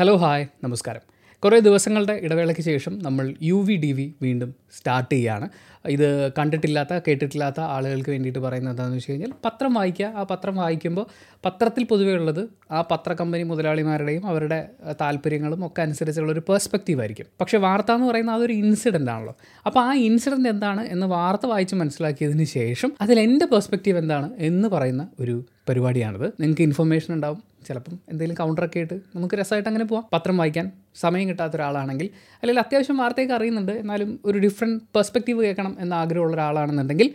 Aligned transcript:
Hello 0.00 0.16
hi 0.16 0.46
നമസ്കാരം. 0.64 1.00
കുറേ 1.44 1.58
ദിവസങ്ങളുടെ 1.58 2.12
ഇടവേളയ്ക്ക് 2.22 2.62
ശേഷം 2.62 2.98
നമ്മൾ 2.98 3.34
യു 3.42 3.62
വി 3.62 3.76
ഡി 3.76 3.92
വി 3.92 4.14
വീണ്ടും 4.22 4.54
സ്റ്റാർട്ട് 4.76 5.14
ചെയ്യുകയാണ് 5.14 5.48
ഇത് 5.88 6.32
കണ്ടിട്ടില്ലാത്ത 6.32 7.00
കേട്ടിട്ടില്ലാത്ത 7.08 7.60
ആളുകൾക്ക് 7.60 8.10
വേണ്ടിയിട്ട് 8.10 8.38
പറയുന്നത് 8.38 8.72
എന്താണെന്ന് 8.72 8.96
വെച്ച് 8.96 9.10
കഴിഞ്ഞാൽ 9.10 9.32
പത്രം 9.44 9.74
വായിക്കുക. 9.74 10.06
ആ 10.06 10.22
പത്രം 10.22 10.56
വായിക്കുമ്പോൾ 10.56 11.06
പത്രത്തിൽ 11.44 11.84
പൊതുവേ 11.84 12.12
ഉള്ളത് 12.12 12.48
ആ 12.70 12.80
പത്ര 12.80 13.12
കമ്പനി 13.12 13.42
മുതലാളിമാരുടെയും 13.42 14.26
അവരുടെ 14.26 14.68
താല്പര്യങ്ങളും 15.00 15.66
ഒക്കെ 15.66 15.82
അനുസരിച്ചുള്ള 15.82 16.32
ഒരു 16.32 16.40
പേഴ്സ്പെക്റ്റീവ് 16.40 17.00
ആയിരിക്കും. 17.00 17.26
പക്ഷേ 17.40 17.58
വാർത്ത 17.58 17.92
എന്ന് 17.92 18.06
പറയുന്നത് 18.06 18.36
അതൊരു 18.36 18.52
ഇൻസിഡന്റ് 18.52 19.10
ആണല്ലോ. 19.10 19.36
അപ്പോൾ 19.66 19.80
ആ 19.80 19.94
ഇൻസിഡന്റ് 19.94 20.48
എന്താണ് 20.48 20.86
എന്ന് 20.86 21.06
വാർത്ത 21.06 21.46
വായിച്ച് 21.46 21.74
മനസ്സിലാക്കിയതിന് 21.74 22.44
ശേഷം 22.44 22.92
അതിൽ 23.00 23.20
എന്റെ 23.20 23.46
പേഴ്സ്പെക്റ്റീവ് 23.46 23.98
എന്താണ് 23.98 24.30
എന്ന് 24.36 24.68
പറയുന്ന 24.68 25.08
ഒരു 25.20 25.44
പരിപാടിയാണിത്. 25.68 26.32
നിങ്ങൾക്ക് 26.40 26.62
ഇൻഫർമേഷൻ 26.62 27.14
ഉണ്ടാവും. 27.14 27.47
ചിലപ്പം 27.66 27.98
എന്തെങ്കിലും 28.08 28.36
കൗണ്ടറൊക്കെ 28.38 28.78
ആയിട്ട് 28.78 28.94
നമുക്ക് 29.16 29.34
രസമായിട്ട് 29.34 29.68
അങ്ങനെ 29.68 29.84
പോവാം. 29.84 30.04
പത്രം 30.12 30.36
വായിക്കാൻ 30.36 30.72
സമയം 30.94 31.28
കിട്ടാത്ത 31.28 31.54
ഒരാളാണെങ്കിൽ 31.54 32.08
അല്ലെങ്കിൽ 32.42 32.60
അത്യാവശ്യം 32.60 32.96
വാർത്തയൊക്കെ 32.96 33.34
അറിയുന്നുണ്ട് 33.34 33.72
എന്നാലും 33.72 34.20
ഒരു 34.24 34.38
ഡിഫറെന്റ് 34.38 34.80
പെർസ്പെക്റ്റീവ് 34.94 35.44
കേൾക്കണം 35.44 35.76
എന്ന 35.80 35.94
ആഗ്രഹമുള്ള 35.94 36.34
ഒരാളാണെന്നുണ്ടെങ്കിൽ 36.34 37.10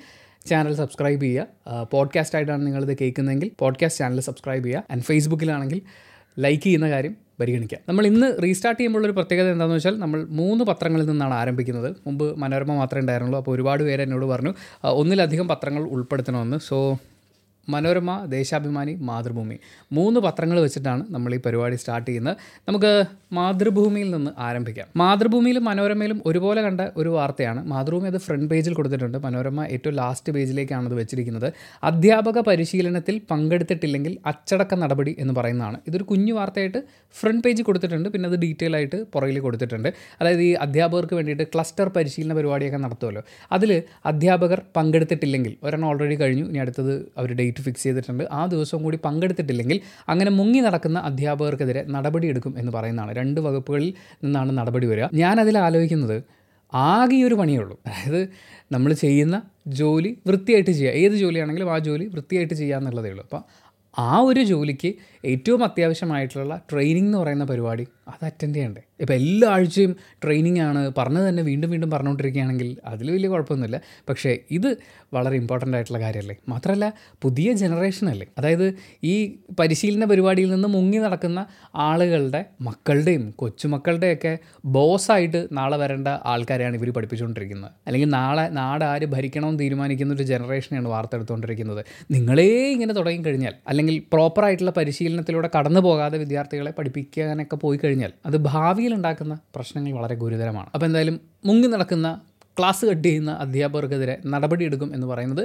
ചാനൽ 0.45 0.73
സബ്സ്ക്രൈബ് 0.75 1.21
ചെയ്യുക. 1.21 1.83
പോഡ്കാസ്റ്റ് 1.91 2.35
ആയിട്ടാണ് 2.35 2.67
നിങ്ങളിത് 2.67 2.97
കേൾക്കുന്നതെങ്കിൽ 3.01 3.51
പോഡ്കാസ്റ്റ് 3.59 3.99
ചാനൽ 3.99 4.19
സബ്സ്ക്രൈബ് 4.19 4.65
ചെയ്യുക. 4.65 4.83
ആൻഡ് 4.91 5.03
ഫേസ്ബുക്കിലാണെങ്കിൽ 5.03 5.81
ലൈക്ക് 6.39 6.63
ചെയ്യുന്ന 6.63 6.89
കാര്യം 6.89 7.15
പരിഗണിക്കാം 7.39 7.79
നമ്മൾ 7.89 8.05
ഇന്ന് 8.07 8.27
റീസ്റ്റാർട്ട് 8.43 8.79
ചെയ്യുമ്പോൾ 8.79 9.05
ഒരു 9.05 9.11
പ്രത്യേകത 9.11 9.51
എന്താണെന്ന് 9.51 9.75
വെച്ചാൽ 9.75 9.99
നമ്മൾ 9.99 10.25
മൂന്ന് 10.39 10.63
പത്രങ്ങളിൽ 10.65 11.05
നിന്നാണ് 11.05 11.33
ആരംഭിക്കുന്നത്. 11.33 11.95
മുമ്പ് 12.05 12.37
മനോരമ 12.37 12.73
മാത്രമേ 12.75 12.99
ഉണ്ടായിരുന്നുള്ളൂ 12.99 13.39
അപ്പോൾ 13.39 13.55
ഒരുപാട് 13.55 13.83
പേര് 13.83 14.01
എന്നോട് 14.01 14.25
പറഞ്ഞു 14.25 14.53
ഒന്നിലധികം 14.83 15.47
പത്രങ്ങൾ 15.47 15.83
ഉൾപ്പെടുത്തണമെന്ന്. 15.83 16.57
സോ 16.57 16.77
മനോരമ 17.69 18.25
ദേശാഭിമാനി 18.25 18.93
മാതൃഭൂമി. 18.93 19.59
മൂന്ന് 19.91 20.19
പത്രങ്ങൾ 20.19 20.59
വെച്ചിട്ടാണ് 20.59 21.03
നമ്മൾ 21.09 21.35
ഈ 21.35 21.37
പരിപാടി 21.37 21.75
സ്റ്റാർട്ട് 21.75 22.07
ചെയ്യുന്നത്. 22.07 22.37
നമുക്ക് 22.67 23.05
മാതൃഭൂമിയിൽ 23.37 24.09
നിന്ന് 24.15 24.31
ആരംഭിക്കാം. 24.47 24.87
മാതൃഭൂമിയിലും 25.01 25.63
മനോരമയിലും 25.69 26.19
ഒരുപോലെ 26.29 26.61
കണ്ട 26.67 26.81
ഒരു 27.01 27.09
വാർത്തയാണ്. 27.15 27.61
മാതൃഭൂമി 27.71 28.07
അത് 28.11 28.17
ഫ്രണ്ട് 28.25 28.47
പേജിൽ 28.51 28.73
കൊടുത്തിട്ടുണ്ട്. 28.79 29.17
മനോരമ 29.25 29.65
ഏറ്റവും 29.75 29.95
ലാസ്റ്റ് 30.01 30.33
പേജിലേക്കാണ് 30.35 30.87
അത് 30.89 30.95
വെച്ചിരിക്കുന്നത്. 31.01 31.47
അധ്യാപക 31.89 32.39
പരിശീലനത്തിൽ 32.49 33.15
പങ്കെടുത്തിട്ടില്ലെങ്കിൽ 33.31 34.13
അച്ചടക്ക 34.31 34.73
നടപടി 34.83 35.13
എന്ന് 35.19 35.35
പറയുന്നതാണ്. 35.39 35.77
ഇതൊരു 35.87 36.03
കുഞ്ഞു 36.03 36.33
വാർത്തയായിട്ട് 36.39 36.81
ഫ്രണ്ട് 37.15 37.43
പേജിൽ 37.45 37.63
കൊടുത്തിട്ടുണ്ട്. 37.69 38.09
പിന്നെ 38.09 38.29
അത് 38.29 38.37
ഡീറ്റെയിൽ 38.43 38.75
ആയിട്ട് 38.79 38.99
പുറകിൽ 39.13 39.39
കൊടുത്തിട്ടുണ്ട്. 39.39 39.89
അതായത് 40.21 40.43
ഈ 40.49 40.51
അധ്യാപകർക്ക് 40.65 41.15
വേണ്ടിയിട്ട് 41.19 41.47
ക്ലസ്റ്റർ 41.55 41.89
പരിശീലന 41.97 42.33
പരിപാടിയൊക്കെ 42.39 42.77
നടത്തുമല്ലോ. 42.77 43.23
അതിൽ 43.51 43.71
അധ്യാപകർ 44.11 44.61
പങ്കെടുത്തിട്ടില്ലെങ്കിൽ 44.77 45.55
ഒരെണ്ണം 45.63 45.87
ഓൾറെഡി 45.89 46.15
കഴിഞ്ഞു 46.15 46.45
ഇനി 46.51 46.59
അടുത്തത് 46.65 46.93
അവർ 47.17 47.31
ഡേറ്റ് 47.41 47.63
ഫിക്സ് 47.65 47.83
ചെയ്തിട്ടുണ്ട്. 47.83 48.23
ആ 48.31 48.45
ദിവസം 48.45 48.79
കൂടി 48.83 48.99
പങ്കെടുത്തിട്ടില്ലെങ്കിൽ 49.05 49.79
അങ്ങനെ 50.09 50.31
മുങ്ങി 50.31 50.59
നടക്കുന്ന 50.59 50.99
അധ്യാപകർക്കെതിരെ 50.99 51.83
നടപടിയെടുക്കും 51.97 52.55
എന്ന് 52.57 52.71
പറയുന്നതാണ്. 52.71 53.11
രണ്ട് 53.23 53.41
വകുപ്പുകളിൽ 53.47 53.89
നിന്നാണ് 54.23 54.51
നടപടി 54.59 54.87
വരിക. 54.91 55.07
ഞാനതിൽ 55.13 55.57
ആലോചിക്കുന്നത് 55.65 56.17
ആകെ 56.73 57.17
ഒരു 57.23 57.35
പണിയേ 57.35 57.59
ഉള്ളൂ 57.59 57.75
അതായത് 57.87 58.21
നമ്മൾ 58.71 58.91
ചെയ്യുന്ന 58.93 59.35
ജോലി 59.79 60.11
വൃത്തിയായിട്ട് 60.27 60.71
ചെയ്യുക. 60.71 60.93
ഏത് 61.03 61.15
ജോലിയാണെങ്കിലും 61.23 61.69
ആ 61.73 61.77
ജോലി 61.87 62.05
വൃത്തിയായിട്ട് 62.13 62.55
ചെയ്യുക 62.61 62.77
എന്നുള്ളതേ 62.77 63.09
ഉള്ളൂ. 63.09 63.23
അപ്പോൾ 63.23 63.41
ആ 63.99 64.13
ഒരു 64.29 64.41
ജോലിക്ക് 64.51 64.91
ഏറ്റവും 65.25 65.63
അത്യാവശ്യമായിട്ടുള്ള 65.63 66.61
ട്രെയിനിങ് 66.71 67.05
എന്ന് 67.05 67.17
പറയുന്ന 67.17 67.43
പരിപാടി 67.43 67.87
അത് 68.07 68.25
അറ്റൻഡ് 68.25 68.55
ചെയ്യണ്ടേ? 68.55 68.81
ഇപ്പോൾ 68.99 69.13
എല്ലാ 69.13 69.49
ആഴ്ചയും 69.49 69.95
ട്രെയിനിങ് 70.23 70.59
ആണ്. 70.59 70.91
പറഞ്ഞത് 70.97 71.29
തന്നെ 71.29 71.43
വീണ്ടും 71.43 71.69
വീണ്ടും 71.71 71.91
പറഞ്ഞുകൊണ്ടിരിക്കുകയാണെങ്കിൽ 71.91 72.77
അതിൽ 72.85 73.11
വലിയ 73.11 73.29
കുഴപ്പമൊന്നുമില്ല. 73.29 73.81
പക്ഷേ 74.09 74.37
ഇത് 74.51 74.77
വളരെ 75.13 75.35
ഇമ്പോർട്ടന്റ് 75.35 75.77
ആയിട്ടുള്ള 75.77 75.99
കാര്യമല്ലേ? 75.99 76.35
മാത്രമല്ല 76.49 76.93
പുതിയ 77.21 77.53
ജനറേഷൻ 77.53 78.09
അല്ലേ? 78.09 78.27
അതായത് 78.37 78.73
ഈ 79.03 79.35
പരിശീലന 79.59 80.05
പരിപാടിയിൽ 80.05 80.51
നിന്ന് 80.51 80.67
മുങ്ങി 80.67 80.97
നടക്കുന്ന 80.97 81.45
ആളുകളുടെ 81.75 82.45
മക്കളുടെയും 82.61 83.31
കൊച്ചുമക്കളുടെയൊക്കെ 83.31 84.37
ബോസായിട്ട് 84.65 85.47
നാളെ 85.51 85.77
വരേണ്ട 85.77 86.07
ആൾക്കാരെയാണ് 86.07 86.77
ഇവർ 86.77 86.89
പഠിപ്പിച്ചുകൊണ്ടിരിക്കുന്നത്. 86.89 87.71
അല്ലെങ്കിൽ 87.87 88.09
നാളെ 88.09 88.49
നാട് 88.49 88.83
ആര് 88.83 89.05
ഭരിക്കണമെന്ന് 89.05 89.59
തീരുമാനിക്കുന്ന 89.59 90.13
ഒരു 90.13 90.23
ജനറേഷനെയാണ് 90.23 90.87
വാർത്തെടുത്തുകൊണ്ടിരിക്കുന്നത്. 90.87 91.85
നിങ്ങളേ 92.11 92.71
ഇങ്ങനെ 92.71 92.93
തുടങ്ങിക്കഴിഞ്ഞാൽ 92.93 93.53
അല്ലെങ്കിൽ 93.67 94.03
പ്രോപ്പറായിട്ടുള്ള 94.13 94.71
പരിശീലനത്തിലൂടെ 95.13 95.49
കടന്നു 95.55 95.81
പോകാതെ 95.85 96.17
വിദ്യാർത്ഥികളെ 96.23 96.71
പഠിപ്പിക്കാനൊക്കെ 96.77 97.57
പോയി 97.63 97.77
കഴിഞ്ഞാൽ 97.83 98.11
അത് 98.27 98.37
ഭാവിയിൽ 98.49 98.91
ഉണ്ടാക്കുന്ന 98.97 99.33
പ്രശ്നങ്ങൾ 99.55 99.91
വളരെ 99.99 100.15
ഗുരുതരമാണ്. 100.23 100.69
അപ്പോൾ 100.75 100.87
എന്തായാലും 100.89 101.15
മുങ്ങി 101.47 101.67
നടക്കുന്ന 101.73 102.07
ക്ലാസ് 102.57 102.83
കട്ട് 102.89 103.05
ചെയ്യുന്ന 103.07 103.31
അധ്യാപകർക്കെതിരെ 103.43 104.15
നടപടിയെടുക്കും 104.33 104.89
എന്ന് 104.95 105.07
പറയുന്നത് 105.11 105.43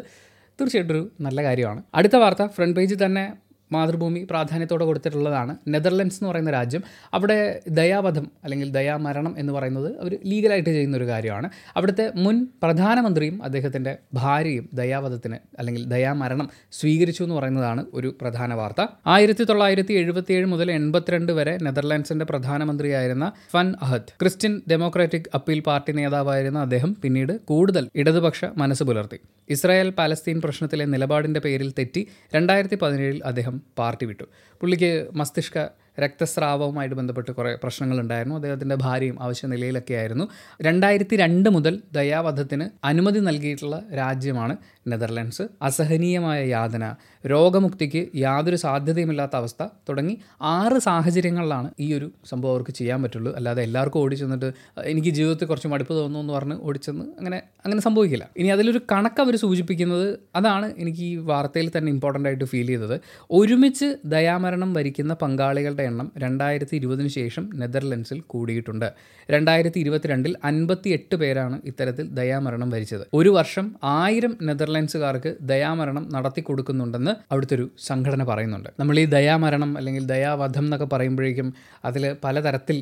തീർച്ചയായിട്ടും 0.59 0.95
ഒരു 0.95 1.03
നല്ല 1.27 1.39
കാര്യമാണ്. 1.47 1.81
അടുത്ത 1.99 2.17
വാർത്ത 2.23 2.43
ഫ്രണ്ട് 2.57 2.77
പേജിൽ 2.79 2.99
തന്നെ 3.05 3.25
മാതൃഭൂമി 3.73 4.27
പ്രാധാന്യത്തോടെ 4.31 4.85
കൊടുത്തിട്ടുള്ളതാണ്. 4.85 5.57
നെതർലൻഡ്സ് 5.69 6.19
എന്ന് 6.21 6.31
പറയുന്ന 6.31 6.51
രാജ്യം 6.51 6.83
അവിടെ 7.15 7.39
ദയാവധം 7.69 8.31
അല്ലെങ്കിൽ 8.45 8.69
ദയാമരണം 8.71 9.35
എന്ന് 9.39 9.53
പറയുന്നത് 9.53 9.91
അവർ 10.01 10.19
ലീഗലായിട്ട് 10.27 10.71
ചെയ്യുന്ന 10.71 10.97
ഒരു 10.97 11.05
കാര്യമാണ്. 11.05 11.51
അവിടുത്തെ 11.77 12.13
മുൻ 12.17 12.47
പ്രധാനമന്ത്രിയും 12.63 13.45
അദ്ദേഹത്തിന്റെ 13.45 13.99
ഭാര്യയും 14.15 14.69
ദയാവധത്തിന് 14.75 15.39
അല്ലെങ്കിൽ 15.59 15.85
ദയാമരണം 15.95 16.49
സ്വീകരിച്ചു 16.73 17.23
എന്ന് 17.23 17.35
പറയുന്നതാണ് 17.35 17.85
ഒരു 17.95 18.17
പ്രധാന 18.21 18.55
വാർത്ത. 18.55 18.87
ആയിരത്തി 19.07 19.45
തൊള്ളായിരത്തി 19.45 19.93
എഴുപത്തിയേഴ് 19.93 20.47
മുതൽ 20.47 20.71
എൺപത്തിരണ്ട് 20.73 21.33
വരെ 21.33 21.59
നെതർലാൻഡ്സിന്റെ 21.63 22.25
പ്രധാനമന്ത്രിയായിരുന്ന 22.25 23.33
ഫൻ 23.53 23.75
അഹദ് 23.83 24.13
ക്രിസ്ത്യൻ 24.21 24.61
ഡെമോക്രാറ്റിക് 24.71 25.31
അപ്പീൽ 25.35 25.61
പാർട്ടി 25.61 25.93
നേതാവായിരുന്ന 25.93 26.59
അദ്ദേഹം 26.59 26.97
പിന്നീട് 27.03 27.35
കൂടുതൽ 27.45 27.89
ഇടതുപക്ഷ 27.95 28.45
മനസ്സ് 28.57 28.85
പുലർത്തി. 28.85 29.21
ഇസ്രായേൽ 29.51 29.91
പാലസ്തീൻ 29.91 30.41
പ്രശ്നത്തിലെ 30.41 30.85
നിലപാടിന്റെ 30.85 31.41
പേരിൽ 31.41 31.75
തെറ്റി 31.79 32.09
രണ്ടായിരത്തി 32.35 32.77
പതിനേഴിൽ 32.83 33.21
അദ്ദേഹം 33.25 33.63
പാർട്ടി 33.79 34.07
വിട്ടു. 34.07 34.25
പുള്ളിക്ക് 34.61 35.09
മസ്തിഷ്ക 35.15 35.59
രക്തസ്രാവവുമായിട്ട് 36.01 36.97
ബന്ധപ്പെട്ട് 36.97 37.31
കുറേ 37.31 37.55
പ്രശ്നങ്ങളുണ്ടായിരുന്നു. 37.63 38.35
അദ്ദേഹത്തിന്റെ 38.35 38.75
ഭാര്യയും 38.75 39.23
അവശ്യ 39.23 39.49
നിലയിലൊക്കെ 39.49 39.95
ആയിരുന്നു. 39.95 40.29
രണ്ടായിരത്തി 40.63 41.17
രണ്ട് 41.17 41.51
മുതൽ 41.51 41.83
ദയാവധത്തിന് 41.93 42.69
അനുമതി 42.85 43.21
നൽകിയിട്ടുള്ള 43.21 43.83
രാജ്യമാണ് 43.97 44.57
നെതർലാൻഡ്സ്. 44.87 45.43
അസഹനീയമായ 45.63 46.45
യാതന 46.47 46.95
രോഗമുക്തിക്ക് 47.27 48.09
യാതൊരു 48.17 48.57
സാധ്യതയുമില്ലാത്ത 48.57 49.37
അവസ്ഥ 49.37 49.63
തുടങ്ങി 49.89 50.19
ആറ് 50.43 50.79
സാഹചര്യങ്ങളിലാണ് 50.79 51.71
ഈ 51.81 51.95
ഒരു 51.95 52.11
സംഭവം 52.25 52.53
അവർക്ക് 52.53 52.71
ചെയ്യാൻ 52.71 53.03
പറ്റുള്ളൂ. 53.03 53.37
അല്ലാതെ 53.37 53.63
എല്ലാവർക്കും 53.63 54.01
ഓടി 54.01 54.15
ചെന്നിട്ട് 54.15 54.53
എനിക്ക് 54.85 55.09
ജീവിതത്തിൽ 55.09 55.47
കുറച്ച് 55.47 55.69
മടുപ്പ് 55.69 55.95
തോന്നുന്നു 55.95 56.21
എന്ന് 56.21 56.33
പറഞ്ഞ് 56.33 56.57
ഓടിച്ചെന്ന് 56.63 57.05
അങ്ങനെ 57.05 57.43
അങ്ങനെ 57.65 57.83
സംഭവിക്കില്ല. 57.83 58.29
ഇനി 58.37 58.49
അതിലൊരു 58.49 58.81
കണക്ക് 58.93 59.21
അവർ 59.21 59.37
സൂചിപ്പിക്കുന്നത് 59.37 60.19
അതാണ് 60.37 60.75
എനിക്ക് 60.79 61.01
ഈ 61.01 61.17
വാർത്തയിൽ 61.17 61.71
തന്നെ 61.79 61.93
ഇമ്പോർട്ടന്റ് 61.93 62.29
ആയിട്ട് 62.29 62.45
ഫീൽ 62.45 62.67
ചെയ്തത്. 62.67 63.01
ഒരുമിച്ച് 63.31 63.97
ദയാമരണം 64.05 64.75
വരിക്കുന്ന 64.75 65.15
പങ്കാളികളുടെ 65.15 65.83
എണ്ണം 65.89 66.09
രണ്ടായിരത്തി 66.19 66.75
ഇരുപതിന് 66.77 67.11
ശേഷം 67.19 67.45
നെതർലൻഡ്സിൽ 67.55 68.19
കൂടിയിട്ടുണ്ട്. 68.33 68.89
രണ്ടായിരത്തി 69.31 69.81
ഇരുപത്തിരണ്ടിൽ 69.85 70.35
അൻപത്തി 70.45 70.89
എട്ട് 70.89 71.17
പേരാണ് 71.17 71.57
ഇത്തരത്തിൽ 71.65 72.07
ദയാമരണം 72.21 72.71
വരിച്ചത്. 72.71 73.05
ഒരു 73.15 73.29
വർഷം 73.29 73.67
ആയിരം 73.99 74.35
നെതർലൻഡ്സുകാർക്ക് 74.43 75.33
ദയാമരണം 75.53 76.07
നടത്തി 76.13 76.41
കൊടുക്കുന്നുണ്ടെന്ന് 76.41 77.15
അവിടുത്തെ 77.33 77.55
ഒരു 77.55 77.67
സംഘടന 77.87 78.25
പറയുന്നുണ്ട്. 78.25 78.71
നമ്മൾ 78.81 78.99
ഈ 78.99 79.07
ദയാമരണം 79.17 79.73
അല്ലെങ്കിൽ 79.79 80.07
ദയാവധം 80.15 80.67
എന്നൊക്കെ 80.69 80.89
പറയുമ്പോഴേക്കും 80.95 81.51
അതിൽ 81.85 82.17
പലതരത്തിൽ 82.25 82.79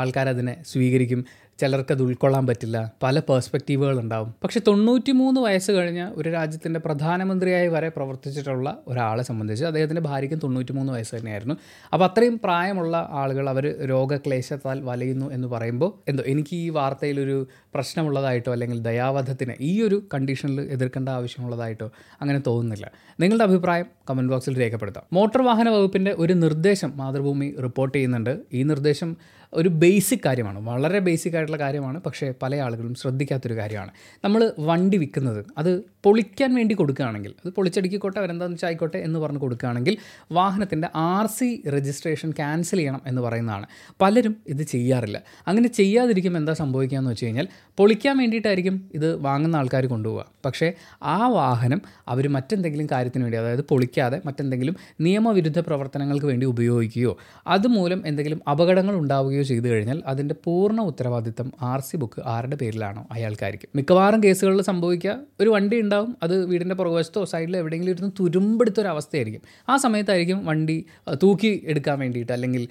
ആൾക്കാരതിനെ 0.00 0.52
സ്വീകരിക്കും. 0.66 1.20
ചിലർക്ക് 1.58 1.92
അത് 1.92 2.02
ഉൾക്കൊള്ളാൻ 2.02 2.46
പറ്റില്ല. 2.46 2.92
പല 3.02 3.20
പേഴ്സ്പെക്റ്റീവുകൾ 3.20 4.00
ഉണ്ടാവും. 4.00 4.34
പക്ഷെ 4.44 4.60
തൊണ്ണൂറ്റി 4.66 5.12
മൂന്ന് 5.12 5.40
വയസ്സ് 5.40 5.70
കഴിഞ്ഞ 5.70 6.10
ഒരു 6.14 6.28
രാജ്യത്തിന്റെ 6.28 6.80
പ്രധാനമന്ത്രിയായി 6.80 7.68
വരെ 7.68 7.88
പ്രവർത്തിച്ചിട്ടുള്ള 7.88 8.78
ഒരാളെ 8.88 9.22
സംബന്ധിച്ച് 9.22 9.64
അദ്ദേഹത്തിന്റെ 9.64 10.02
ഭാര്യയ്ക്കും 10.02 10.40
തൊണ്ണൂറ്റി 10.42 10.72
മൂന്ന് 10.72 10.92
വയസ്സ് 10.92 11.16
തന്നെയായിരുന്നു. 11.16 11.54
അപ്പോൾ 11.92 12.06
അത്രയും 12.06 12.40
പ്രായമുള്ള 12.44 13.08
ആളുകൾ 13.10 13.48
അവർ 13.48 13.84
രോഗക്ലേശത്താൽ 13.84 14.80
വലയുന്നു 14.80 15.30
എന്ന് 15.32 15.48
പറയുമ്പോൾ 15.48 16.10
എന്തോ 16.10 16.24
എനിക്ക് 16.26 16.56
ഈ 16.56 16.68
വാർത്തയിലൊരു 16.68 17.48
പ്രശ്നമുള്ളതായിട്ടോ 17.74 18.52
അല്ലെങ്കിൽ 18.52 18.78
ദയാവധത്തിന് 18.78 19.52
ഈ 19.60 19.82
ഒരു 19.82 20.08
കണ്ടീഷനിൽ 20.14 20.60
എതിർക്കേണ്ട 20.60 21.08
ആവശ്യമുള്ളതായിട്ടോ 21.08 21.90
അങ്ങനെ 22.20 22.38
തോന്നുന്നില്ല. 22.46 22.90
നിങ്ങളുടെ 23.20 23.44
അഭിപ്രായം 23.44 23.86
കമന്റ് 24.10 24.32
ബോക്സിൽ 24.32 24.60
രേഖപ്പെടുത്താം. 24.60 25.04
മോട്ടോർ 25.12 25.42
വാഹന 25.42 25.68
വകുപ്പിന്റെ 25.68 26.14
ഒരു 26.18 26.32
നിർദ്ദേശം 26.32 26.92
മാതൃഭൂമി 26.96 27.54
റിപ്പോർട്ട് 27.62 27.98
ചെയ്യുന്നുണ്ട്. 27.98 28.40
ഈ 28.52 28.62
നിർദ്ദേശം 28.62 29.16
ഒരു 29.56 29.68
ബേസിക് 29.68 30.18
കാര്യമാണ്. 30.26 30.58
വളരെ 30.58 30.98
ബേസിക് 30.98 31.36
ആയിട്ടുള്ള 31.36 31.58
കാര്യമാണ്. 31.58 32.00
പക്ഷേ 32.00 32.34
പല 32.42 32.56
ആളുകളും 32.56 32.94
ശ്രദ്ധിക്കാത്തൊരു 32.94 33.56
കാര്യമാണ്. 33.56 33.90
നമ്മൾ 34.24 34.52
വണ്ടി 34.58 34.96
വിൽക്കുന്നത് 34.96 35.46
അത് 35.58 35.96
പൊളിക്കാൻ 36.04 36.54
വേണ്ടി 36.54 36.74
കൊടുക്കുകയാണെങ്കിൽ 36.74 37.34
അത് 37.46 37.52
പൊളിച്ചടിക്കോട്ടെ 37.52 38.18
അവരെന്താണെന്ന് 38.18 38.54
വെച്ചാൽ 38.54 38.68
ആയിക്കോട്ടെ 38.68 38.98
എന്ന് 38.98 39.18
പറഞ്ഞ് 39.18 39.38
കൊടുക്കുകയാണെങ്കിൽ 39.38 39.96
വാഹനത്തിന്റെ 40.32 40.88
ആർ 40.94 41.26
സി 41.26 41.62
രജിസ്ട്രേഷൻ 41.68 42.30
ക്യാൻസൽ 42.30 42.76
ചെയ്യണം 42.76 43.00
എന്ന് 43.06 43.22
പറയുന്നതാണ്. 43.22 43.66
പലരും 44.00 44.36
ഇത് 44.48 44.62
ചെയ്യാറില്ല. 44.62 45.22
അങ്ങനെ 45.48 45.68
ചെയ്യാതിരിക്കും 45.68 46.36
എന്താ 46.36 46.52
സംഭവിക്കുക 46.52 46.98
എന്ന് 46.98 47.10
വെച്ച് 47.10 47.24
കഴിഞ്ഞാൽ 47.24 47.48
പൊളിക്കാൻ 47.76 48.18
വേണ്ടിയിട്ടായിരിക്കും 48.18 48.90
ഇത് 48.94 49.16
വാങ്ങുന്ന 49.16 49.56
ആൾക്കാർ 49.56 49.86
കൊണ്ടുപോവുക. 49.86 50.26
പക്ഷേ 50.44 50.72
ആ 51.02 51.28
വാഹനം 51.28 51.82
അവർ 52.08 52.28
മറ്റെന്തെങ്കിലും 52.28 52.88
കാര്യത്തിന് 52.92 53.24
വേണ്ടി 53.24 53.38
അതായത് 53.38 53.60
പൊളിക്കാതെ 53.60 54.20
മറ്റെന്തെങ്കിലും 54.26 54.76
നിയമവിരുദ്ധ 55.00 55.60
പ്രവർത്തനങ്ങൾക്ക് 55.60 56.26
വേണ്ടി 56.26 56.46
ഉപയോഗിക്കുകയോ 56.46 57.18
അതുമൂലം 57.46 58.02
എന്തെങ്കിലും 58.06 58.40
അപകടങ്ങൾ 58.50 58.94
ഉണ്ടാവുകയോ 58.94 59.42
ചെയ്തു 59.46 59.68
കഴിഞ്ഞാൽ 59.68 59.98
അതിന്റെ 60.06 60.34
പൂർണ 60.44 60.80
ഉത്തരവാദിത്തം 60.80 61.48
ആർ 61.62 61.80
സി 61.80 61.96
ബുക്ക് 61.96 62.22
ആരുടെ 62.34 62.56
പേരിലാണോ 62.56 63.02
അയാൾക്കായിരിക്കും. 63.12 63.70
മിക്കവാറും 63.76 64.22
കേസുകളിൽ 64.24 64.62
സംഭവിക്കുക 64.62 65.14
ഒരു 65.40 65.50
വണ്ടി 65.50 65.76
ഉണ്ടാവും 65.80 66.16
അത് 66.22 66.34
വീടിന്റെ 66.46 66.74
പുറകുവശത്തോ 66.74 67.24
സൈഡിലോ 67.24 67.58
എവിടെയെങ്കിലും 67.58 67.92
ഇരുന്ന് 67.92 68.10
തുരുമ്പെടുത്തൊരു 68.20 68.88
അവസ്ഥയായിരിക്കും 68.88 69.42
ആ 69.68 69.76
സമയത്തായിരിക്കും 69.76 70.46
വണ്ടി 70.46 70.76
തൂക്കി 71.22 71.52
എടുക്കാൻ 71.66 71.98
വേണ്ടിയിട്ട് 71.98 72.32
അല്ലെങ്കിൽ 72.32 72.68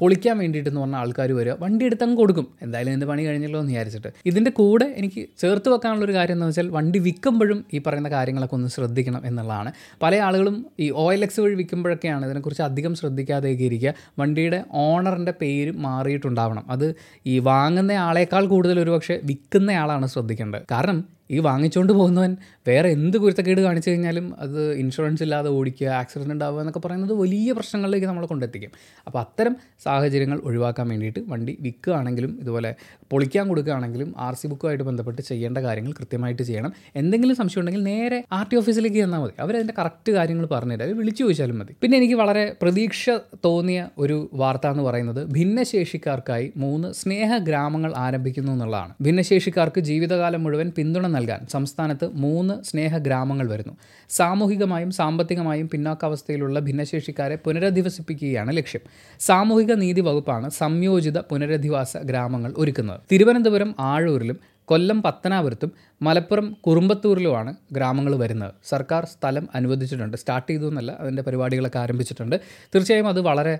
പൊളിക്കാൻ 0.00 0.38
വേണ്ടിയിട്ട് 0.38 0.70
എന്ന് 0.70 0.80
പറഞ്ഞ 0.80 0.96
ആൾക്കാർ 0.96 1.32
വരിക. 1.32 1.54
വണ്ടി 1.60 1.84
എടുത്തങ്ങ് 1.84 2.16
കൊടുക്കും. 2.16 2.46
എന്തായാലും 2.62 2.92
എന്ത് 2.92 3.06
പണി 3.06 3.22
കഴിഞ്ഞല്ലോ 3.26 3.60
എന്ന് 3.60 3.72
വിചാരിച്ചിട്ട്. 3.72 4.10
ഇതിന്റെ 4.26 4.50
കൂടെ 4.50 4.86
എനിക്ക് 4.96 5.22
ചേർത്ത് 5.38 5.68
വെക്കാനുള്ളൊരു 5.68 6.12
കാര്യം 6.12 6.34
എന്ന് 6.34 6.46
വെച്ചാൽ 6.46 6.68
വണ്ടി 6.68 6.98
വിൽക്കുമ്പോഴും 6.98 7.64
ഈ 7.74 7.80
പറയുന്ന 7.86 8.08
കാര്യങ്ങളൊക്കെ 8.08 8.54
ഒന്ന് 8.54 8.68
ശ്രദ്ധിക്കണം 8.68 9.22
എന്നുള്ളതാണ്. 9.24 9.72
പല 10.02 10.16
ആളുകളും 10.28 10.66
ഈ 10.80 10.88
ഓയിൽ 11.04 11.22
എക്സ് 11.22 11.40
വഴി 11.40 11.54
വിൽക്കുമ്പോഴൊക്കെയാണ് 11.54 12.26
ഇതിനെക്കുറിച്ച് 12.26 12.62
അധികം 12.62 12.94
ശ്രദ്ധിക്കാതെ 12.94 13.50
ഇരിക്കുക. 13.50 13.94
വണ്ടിയുടെ 14.18 14.64
ഓണറിന്റെ 14.72 15.34
പേര് 15.40 15.72
മാറിയിട്ടുണ്ടാവണം 16.08 16.64
അത് 16.70 16.86
ഈ 17.26 17.38
വാങ്ങുന്ന 17.38 17.92
ആളേക്കാൾ 18.08 18.44
കൂടുതൽ 18.46 18.76
ഒരുപക്ഷെ 18.80 19.16
വിൽക്കുന്ന 19.24 19.70
ആളാണ് 19.82 20.06
ശ്രദ്ധിക്കേണ്ടത്. 20.06 20.64
കാരണം 20.70 21.17
ഈ 21.30 21.38
വാങ്ങിച്ചുകൊണ്ട് 21.38 21.92
പോകുന്നവൻ 21.92 22.36
വേറെ 22.68 22.88
എന്ത് 22.88 23.18
കുരുത്തക്കേട് 23.18 23.60
കാണിച്ചു 23.60 23.90
കഴിഞ്ഞാലും 23.90 24.34
അത് 24.38 24.72
ഇൻഷുറൻസ് 24.74 25.22
ഇല്ലാതെ 25.22 25.50
ഓടിക്കുക 25.50 25.88
ആക്സിഡന്റ് 25.88 26.32
ഉണ്ടാവുക 26.32 26.60
എന്നൊക്കെ 26.60 26.82
പറയുന്നത് 26.86 27.12
വലിയ 27.12 27.52
പ്രശ്നങ്ങളിലേക്ക് 27.52 28.06
നമ്മളെ 28.06 28.26
കൊണ്ടെത്തിക്കും. 28.26 28.72
അപ്പോൾ 29.06 29.18
അത്തരം 29.18 29.56
സാഹചര്യങ്ങൾ 29.84 30.40
ഒഴിവാക്കാൻ 30.44 30.88
വേണ്ടിയിട്ട് 30.88 31.20
വണ്ടി 31.28 31.58
വിൽക്കുകയാണെങ്കിലും 31.60 32.38
ഇതുപോലെ 32.40 32.74
പൊളിക്കാൻ 33.12 33.48
കൊടുക്കുകയാണെങ്കിലും 33.48 34.14
ആർ 34.18 34.34
സി 34.34 34.46
ബുക്കുമായിട്ട് 34.46 34.84
ബന്ധപ്പെട്ട് 34.84 35.22
ചെയ്യേണ്ട 35.22 35.58
കാര്യങ്ങൾ 35.58 35.92
കൃത്യമായിട്ട് 35.92 36.42
ചെയ്യണം. 36.42 36.72
എന്തെങ്കിലും 36.96 37.36
സംശയം 37.36 37.60
ഉണ്ടെങ്കിൽ 37.60 37.82
നേരെ 37.82 38.24
ആർ 38.32 38.46
ടി 38.52 38.56
ഓഫീസിലേക്ക് 38.56 38.96
ചെന്നാൽ 38.96 39.20
മതി. 39.20 39.34
അവർ 39.40 39.54
അവരതിന്റെ 39.58 39.74
കറക്റ്റ് 39.78 40.12
കാര്യങ്ങൾ 40.12 40.46
അവർ 40.54 40.96
വിളിച്ചു 40.98 41.22
ചോദിച്ചാലും 41.24 41.58
മതി. 41.58 41.72
പിന്നെ 41.82 41.94
എനിക്ക് 41.98 42.14
വളരെ 42.14 42.44
പ്രതീക്ഷ 42.62 43.10
തോന്നിയ 43.44 43.88
ഒരു 43.98 44.16
വാർത്ത 44.32 44.66
എന്ന് 44.66 44.82
പറയുന്നത് 44.82 45.20
ഭിന്നശേഷിക്കാർക്കായി 45.36 46.52
മൂന്ന് 46.56 46.88
സ്നേഹ 46.92 47.30
ഗ്രാമങ്ങൾ 47.38 47.92
ആരംഭിക്കുന്നു 47.96 48.52
എന്നുള്ളതാണ്. 48.52 48.92
ഭിന്നശേഷിക്കാർക്ക് 49.02 49.80
ജീവിതകാലം 49.80 50.42
മുഴുവൻ 50.44 50.68
പിന്തുണ 50.78 51.06
നൽകാൻ 51.18 51.40
സംസ്ഥാനത്ത് 51.46 52.08
മൂന്ന് 52.24 52.56
സ്നേഹ 52.64 52.98
ഗ്രാമങ്ങൾ 52.98 53.46
വരുന്നു. 53.50 53.74
സാമൂഹികമായും 54.10 54.90
സാമ്പത്തികമായും 54.90 55.68
പിന്നാക്കാവസ്ഥയിലുള്ള 55.68 56.58
ഭിന്നശേഷിക്കാരെ 56.60 57.38
പുനരധിവസിപ്പിക്കുകയാണ് 57.46 58.52
ലക്ഷ്യം. 58.56 58.84
സാമൂഹിക 59.20 59.72
നീതി 59.84 60.00
വകുപ്പാണ് 60.00 60.50
സംയോജിത 60.60 61.18
പുനരധിവാസ 61.30 61.96
ഗ്രാമങ്ങൾ 61.96 62.54
ഒരുക്കുന്നത്. 62.58 63.00
തിരുവനന്തപുരം 63.12 63.74
ആഴൂരിലും 63.78 64.38
കൊല്ലം 64.64 64.98
പത്തനാപുരത്തും 65.02 65.70
മലപ്പുറം 66.02 66.46
കുറുമ്പത്തൂരിലുമാണ് 66.66 67.52
ഗ്രാമങ്ങൾ 67.72 68.12
വരുന്നത്. 68.16 68.52
സർക്കാർ 68.68 69.02
സ്ഥലം 69.04 69.44
അനുവദിച്ചിട്ടുണ്ട്. 69.54 70.16
സ്റ്റാർട്ട് 70.16 70.48
ചെയ്തു 70.50 70.66
എന്നല്ല 70.68 70.90
അതിന്റെ 71.00 71.22
പരിപാടികളൊക്കെ 71.22 71.78
ആരംഭിച്ചിട്ടുണ്ട്. 71.78 72.36
തീർച്ചയായും 72.74 73.08
അത് 73.08 73.20
വളരെ 73.20 73.54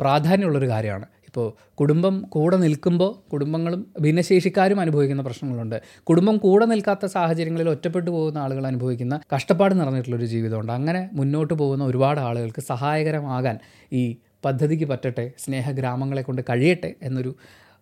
പ്രാധാന്യമുള്ളൊരു 0.00 0.68
കാര്യമാണ്. 0.68 1.06
ഇപ്പോൾ 1.30 1.48
കുടുംബം 1.74 2.14
കൂടെ 2.28 2.56
നിൽക്കുമ്പോൾ 2.56 3.30
കുടുംബങ്ങളും 3.32 3.86
ഭിന്നശേഷിക്കാരും 4.00 4.80
അനുഭവിക്കുന്ന 4.80 5.22
പ്രശ്നങ്ങളുണ്ട്. 5.22 5.76
കുടുംബം 6.08 6.36
കൂടെ 6.36 6.64
നിൽക്കാത്ത 6.64 7.06
സാഹചര്യങ്ങളിൽ 7.06 7.68
ഒറ്റപ്പെട്ടു 7.68 8.10
പോകുന്ന 8.10 8.38
ആളുകൾ 8.38 8.66
അനുഭവിക്കുന്ന 8.66 9.20
കഷ്ടപ്പാട് 9.34 9.80
നിറഞ്ഞിട്ടുള്ളൊരു 9.80 10.26
ജീവിതമുണ്ട്. 10.26 10.72
അങ്ങനെ 10.72 11.10
മുന്നോട്ട് 11.12 11.54
പോകുന്ന 11.54 11.84
ഒരുപാട് 11.84 12.20
ആളുകൾക്ക് 12.20 12.60
സഹായകരമാകാൻ 12.60 13.58
ഈ 13.92 14.16
പദ്ധതിക്ക് 14.44 14.84
പറ്റട്ടെ 14.84 15.32
സ്നേഹഗ്രാമങ്ങളെ 15.38 16.22
കൊണ്ട് 16.22 16.42
കഴിയട്ടെ 16.50 16.94
എന്നൊരു 17.02 17.32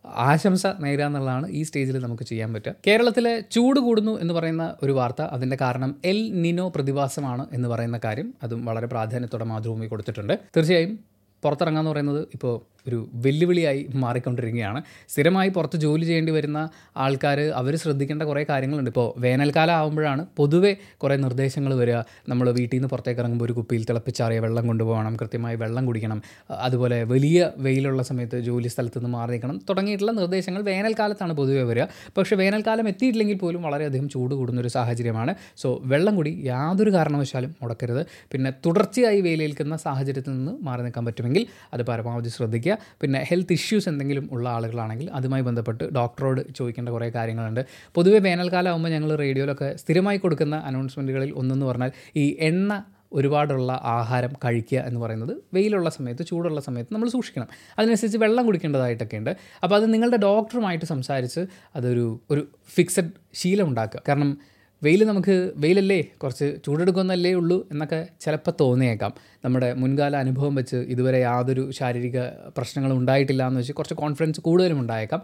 ആശംസ 0.05 0.67
നേരുക 0.67 1.05
എന്നുള്ളതാണ് 1.05 1.47
ഈ 1.51 1.62
സ്റ്റേജിൽ 1.62 1.97
നമുക്ക് 1.99 2.23
ചെയ്യാൻ 2.23 2.55
പറ്റുക. 2.55 2.75
കേരളത്തിലെ 2.87 3.33
ചൂട് 3.55 3.81
കൂടുന്നു 3.81 4.21
എന്ന് 4.21 4.35
പറയുന്ന 4.35 4.65
ഒരു 4.83 4.93
വാർത്ത 4.93 5.23
അതിന്റെ 5.23 5.56
കാരണം 5.61 5.91
എൽ 6.05 6.19
നിനോ 6.43 6.69
പ്രതിഭാസമാണ് 6.69 7.47
എന്ന് 7.53 7.69
പറയുന്ന 7.69 8.01
കാര്യം 8.05 8.35
അതും 8.43 8.65
വളരെ 8.65 8.87
പ്രാധാന്യത്തോടെ 8.87 9.44
മാതൃഭൂമി 9.44 9.87
കൊടുത്തിട്ടുണ്ട്. 9.87 10.35
തീർച്ചയായും 10.56 10.99
പുറത്തിറങ്ങാന്ന് 11.44 11.91
പറയുന്നത് 11.91 12.23
ഇപ്പോൾ 12.35 12.55
ഒരു 12.88 13.08
വെല്ലുവിളിയായി 13.25 13.87
മാറിക്കൊണ്ടിരിക്കുകയാണ്. 13.94 14.82
സ്ഥിരമായി 15.08 15.49
പുറത്ത് 15.49 15.76
ജോലി 15.76 16.05
ചെയ്യേണ്ടി 16.05 16.32
വരുന്ന 16.32 16.58
ആൾക്കാർ 16.96 17.40
അവർ 17.61 17.76
ശ്രദ്ധിക്കേണ്ട 17.76 18.23
കുറേ 18.23 18.44
കാര്യങ്ങളുണ്ട്. 18.50 18.90
ഇപ്പോൾ 18.90 19.20
വേനൽക്കാലം 19.20 19.75
ആകുമ്പോഴാണ് 19.75 20.26
പൊതുവേ 20.37 20.76
കുറേ 21.02 21.17
നിർദ്ദേശങ്ങൾ 21.17 21.75
വരിക. 21.75 21.99
നമ്മൾ 22.29 22.50
വീട്ടിൽ 22.50 22.76
നിന്ന് 22.76 22.88
പുറത്തേക്ക് 22.88 23.20
ഇറങ്ങുമ്പോൾ 23.20 23.44
ഒരു 23.44 23.52
കുപ്പിയിൽ 23.52 23.85
തിളപ്പിച്ചാറിയ 23.85 24.38
വെള്ളം 24.38 24.67
കൊണ്ടുപോകണം 24.67 25.17
കൃത്യമായി 25.17 25.56
വെള്ളം 25.56 25.87
കുടിക്കണം 25.87 26.23
അതുപോലെ 26.50 27.05
വലിയ 27.05 27.50
വെയിലുള്ള 27.56 28.02
സമയത്ത് 28.02 28.40
ജോലി 28.40 28.69
സ്ഥലത്ത് 28.69 28.99
നിന്ന് 28.99 29.11
മാറി 29.11 29.31
നിൽക്കണം 29.31 29.61
തുടങ്ങിയിട്ടുള്ള 29.69 30.12
നിർദ്ദേശങ്ങൾ 30.12 30.62
വേനൽക്കാലത്താണ് 30.62 31.32
പൊതുവേ 31.32 31.62
വരിക. 31.62 31.84
പക്ഷേ 32.19 32.37
വേനൽക്കാലം 32.37 32.88
എത്തിയിട്ടില്ലെങ്കിൽ 32.88 33.38
പോലും 33.38 33.62
വളരെയധികം 33.62 34.08
ചൂട് 34.08 34.34
കൂടുന്നൊരു 34.34 34.69
സാഹചര്യമാണ്. 34.69 35.34
സോ 35.56 35.81
വെള്ളം 35.84 36.17
കൂടി 36.17 36.31
യാതൊരു 36.44 36.91
കാരണവശാലും 36.91 37.56
മുടക്കരുത്. 37.62 38.06
പിന്നെ 38.32 38.52
തുടർച്ചയായി 38.67 39.20
വെയിലേൽക്കുന്ന 39.20 39.76
സാഹചര്യത്തിൽ 39.76 40.32
നിന്ന് 40.32 40.52
മാറി 40.62 40.82
നിൽക്കാൻ 40.82 41.05
പറ്റുമെങ്കിൽ 41.06 41.46
അത് 41.75 41.82
പരമാവധി 41.82 42.29
ശ്രദ്ധിക്കുക. 42.29 42.78
പിന്നെ 43.01 43.27
ഹെൽത്ത് 43.29 43.53
ഇഷ്യൂസ് 43.53 43.89
എന്തെങ്കിലും 43.89 44.29
ഉള്ള 44.33 44.49
ആളുകളാണെങ്കിൽ 44.49 45.11
അതുമായി 45.11 45.43
ബന്ധപ്പെട്ട് 45.43 45.85
ഡോക്ടറോട് 45.85 46.55
ചോദിക്കേണ്ട 46.57 46.89
കുറേ 46.89 47.09
കാര്യങ്ങളുണ്ട്. 47.11 47.67
പൊതുവേ 47.95 48.19
വേനൽക്കാലം 48.19 48.71
ആകുമ്പോൾ 48.71 48.89
ഞങ്ങൾ 48.89 49.17
റേഡിയോയിലൊക്കെ 49.17 49.77
സ്ഥിരമായി 49.77 50.19
കൊടുക്കുന്ന 50.19 50.57
അനൗൺസ്മെന്റുകളിൽ 50.57 51.33
ഒന്നെന്ന് 51.33 51.67
പറഞ്ഞാൽ 51.67 51.93
ഈ 52.17 52.37
എണ്ണ 52.41 52.85
ഒരുപാടുള്ള 53.13 53.73
ആഹാരം 53.85 54.33
കഴിക്കുക 54.45 54.79
എന്ന് 54.79 55.01
പറയുന്നത് 55.01 55.37
വെയിലുള്ള 55.55 55.91
സമയത്ത് 55.91 56.27
ചൂടുള്ള 56.27 56.61
സമയത്ത് 56.61 56.95
നമ്മൾ 56.95 57.09
സൂക്ഷിക്കണം. 57.09 57.49
അതിനനുസരിച്ച് 57.79 58.19
വെള്ളം 58.19 58.47
കുടിക്കേണ്ടതായിട്ടൊക്കെ 58.47 59.17
ഉണ്ട് 59.17 59.37
അപ്പോൾ 59.63 59.77
അത് 59.77 59.95
നിങ്ങളുടെ 59.95 60.17
ഡോക്ടറുമായിട്ട് 60.17 60.85
സംസാരിച്ച് 60.85 61.41
അതൊരു 61.77 62.21
ഒരു 62.31 62.49
ഫിക്സഡ് 62.75 63.11
ശീലം 63.35 63.69
ഉണ്ടാക്കുക. 63.69 64.03
കാരണം 64.09 64.39
വെയിൽ 64.83 65.05
നമുക്ക് 65.05 65.53
വെയിലല്ലേ 65.57 66.05
കുറച്ച് 66.23 66.59
ചൂടെടുക്കുന്നല്ലേ 66.67 67.35
ഉള്ളൂ 67.35 67.69
എന്നൊക്കെ 67.71 68.09
ചിലപ്പോൾ 68.21 68.53
തോന്നിയേക്കാം. 68.61 69.13
നമ്മുടെ 69.45 69.75
മുൻകാല 69.75 70.17
അനുഭവം 70.17 70.55
വെച്ച് 70.55 70.77
ഇതുവരെ 70.77 71.19
യാതൊരു 71.19 71.71
ശാരീരിക 71.71 72.21
പ്രശ്നങ്ങളും 72.57 72.99
ഉണ്ടായിട്ടില്ല 72.99 73.47
എന്ന് 73.47 73.61
വെച്ച് 73.61 73.73
കുറച്ച് 73.73 73.95
കോൺഫിഡൻസ് 73.95 74.41
കൂടുതലും 74.41 74.81
ഉണ്ടായേക്കാം. 74.81 75.23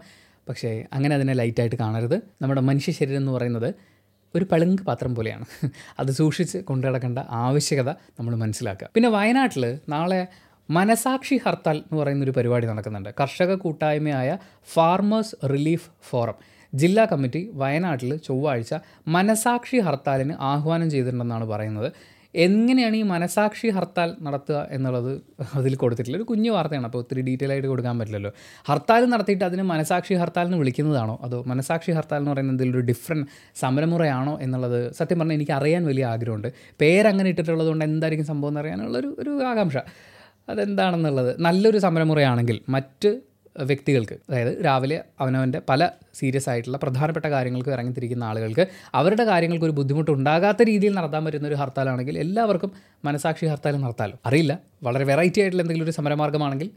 പക്ഷേ 0.49 0.85
അങ്ങനെ 0.93 1.15
അതിനെ 1.15 1.33
ലൈറ്റായിട്ട് 1.33 1.75
കാണരുത്. 1.75 2.21
നമ്മുടെ 2.41 2.61
മനുഷ്യ 2.61 2.91
ശരീരം 2.91 3.17
എന്ന് 3.17 3.31
പറയുന്നത് 3.31 3.73
ഒരു 4.35 4.45
പളുങ്ക് 4.51 4.81
പാത്രം 4.81 5.15
പോലെയാണ്. 5.15 5.45
അത് 5.99 6.11
സൂക്ഷിച്ച് 6.11 6.57
കൊണ്ടു 6.57 6.87
നടക്കേണ്ട 6.87 7.19
ആവശ്യകത 7.29 7.89
നമ്മൾ 7.89 8.35
മനസ്സിലാക്കുക. 8.35 8.89
പിന്നെ 8.93 9.09
വയനാട്ടിൽ 9.09 9.79
നാളെ 9.89 10.27
മനസാക്ഷി 10.69 11.35
ഹർത്താൽ 11.45 11.77
എന്ന് 11.77 11.97
പറയുന്നൊരു 11.97 12.31
പരിപാടി 12.31 12.67
നടക്കുന്നുണ്ട്. 12.67 13.09
കർഷക 13.19 13.55
കൂട്ടായ്മയായ 13.55 14.37
ഫാർമേഴ്സ് 14.73 15.35
റിലീഫ് 15.49 15.89
ഫോറം 16.09 16.54
ജില്ലാ 16.75 17.05
കമ്മിറ്റി 17.05 17.49
വയനാട്ടിൽ 17.53 18.15
ചൊവ്വാഴ്ച 18.17 18.75
മനസാക്ഷി 19.07 19.77
ഹർത്താലിന് 19.77 20.33
ആഹ്വാനം 20.39 20.89
ചെയ്തിട്ടുണ്ടെന്നാണ് 20.89 21.45
പറയുന്നത്. 21.45 21.91
എങ്ങനെയാണ് 22.35 22.95
ഈ 22.95 23.01
മനസാക്ഷി 23.01 23.67
ഹർത്താൽ 23.67 24.15
നടത്തുക 24.21 24.67
എന്നുള്ളത് 24.71 25.21
അതിൽ 25.55 25.75
കൊടുത്തിട്ടില്ല. 25.75 26.17
ഒരു 26.17 26.23
കുഞ്ഞു 26.23 26.51
വാർത്തയാണ് 26.51 26.85
അപ്പോൾ 26.85 26.97
ഒത്തിരി 26.97 27.21
ഡീറ്റെയിൽ 27.21 27.51
ആയിട്ട് 27.51 27.67
കൊടുക്കാൻ 27.67 27.99
പറ്റില്ലല്ലോ. 27.99 28.31
ഹർത്താൽ 28.67 29.05
നടത്തിയിട്ട് 29.05 29.45
അതിന് 29.45 29.61
മനസാക്ഷി 29.61 30.13
ഹർത്താൽ 30.13 30.45
എന്ന് 30.45 30.57
വിളിക്കുന്നതാണോ? 30.57 31.19
അതോ 31.21 31.43
മനസാക്ഷി 31.47 31.91
ഹർത്താൽ 31.91 32.17
എന്ന് 32.17 32.31
പറയുന്നത് 32.31 32.63
ഒരു 32.63 32.79
ഡിഫറെന്റ് 32.79 33.27
സമരമുറയാണോ 33.55 34.39
എന്നുള്ളത്? 34.41 34.91
സത്യം 34.91 35.19
പറഞ്ഞാൽ 35.19 35.35
എനിക്ക് 35.35 35.51
അറിയാൻ 35.51 35.85
വലിയ 35.85 36.05
ആഗ്രഹമുണ്ട്. 36.05 36.53
പേരങ്ങനെ 36.81 37.29
ഇട്ടിട്ടുള്ളത് 37.29 37.67
കൊണ്ട് 37.67 37.85
എന്തായിരിക്കും 37.85 38.25
സംഭവം 38.25 38.51
എന്ന് 38.51 38.59
അറിയാനുള്ളൊരു 38.59 39.15
ഒരു 39.19 39.43
ആകാംക്ഷ. 39.43 39.77
അതെന്താണെന്നുള്ളത്? 40.49 41.35
നല്ലൊരു 41.39 41.77
സമരമുറയാണെങ്കിൽ 41.77 42.59
മറ്റ് 42.69 43.21
വ്യക്തികൾക്ക് 43.59 44.13
അതായത് 44.13 44.65
രാവിലെ 44.65 45.03
അവനവന്റെ 45.19 45.61
പല 45.69 45.89
സീരിയസ് 46.13 46.49
ആയിട്ടുള്ള 46.49 46.77
പ്രധാനപ്പെട്ട 46.77 47.25
കാര്യങ്ങൾക്ക് 47.25 47.69
ഇറങ്ങിത്തിരിക്കുന്ന 47.69 48.23
ആളുകൾക്ക് 48.23 48.67
അവരുടെ 48.93 49.23
കാര്യങ്ങൾക്ക് 49.23 49.65
ഒരു 49.65 49.71
ബുദ്ധിമുട്ടുണ്ടാകാത്ത 49.71 50.63
രീതിയിൽ 50.63 50.93
നടത്താൻ 50.93 51.25
പറ്റുന്ന 51.25 51.47
ഒരു 51.47 51.55
ഹർത്താലാണെങ്കിൽ 51.55 52.19
എല്ലാവർക്കും 52.19 52.71
മനസാക്ഷി 53.05 53.45
ഹർത്താലും 53.45 53.81
നടത്താലും? 53.81 54.19
അറിയില്ല. 54.25 54.59
വളരെ 54.83 55.03
വെറൈറ്റി 55.03 55.41
ആയിട്ടുള്ള 55.41 55.63
എന്തെങ്കിലും 55.63 55.85
ഒരു 55.85 55.91
സമരമാർഗമാണെങ്കിൽ 55.91 56.69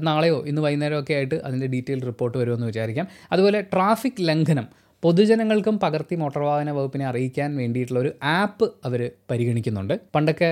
നാളെയോ 0.00 0.46
ഇന്ന് 0.46 0.62
വൈകുന്നേരമൊക്കെ 0.62 1.14
ആയിട്ട് 1.14 1.34
അതിന്റെ 1.34 1.66
ഡീറ്റെയിൽ 1.66 2.04
റിപ്പോർട്ട് 2.04 2.38
വരുമെന്ന് 2.38 2.66
വിചാരിക്കാം. 2.66 3.08
അതുപോലെ 3.32 3.60
ട്രാഫിക് 3.60 4.20
ലംഘനം. 4.20 4.85
പൊതുജനങ്ങൾക്കും 5.02 5.78
പകർത്തി 5.82 6.14
മോട്ടോർ 6.14 6.42
വാഹന 6.42 6.70
വകുപ്പിനെ 6.70 7.04
അറിയിക്കാൻ 7.06 7.56
വേണ്ടിയിട്ടുള്ള 7.56 8.00
ഒരു 8.00 8.10
ആപ്പ് 8.22 8.66
അവർ 8.84 9.10
പരിഗണിക്കുന്നുണ്ട്. 9.30 9.94
പണ്ടൊക്കെ 10.14 10.48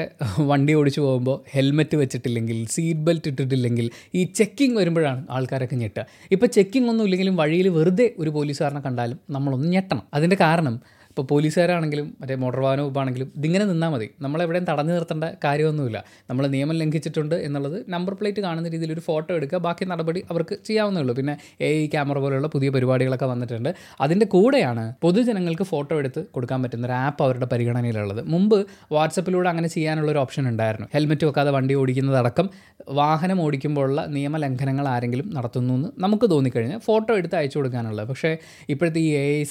വണ്ടി 0.50 0.72
ഓടിച്ചു 0.72 1.00
പോകുമ്പോൾ 1.00 1.36
ഹെൽമെറ്റ് 1.54 1.96
വെച്ചിട്ടില്ലെങ്കിൽ 1.96 2.58
സീറ്റ് 2.66 3.00
ബെൽറ്റ് 3.00 3.28
ഇട്ടിട്ടില്ലെങ്കിൽ 3.28 3.90
ഈ 4.14 4.24
ചെക്കിംഗ് 4.24 4.76
വരുമ്പോഴാണ് 4.78 5.26
ആൾക്കാരൊക്കെ 5.30 5.76
ഞെട്ടുക. 5.76 6.06
ഇപ്പോൾ 6.30 6.46
ചെക്കിംഗ് 6.46 6.90
ഒന്നും 6.90 7.04
ഇല്ലെങ്കിലും 7.04 7.36
വഴിയിൽ 7.36 7.68
വെറുതെ 7.68 8.14
ഒരു 8.18 8.30
പോലീസുകാരനെ 8.30 8.80
കണ്ടാലും 8.80 9.20
നമ്മളൊന്ന് 9.30 9.68
ഞെട്ടണം. 9.68 10.04
അതിന്റെ 10.14 10.36
കാരണം 10.40 10.76
ഇപ്പോൾ 11.14 11.26
പോലീസുകാരാണെങ്കിലും 11.30 12.16
മറ്റേ 12.20 12.34
മോട്ടോർ 12.34 12.60
വാഹന 12.60 12.80
വകുപ്പാണെങ്കിലും 12.80 13.32
ഇതിങ്ങനെ 13.36 13.64
നിന്നാൽ 13.64 13.88
മതി. 13.88 14.10
നമ്മളെവിടെയും 14.20 14.64
തടഞ്ഞു 14.70 14.92
നിർത്തേണ്ട 14.92 15.24
കാര്യമൊന്നുമില്ല. 15.44 16.04
നമ്മൾ 16.30 16.46
നിയമം 16.46 16.74
ലംഘിച്ചിട്ടുണ്ട് 16.74 17.34
എന്നുള്ളത് 17.34 17.84
നമ്പർ 17.88 18.14
പ്ലേറ്റ് 18.14 18.40
കാണുന്ന 18.40 18.68
രീതിയിൽ 18.68 18.92
ഒരു 18.92 19.00
ഫോട്ടോ 19.00 19.34
എടുക്കുക. 19.34 19.58
ബാക്കി 19.58 19.84
നടപടി 19.84 20.22
അവർക്ക് 20.30 20.54
ചെയ്യാവുന്നേ 20.64 21.00
ഉള്ളൂ. 21.00 21.14
പിന്നെ 21.14 21.38
എ 21.60 21.86
ക്യാമറ 21.86 22.18
പോലെയുള്ള 22.18 22.48
പുതിയ 22.48 22.70
പരിപാടികളൊക്കെ 22.70 23.26
വന്നിട്ടുണ്ട്. 23.26 23.74
അതിന്റെ 24.00 24.26
കൂടെയാണ് 24.26 24.94
പൊതുജനങ്ങൾക്ക് 25.02 25.62
ഫോട്ടോ 25.62 25.98
എടുത്ത് 25.98 26.24
കൊടുക്കാൻ 26.30 26.62
പറ്റുന്ന 26.62 26.86
ഒരു 26.86 26.92
ആപ്പ് 26.92 27.22
അവരുടെ 27.24 27.46
പരിഗണനയിലുള്ളത്. 27.46 28.22
മുമ്പ് 28.26 28.66
വാട്സപ്പിലൂടെ 28.92 29.48
അങ്ങനെ 29.48 29.68
ചെയ്യാനുള്ള 29.68 30.10
ഒരു 30.10 30.18
ഓപ്ഷൻ 30.18 30.48
ഉണ്ടായിരുന്നു. 30.48 30.88
ഹെൽമെറ്റ് 30.94 31.26
വെക്കാതെ 31.26 31.50
വണ്ടി 31.50 31.74
ഓടിക്കുന്നതടക്കം 31.74 32.50
വാഹനം 32.88 33.40
ഓടിക്കുമ്പോഴുള്ള 33.40 34.06
നിയമലംഘനങ്ങൾ 34.06 34.88
ആരെങ്കിലും 34.88 35.30
നടത്തുന്നു 35.34 35.74
എന്ന് 35.74 35.88
നമുക്ക് 35.98 36.30
തോന്നിക്കഴിഞ്ഞാൽ 36.30 36.78
ഫോട്ടോ 36.78 37.14
എടുത്ത് 37.16 37.36
അയച്ചു 37.36 37.58
കൊടുക്കാനുള്ളത്. 37.58 38.08
പക്ഷേ 38.08 38.36
ഇപ്പോഴത്തെ 38.68 38.98
ഈ 38.98 39.08
എ 39.08 39.24
ഐ 39.40 39.44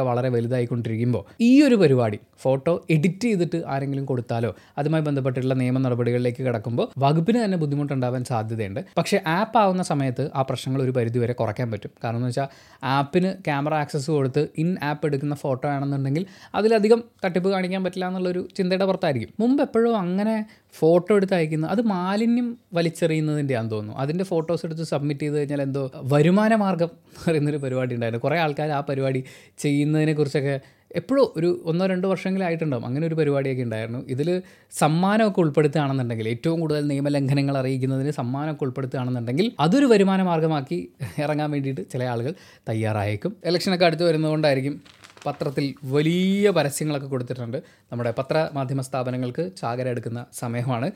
വളരെ 0.00 0.28
വലുതായിക്കൊണ്ടിരിക്കും 0.28 0.78
ചെയ്തുകൊണ്ടിരിക്കുമ്പോൾ 0.80 1.24
ഈ 1.40 1.62
ഒരു 1.62 1.74
പരിപാടി 1.74 2.18
ഫോട്ടോ 2.42 2.86
എഡിറ്റ് 2.90 3.20
ചെയ്തിട്ട് 3.20 3.62
ആരെങ്കിലും 3.66 4.04
കൊടുത്താലോ? 4.04 4.54
അതുമായി 4.78 5.02
ബന്ധപ്പെട്ടുള്ള 5.02 5.54
നിയമ 5.54 5.78
നടപടികളിലേക്ക് 5.78 6.42
കിടക്കുമ്പോൾ 6.42 6.88
വകുപ്പിന് 6.98 7.44
തന്നെ 7.44 7.58
ബുദ്ധിമുട്ടുണ്ടാവാൻ 7.58 8.24
സാധ്യതയുണ്ട്. 8.24 8.80
പക്ഷേ 8.98 9.20
ആപ്പ് 9.26 9.58
ആവുന്ന 9.58 9.82
സമയത്ത് 9.82 10.30
ആ 10.34 10.42
പ്രശ്നങ്ങൾ 10.42 10.82
ഒരു 10.82 10.90
പരിധിവരെ 10.90 11.32
കുറയ്ക്കാൻ 11.32 11.70
പറ്റും. 11.70 11.90
കാരണം 12.04 12.16
എന്ന് 12.16 12.28
വെച്ചാൽ 12.28 12.48
ആപ്പിന് 12.84 13.32
ക്യാമറ 13.44 13.74
ആക്സസ് 13.74 14.10
കൊടുത്ത് 14.10 14.48
ഇൻ 14.58 14.76
ആപ്പ് 14.82 15.06
എടുക്കുന്ന 15.06 15.34
ഫോട്ടോ 15.34 15.68
ആണെന്നുണ്ടെങ്കിൽ 15.68 16.26
അതിലധികം 16.54 17.04
തട്ടിപ്പ് 17.24 17.50
കാണിക്കാൻ 17.50 17.84
പറ്റില്ല 17.84 18.06
എന്നുള്ളൊരു 18.06 18.48
ചിന്തയുടെ 18.56 18.84
പുറത്തായിരിക്കും. 18.84 19.30
മുമ്പ് 19.40 19.62
എപ്പോഴും 19.62 19.98
അങ്ങനെ 19.98 20.46
ഫോട്ടോ 20.72 21.16
എടുത്ത് 21.16 21.34
അയക്കുന്നു. 21.34 21.68
അത് 21.68 21.80
മാലിന്യം 21.80 22.58
വലിച്ചെറിയുന്നതിന്റെയാണെന്ന് 22.74 23.74
തോന്നുന്നു. 23.74 24.00
അതിന്റെ 24.00 24.24
ഫോട്ടോസ് 24.24 24.66
എടുത്ത് 24.66 24.82
സബ്മിറ്റ് 24.82 25.20
ചെയ്ത് 25.20 25.38
കഴിഞ്ഞാൽ 25.38 25.62
എന്തോ 25.62 25.90
വരുമാന 26.02 26.54
മാർഗം 26.54 26.84
എന്ന് 26.84 27.30
പറയുന്നൊരു 27.30 27.56
പരിപാടി 27.56 27.94
ഉണ്ടായിരുന്നു. 27.94 28.22
കുറേ 28.22 28.38
ആൾക്കാർ 28.38 28.70
ആ 28.70 28.80
പരിപാടി 28.80 29.24
ചെയ്യുന്നതിനെക്കുറിച്ചൊക്കെ 29.58 30.60
എപ്പോഴും 30.96 31.32
ഒരു 31.36 31.62
ഒന്നോ 31.64 31.86
രണ്ടോ 31.86 32.08
വർഷങ്ങളായിട്ടുണ്ടാവും 32.08 32.86
അങ്ങനെ 32.86 33.06
ഒരു 33.06 33.14
പരിപാടിയൊക്കെ 33.14 33.62
ഉണ്ടായിരുന്നു. 33.62 34.04
ഇതിൽ 34.08 34.42
സമ്മാനമൊക്കെ 34.72 35.40
ഉൾപ്പെടുത്തുകയാണെന്നുണ്ടെങ്കിൽ 35.40 36.28
ഏറ്റവും 36.28 36.60
കൂടുതൽ 36.60 36.86
നിയമലംഘനങ്ങൾ 36.86 37.58
അറിയിക്കുന്നതിന് 37.58 38.10
സമ്മാനമൊക്കെ 38.10 38.64
ഉൾപ്പെടുത്തുകയാണെന്നുണ്ടെങ്കിൽ 38.64 39.52
അതൊരു 39.60 39.84
വരുമാന 39.84 40.22
മാർഗമാക്കി 40.22 40.88
ഇറങ്ങാൻ 41.18 41.50
വേണ്ടിയിട്ട് 41.50 41.90
ചില 41.90 42.04
ആളുകൾ 42.04 42.34
തയ്യാറായേക്കും. 42.68 43.36
ഇലക്ഷനൊക്കെ 43.44 43.86
അടുത്ത് 43.86 44.02
വരുന്നതുകൊണ്ടായിരിക്കും 44.04 44.99
പത്രത്തിൽ 45.26 45.66
വലിയ 45.94 46.50
പരസ്യങ്ങളൊക്കെ 46.56 47.08
കൊടുത്തിട്ടുണ്ട്. 47.08 47.58
നമ്മുടെ 47.90 48.10
പത്രമാധ്യമ 48.18 48.80
സ്ഥാപനങ്ങൾക്ക് 48.80 49.44
ചാകര 49.60 49.86
എടുക്കുന്ന 49.94 50.20
സമയമാണ്. 50.40 50.88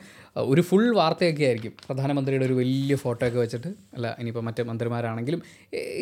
ഒരു 0.53 0.61
ഫുൾ 0.61 0.85
വാർത്തയൊക്കെ 0.99 1.45
ആയിരിക്കും. 1.49 1.73
പ്രധാനമന്ത്രിയുടെ 1.87 2.45
ഒരു 2.45 2.53
വലിയ 2.53 2.95
ഫോട്ടോയൊക്കെ 2.95 3.39
വെച്ചിട്ട് 3.39 3.71
അല്ല 3.95 4.15
ഇനിയിപ്പോൾ 4.19 4.45
മറ്റ് 4.49 4.63
മന്ത്രിമാരാണെങ്കിലും 4.63 5.41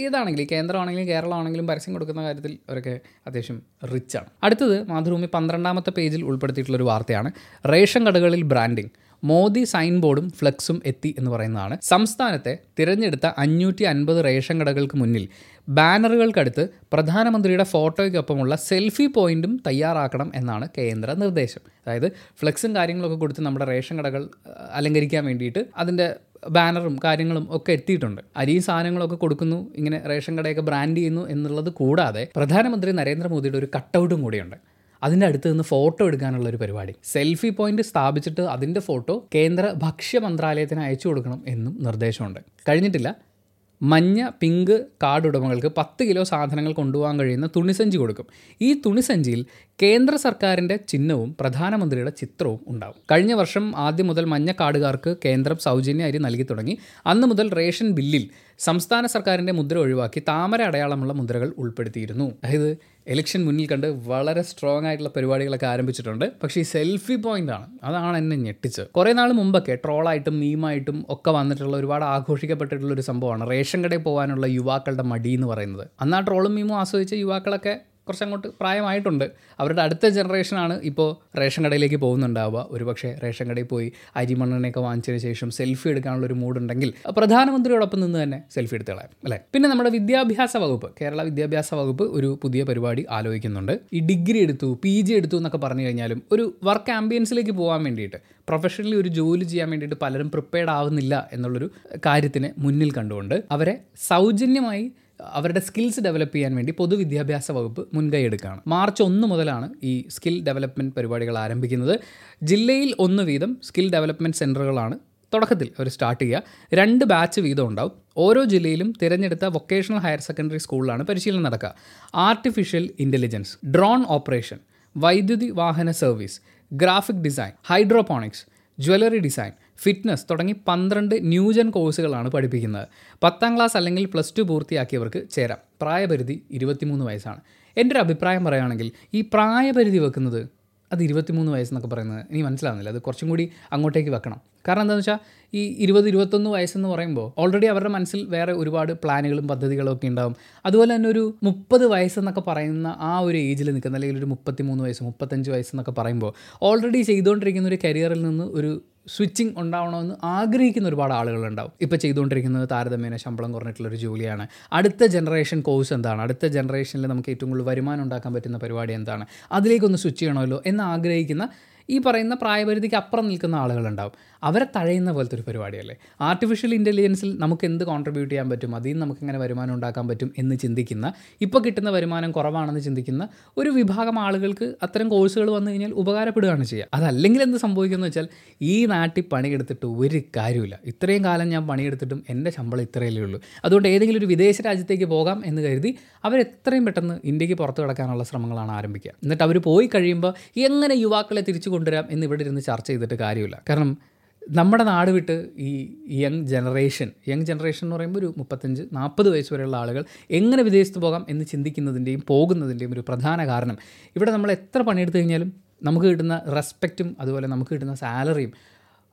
ഏതാണെങ്കിലും 0.06 0.50
കേന്ദ്രമാണെങ്കിലും 0.54 1.08
കേരളമാണെങ്കിലും 1.08 1.68
പരസ്യം 1.68 1.94
കൊടുക്കുന്ന 1.94 2.24
കാര്യത്തിൽ 2.24 2.54
അവരൊക്കെ 2.70 2.96
അത്യാവശ്യം 3.28 3.62
റിച്ചാണ് 3.94 4.30
അടുത്തത് 4.44 4.78
മാതൃഭൂമി 4.92 5.30
പന്ത്രണ്ടാമത്തെ 5.34 5.94
പേജിൽ 6.00 6.24
ഉൾപ്പെടുത്തിയിട്ടുള്ളൊരു 6.24 6.90
വാർത്തയാണ്. 6.92 7.32
റേഷൻ 7.74 8.04
കടകളിൽ 8.08 8.44
ബ്രാൻഡിംഗ് 8.54 8.94
മോദി 9.24 9.64
സൈൻ 9.64 10.00
ബോർഡും 10.00 10.30
ഫ്ലെക്സും 10.30 10.82
എത്തി 10.86 11.16
എന്ന് 11.18 11.32
പറയുന്നതാണ്. 11.32 11.78
സംസ്ഥാനത്തെ 11.82 12.58
തിരഞ്ഞെടുത്ത 12.80 13.26
അഞ്ഞൂറ്റി 13.38 13.84
അൻപത് 13.84 14.26
റേഷൻ 14.26 14.60
കടകൾക്ക് 14.62 14.98
മുന്നിൽ 14.98 15.30
ബാനറുകൾക്കടുത്ത് 15.70 16.70
പ്രധാനമന്ത്രിയുടെ 16.94 17.64
ഫോട്ടോയ്ക്കൊപ്പമുള്ള 17.64 18.56
സെൽഫി 18.56 19.06
പോയിന്റും 19.06 19.64
തയ്യാറാക്കണം 19.68 20.32
എന്നാണ് 20.36 20.68
കേന്ദ്ര 20.78 21.14
നിർദ്ദേശം. 21.14 21.62
അതായത് 21.84 22.08
ഫ്ലെക്സും 22.40 22.76
കാര്യങ്ങളൊക്കെ 22.76 23.16
കൊടുത്ത് 23.16 23.42
നമ്മുടെ 23.42 23.66
റേഷൻ 23.66 23.98
കടകൾ 24.00 24.30
അലങ്കരിക്കാൻ 24.72 25.26
വേണ്ടിയിട്ട് 25.26 25.66
അതിന്റെ 25.78 26.16
ബാനറും 26.50 27.00
കാര്യങ്ങളും 27.04 27.48
ഒക്കെ 27.52 27.72
എത്തിയിട്ടുണ്ട്. 27.72 28.22
അരിയും 28.38 28.64
സാധനങ്ങളൊക്കെ 28.64 29.16
കൊടുക്കുന്നു 29.16 29.72
ഇങ്ങനെ 29.76 30.02
റേഷൻ 30.10 30.40
കടയൊക്കെ 30.40 30.62
ബ്രാൻഡ് 30.62 30.98
ചെയ്യുന്നു 30.98 31.30
എന്നുള്ളത് 31.30 31.70
കൂടാതെ 31.70 32.28
പ്രധാനമന്ത്രി 32.36 32.92
നരേന്ദ്രമോദിയുടെ 32.92 33.58
ഒരു 33.58 33.68
കട്ടൗട്ടും 33.76 34.22
കൂടിയുണ്ട്. 34.22 34.73
അതിന്റെ 35.04 35.26
അടുത്ത് 35.26 35.50
നിന്ന് 35.50 35.64
ഫോട്ടോ 35.64 36.08
എടുക്കാനുള്ള 36.08 36.50
ഒരു 36.50 36.58
പരിപാടി. 36.58 36.94
സെൽഫി 37.04 37.50
പോയിന്റ് 37.50 37.82
സ്ഥാപിച്ചിട്ട് 37.82 38.42
അതിന്റെ 38.42 38.80
ഫോട്ടോ 38.80 39.28
കേന്ദ്ര 39.36 39.74
ഭക്ഷ്യ 39.78 40.20
മന്ത്രാലയത്തിന് 40.20 40.80
അയച്ചു 40.80 41.08
കൊടുക്കണം 41.08 41.44
എന്നും 41.48 41.78
നിർദ്ദേശമുണ്ട്. 41.82 42.40
കഴിഞ്ഞിട്ടില്ല. 42.70 43.34
മഞ്ഞ 43.82 44.30
പിങ്ക് 44.42 44.86
കാർഡ് 45.04 45.28
ഉടമകൾക്ക് 45.28 45.72
പത്ത് 45.78 46.04
കിലോ 46.04 46.24
സാധനങ്ങൾ 46.24 46.74
കൊണ്ടുപോകാൻ 46.74 47.20
കഴിയുന്ന 47.20 47.50
തുണിസഞ്ചി 47.56 47.98
കൊടുക്കും. 47.98 48.26
ഈ 48.62 48.74
തുണിസഞ്ചിയിൽ 48.74 49.46
കേന്ദ്ര 49.82 50.16
സർക്കാരിന്റെ 50.16 50.76
ചിഹ്നവും 50.76 51.36
പ്രധാനമന്ത്രിയുടെ 51.40 52.10
ചിത്രവും 52.10 52.60
ഉണ്ടാവും. 52.68 52.96
കഴിഞ്ഞ 53.12 53.34
വർഷം 53.34 53.78
ആദ്യം 53.78 54.08
മുതൽ 54.08 54.26
മഞ്ഞ 54.26 54.52
കാർഡുകാർക്ക് 54.52 55.16
കേന്ദ്രം 55.26 55.58
സൗജന്യ 55.58 56.04
അരി 56.04 56.18
നൽകി 56.18 56.44
തുടങ്ങി. 56.44 56.78
അന്ന് 57.06 57.28
മുതൽ 57.28 57.54
റേഷൻ 57.54 57.92
ബില്ലിൽ 57.92 58.30
സംസ്ഥാന 58.60 59.06
സർക്കാരിന്റെ 59.06 59.54
മുദ്ര 59.54 59.78
ഒഴിവാക്കി 59.78 60.20
താമര 60.20 60.62
അടയാളമുള്ള 60.62 61.14
മുദ്രകൾ 61.14 61.54
ഉൾപ്പെടുത്തിയിരുന്നു. 61.58 62.32
അതായത് 62.44 62.78
ഇലക്ഷൻ 63.08 63.46
മുന്നിൽ 63.46 63.68
കണ്ട് 63.68 63.88
വളരെ 63.88 64.42
സ്ട്രോങ് 64.42 64.86
ആയിട്ടുള്ള 64.86 65.10
പരിപാടികളൊക്കെ 65.10 65.66
ആരംഭിച്ചിട്ടുണ്ട്. 65.66 66.26
പക്ഷേ 66.44 66.62
ഈ 66.62 66.64
സെൽഫി 66.64 67.16
പോയിന്റ് 67.16 67.52
ആണ്. 67.52 67.68
അതാണ് 67.84 68.18
എന്നെ 68.18 68.36
ഞെട്ടിച്ചത്. 68.36 68.88
കുറേ 68.88 69.14
നാൾ 69.14 69.32
മുമ്പൊക്കെ 69.32 69.76
ട്രോളായിട്ടും 69.86 70.40
മീമായിട്ടും 70.40 71.06
ഒക്കെ 71.10 71.32
വന്നിട്ടുള്ള 71.32 71.78
ഒരുപാട് 71.78 72.06
ആഘോഷിക്കപ്പെട്ടിട്ടുള്ള 72.06 72.94
ഒരു 72.94 73.02
സംഭവമാണ് 73.02 73.50
റേഷൻ 73.50 73.84
കടയിൽ 73.86 74.02
പോകാനുള്ള 74.02 74.46
യുവാക്കളുടെ 74.46 75.04
മടി 75.04 75.34
എന്ന് 75.34 75.48
പറയുന്നത്. 75.48 75.88
അന്ന് 76.02 76.18
ആ 76.18 76.20
ട്രോളും 76.20 76.56
മീമും 76.56 76.80
ആസ്വദിച്ച 76.80 77.14
യുവാക്കളൊക്കെ 77.14 77.80
കുറച്ചങ്ങോട്ട് 78.08 78.48
പ്രായമായിട്ടുണ്ട്. 78.62 79.26
അവരുടെ 79.60 79.82
അടുത്ത 79.82 80.06
ജനറേഷനാണ് 80.08 80.76
ഇപ്പോൾ 80.90 81.10
റേഷൻ 81.40 81.62
കടയിലേക്ക് 81.66 81.96
പോകുന്നുണ്ടാവുക. 81.96 82.68
ഒരുപക്ഷെ 82.72 83.12
റേഷൻ 83.24 83.46
കടയിൽ 83.52 83.68
പോയി 83.74 83.88
അരിമണ്ണെണ്ണയൊക്കെ 84.16 84.80
വാങ്ങിച്ചതിന് 84.88 85.22
ശേഷം 85.28 85.50
സെൽഫി 85.58 85.90
എടുക്കാനുള്ള 85.90 86.26
ഒരു 86.26 86.34
മൂഡുണ്ടെങ്കിൽ 86.34 86.90
പ്രധാനമന്ത്രിയോടൊപ്പം 87.20 88.02
നിന്ന് 88.06 88.24
തന്നെ 88.24 88.40
സെൽഫി 88.56 88.76
എടുത്ത് 88.76 88.92
കളയാം 88.92 89.12
അല്ലേ? 89.26 89.40
പിന്നെ 89.54 89.70
നമ്മുടെ 89.70 89.90
വിദ്യാഭ്യാസ 89.98 90.58
വകുപ്പ് 90.58 90.90
കേരള 91.02 91.24
വിദ്യാഭ്യാസ 91.30 91.74
വകുപ്പ് 91.74 92.04
ഒരു 92.18 92.40
പുതിയ 92.44 92.64
പരിപാടി 92.64 93.06
ആലോചിക്കുന്നുണ്ട്. 93.18 93.74
ഈ 93.94 94.00
ഡിഗ്രി 94.10 94.40
എടുത്തു 94.40 94.80
പി 94.84 94.94
ജി 95.02 95.14
എടുത്തു 95.14 95.38
എന്നൊക്കെ 95.38 95.58
പറഞ്ഞു 95.58 95.86
കഴിഞ്ഞാലും 95.86 96.22
ഒരു 96.32 96.46
വർക്ക് 96.64 96.92
ആംബിയൻസിലേക്ക് 96.92 97.52
പോകാൻ 97.52 97.84
വേണ്ടിയിട്ട് 97.84 98.20
പ്രൊഫഷണലി 98.50 98.96
ഒരു 98.96 99.08
ജോലി 99.08 99.44
ചെയ്യാൻ 99.44 99.70
വേണ്ടിയിട്ട് 99.70 99.98
പലരും 100.02 100.30
പ്രിപ്പയർഡ് 100.32 100.70
ആവുന്നില്ല 100.70 101.30
എന്നുള്ളൊരു 101.32 101.70
കാര്യത്തിനെ 102.06 102.50
മുന്നിൽ 102.58 102.92
കണ്ടുകൊണ്ട് 102.92 103.44
അവരെ 103.52 103.76
സൗജന്യമായി 104.08 104.92
അവരുടെ 105.20 105.60
സ്കിൽസ് 105.60 106.00
ഡെവലപ്പ് 106.00 106.36
ചെയ്യാൻ 106.36 106.56
വേണ്ടി 106.56 106.72
പൊതുവിദ്യാഭ്യാസ 106.72 107.52
വകുപ്പ് 107.52 107.88
മുൻകൈ 107.94 108.22
എടുക്കുകയാണ്. 108.22 108.62
മാർച്ച് 108.68 109.04
ഒന്ന് 109.04 109.28
മുതലാണ് 109.28 109.70
ഈ 109.84 110.06
സ്കിൽ 110.10 110.44
ഡെവലപ്മെന്റ് 110.44 110.96
പരിപാടികൾ 110.96 111.38
ആരംഭിക്കുന്നത്. 111.38 112.00
ജില്ലയിൽ 112.44 112.96
ഒന്ന് 113.00 113.24
വീതം 113.24 113.58
സ്കിൽ 113.64 113.92
ഡെവലപ്മെന്റ് 113.92 114.38
സെന്ററുകളാണ് 114.38 115.00
തുടക്കത്തിൽ 115.34 115.68
അവർ 115.68 115.88
സ്റ്റാർട്ട് 115.90 116.24
ചെയ്യുക. 116.24 116.44
രണ്ട് 116.74 117.06
ബാച്ച് 117.06 117.42
വീതം 117.42 117.68
ഉണ്ടാവും. 117.68 117.92
ഓരോ 118.18 118.44
ജില്ലയിലും 118.44 118.94
തിരഞ്ഞെടുത്ത 119.02 119.46
വൊക്കേഷണൽ 119.46 119.98
ഹയർ 119.98 120.20
സെക്കൻഡറി 120.20 120.58
സ്കൂളിലാണ് 120.58 121.04
പരിശീലനം 121.04 121.44
നടക്കുക. 121.44 121.76
ആർട്ടിഫിഷ്യൽ 122.16 122.90
ഇന്റലിജൻസ് 123.00 123.58
ഡ്രോൺ 123.66 124.06
ഓപ്പറേഷൻ 124.08 124.60
വൈദ്യുതി 124.98 125.50
വാഹന 125.50 125.92
service 125.92 126.42
graphic 126.74 127.16
design 127.16 127.52
hydroponics 127.64 128.46
jewellery 128.80 129.20
design 129.20 129.52
fitness 129.78 130.26
തുടങ്ങി 130.32 130.56
പന്ത്രണ്ട് 130.68 131.16
ന്യൂജൻ 131.22 131.70
കോഴ്സുകളാണ് 131.70 132.32
പഠിപ്പിക്കുന്നത്. 132.32 132.88
പത്താം 133.24 133.56
ക്ലാസ് 133.56 133.78
അല്ലെങ്കിൽ 133.78 134.06
പ്ലസ് 134.06 134.34
ടു 134.38 134.42
പൂർത്തിയാക്കിയവർക്ക് 134.42 135.30
ചേരാം. 135.32 135.58
പ്രായപരിധി 135.82 136.44
ഇരുപത്തിമൂന്ന് 136.52 137.06
വയസ്സാണ്. 137.06 137.42
എന്റെ 137.78 137.94
ഒരു 137.94 138.00
അഭിപ്രായം 138.00 138.44
പറയുകയാണെങ്കിൽ 138.46 138.92
ഈ 139.14 139.22
പ്രായപരിധി 139.22 139.98
വെക്കുന്നത് 139.98 140.50
അത് 140.92 141.04
ഇരുപത്തിമൂന്ന് 141.04 141.52
വയസ്സെന്നൊക്കെ 141.52 141.88
പറയുന്നത് 141.88 142.26
എനിക്ക് 142.30 142.46
മനസ്സിലാവുന്നില്ല. 142.46 142.90
അത് 142.90 143.02
കുറച്ചും 143.02 143.30
കൂടി 143.30 143.52
അങ്ങോട്ടേക്ക് 143.72 144.10
വെക്കണം. 144.10 144.42
കാരണം 144.68 144.82
എന്താണെന്ന് 144.82 145.12
വെച്ചാൽ 145.12 145.43
ഈ 145.54 145.76
ഇരുപത് 145.80 146.08
ഇരുപത്തൊന്ന് 146.08 146.50
വയസ്സെന്ന് 146.50 146.90
പറയുമ്പോൾ 146.90 147.42
ഓൾറെഡി 147.42 147.66
അവരുടെ 147.66 147.90
മനസ്സിൽ 147.90 148.26
വേറെ 148.26 148.54
ഒരുപാട് 148.54 148.94
പ്ലാനുകളും 148.94 149.48
പദ്ധതികളും 149.48 149.94
ഒക്കെ 149.94 150.08
ഉണ്ടാവും. 150.08 150.36
അതുപോലെ 150.66 150.96
തന്നെ 150.96 151.10
ഒരു 151.10 151.34
മുപ്പത് 151.44 151.86
വയസ്സെന്നൊക്കെ 151.86 152.44
പറയുന്ന 152.48 152.98
ആ 153.00 153.20
ഒരു 153.20 153.38
ഏജിൽ 153.38 153.72
നിൽക്കുന്ന 153.74 153.96
അല്ലെങ്കിൽ 153.96 154.18
ഒരു 154.18 154.26
മുപ്പത്തി 154.26 154.64
മൂന്ന് 154.64 154.84
വയസ്സ് 154.84 155.04
മുപ്പത്തഞ്ച് 155.04 155.52
വയസ്സെന്നൊക്കെ 155.52 155.92
പറയുമ്പോൾ 155.92 156.34
ഓൾറെഡി 156.62 157.02
ചെയ്തുകൊണ്ടിരിക്കുന്ന 157.02 157.70
ഒരു 157.70 157.80
കരിയറിൽ 157.84 158.22
നിന്ന് 158.24 158.44
ഒരു 158.44 158.82
സ്വിച്ചിങ് 159.08 159.54
ഉണ്ടാവണമെന്ന് 159.58 160.16
ആഗ്രഹിക്കുന്ന 160.24 160.88
ഒരുപാട് 160.88 161.14
ആളുകളുണ്ടാവും. 161.14 161.72
ഇപ്പോൾ 161.82 161.96
ചെയ്തുകൊണ്ടിരിക്കുന്നത് 161.96 162.70
താരതമ്യേന 162.72 163.16
ശമ്പളം 163.16 163.52
കുറഞ്ഞിട്ടുള്ള 163.52 163.90
ഒരു 163.90 163.96
ജോലിയാണ്. 163.96 164.48
അടുത്ത 164.74 165.06
ജനറേഷൻ 165.06 165.62
കോഴ്സ് 165.62 165.94
എന്താണ്? 165.94 166.22
അടുത്ത 166.22 166.46
ജനറേഷനിൽ 166.46 167.08
നമുക്ക് 167.08 167.30
ഏറ്റവും 167.30 167.50
കൂടുതൽ 167.50 167.68
വരുമാനം 167.68 168.04
ഉണ്ടാക്കാൻ 168.04 168.34
പറ്റുന്ന 168.34 168.58
പരിപാടി 168.58 168.94
എന്താണ്? 168.94 169.26
അതിലേക്കൊന്ന് 169.52 169.98
സ്വിച്ച് 169.98 170.20
ചെയ്യണമല്ലോ 170.20 170.64
എന്ന് 170.66 170.84
ആഗ്രഹിക്കുന്ന 170.84 171.50
ഈ 171.90 172.00
പറയുന്ന 172.00 172.36
പ്രായപരിധിക്ക് 172.36 172.96
അപ്പുറം 172.96 173.28
നിൽക്കുന്ന 173.28 173.56
ആളുകളുണ്ടാവും. 173.56 174.14
അവരെ 174.44 174.66
തഴയുന്ന 174.76 175.12
പോലത്തെ 175.12 175.36
ഒരു 175.36 175.44
പരിപാടിയല്ലേ? 175.48 175.96
ആർട്ടിഫിഷ്യൽ 176.22 176.74
ഇന്റലിജൻസിൽ 176.74 177.38
നമുക്ക് 177.40 177.66
എന്ത് 177.66 177.84
കോൺട്രിബ്യൂട്ട് 177.84 178.32
ചെയ്യാൻ 178.32 178.50
പറ്റും? 178.50 178.76
അതിൽ 178.76 179.00
നമുക്ക് 179.00 179.22
എങ്ങനെ 179.22 179.40
വരുമാനം 179.40 179.74
ഉണ്ടാക്കാൻ 179.74 180.08
പറ്റും 180.08 180.34
എന്ന് 180.38 180.56
ചിന്തിക്കുന്ന 180.56 181.14
ഇപ്പോൾ 181.42 181.64
കിട്ടുന്ന 181.64 181.90
വരുമാനം 181.90 182.32
കുറവാണെന്ന് 182.32 182.82
ചിന്തിക്കുന്ന 182.82 183.30
ഒരു 183.58 183.70
വിഭാഗം 183.70 184.20
ആളുകൾക്ക് 184.20 184.74
അത്തരം 184.84 185.10
കോഴ്സുകൾ 185.10 185.52
വന്നു 185.52 185.72
കഴിഞ്ഞാൽ 185.72 185.92
ഉപകാരപ്പെടുകയാണ് 185.92 186.64
ചെയ്യുക. 186.64 186.88
അതല്ലെങ്കിൽ 186.94 187.44
എന്ത് 187.44 187.58
സംഭവിക്കുന്നത് 187.58 188.10
വെച്ചാൽ 188.10 188.28
ഈ 188.62 188.86
നാട്ടിൽ 188.86 189.24
പണിയെടുത്തിട്ട് 189.32 189.86
ഒരു 189.86 190.22
കാര്യമില്ല 190.38 190.80
ഇത്രയും 190.86 191.26
കാലം 191.26 191.50
ഞാൻ 191.50 191.68
പണിയെടുത്തിട്ടും 191.68 192.24
എന്റെ 192.30 192.52
ശമ്പളം 192.52 192.82
ഇത്രയല്ലേ 192.82 193.24
ഉള്ളൂ. 193.24 193.42
അതുകൊണ്ട് 193.66 193.88
ഏതെങ്കിലും 193.88 194.20
ഒരു 194.20 194.26
വിദേശ 194.26 194.62
രാജ്യത്തേക്ക് 194.62 195.06
പോകാം 195.06 195.44
എന്ന് 195.46 195.62
കരുതി 195.62 195.96
അവരെത്രയും 196.24 196.86
പെട്ടെന്ന് 196.86 197.20
ഇന്ത്യയ്ക്ക് 197.24 197.58
പുറത്ത് 197.58 197.82
കിടക്കാനുള്ള 197.82 198.24
ശ്രമങ്ങളാണ് 198.24 198.72
ആരംഭിക്കുക. 198.72 199.12
എന്നിട്ട് 199.24 199.44
അവർ 199.44 199.58
പോയി 199.58 199.90
കഴിയുമ്പോൾ 199.96 200.34
എങ്ങനെ 200.58 200.94
യുവാക്കളെ 200.96 201.42
തിരിച്ചു 201.42 201.70
കൊണ്ടുവരാം 201.70 202.08
എന്ന് 202.10 202.26
ഇവിടെ 202.26 202.42
ഇരുന്ന് 202.42 202.62
ചർച്ച 202.62 202.88
ചെയ്തിട്ട് 202.88 203.14
കാര്യമില്ല. 203.14 203.62
കാരണം 203.70 204.13
നമ്മുടെ 204.50 204.84
നാട് 204.84 205.12
വിട്ട് 205.12 205.50
ഈ 205.58 205.98
യങ് 206.10 206.48
ജനറേഷൻ 206.48 207.12
യങ് 207.28 207.42
ജനറേഷൻ 207.42 207.86
എന്ന് 207.86 207.96
പറയുമ്പോൾ 207.96 208.20
ഒരു 208.20 208.34
മുപ്പത്തഞ്ച് 208.38 208.84
നാൽപ്പത് 208.94 209.30
വയസ്സ് 209.30 209.54
വരെയുള്ള 209.54 209.78
ആളുകൾ 209.78 210.06
എങ്ങനെ 210.32 210.64
വിദേശത്ത് 210.64 211.00
പോകാം 211.00 211.26
എന്ന് 211.30 211.46
ചിന്തിക്കുന്നതിന്റെയും 211.46 212.24
പോകുന്നതിന്റെയും 212.28 212.94
ഒരു 212.94 213.04
പ്രധാന 213.08 213.48
കാരണം. 213.48 213.78
ഇവിടെ 214.16 214.32
നമ്മൾ 214.32 214.52
എത്ര 214.52 214.82
പണിയെടുത്തു 214.82 215.18
കഴിഞ്ഞാലും 215.18 215.54
നമുക്ക് 215.84 216.08
കിട്ടുന്ന 216.08 216.42
റെസ്പെക്റ്റും 216.56 217.18
അതുപോലെ 217.20 217.48
നമുക്ക് 217.48 217.72
കിട്ടുന്ന 217.72 217.96
സാലറിയും 217.96 218.54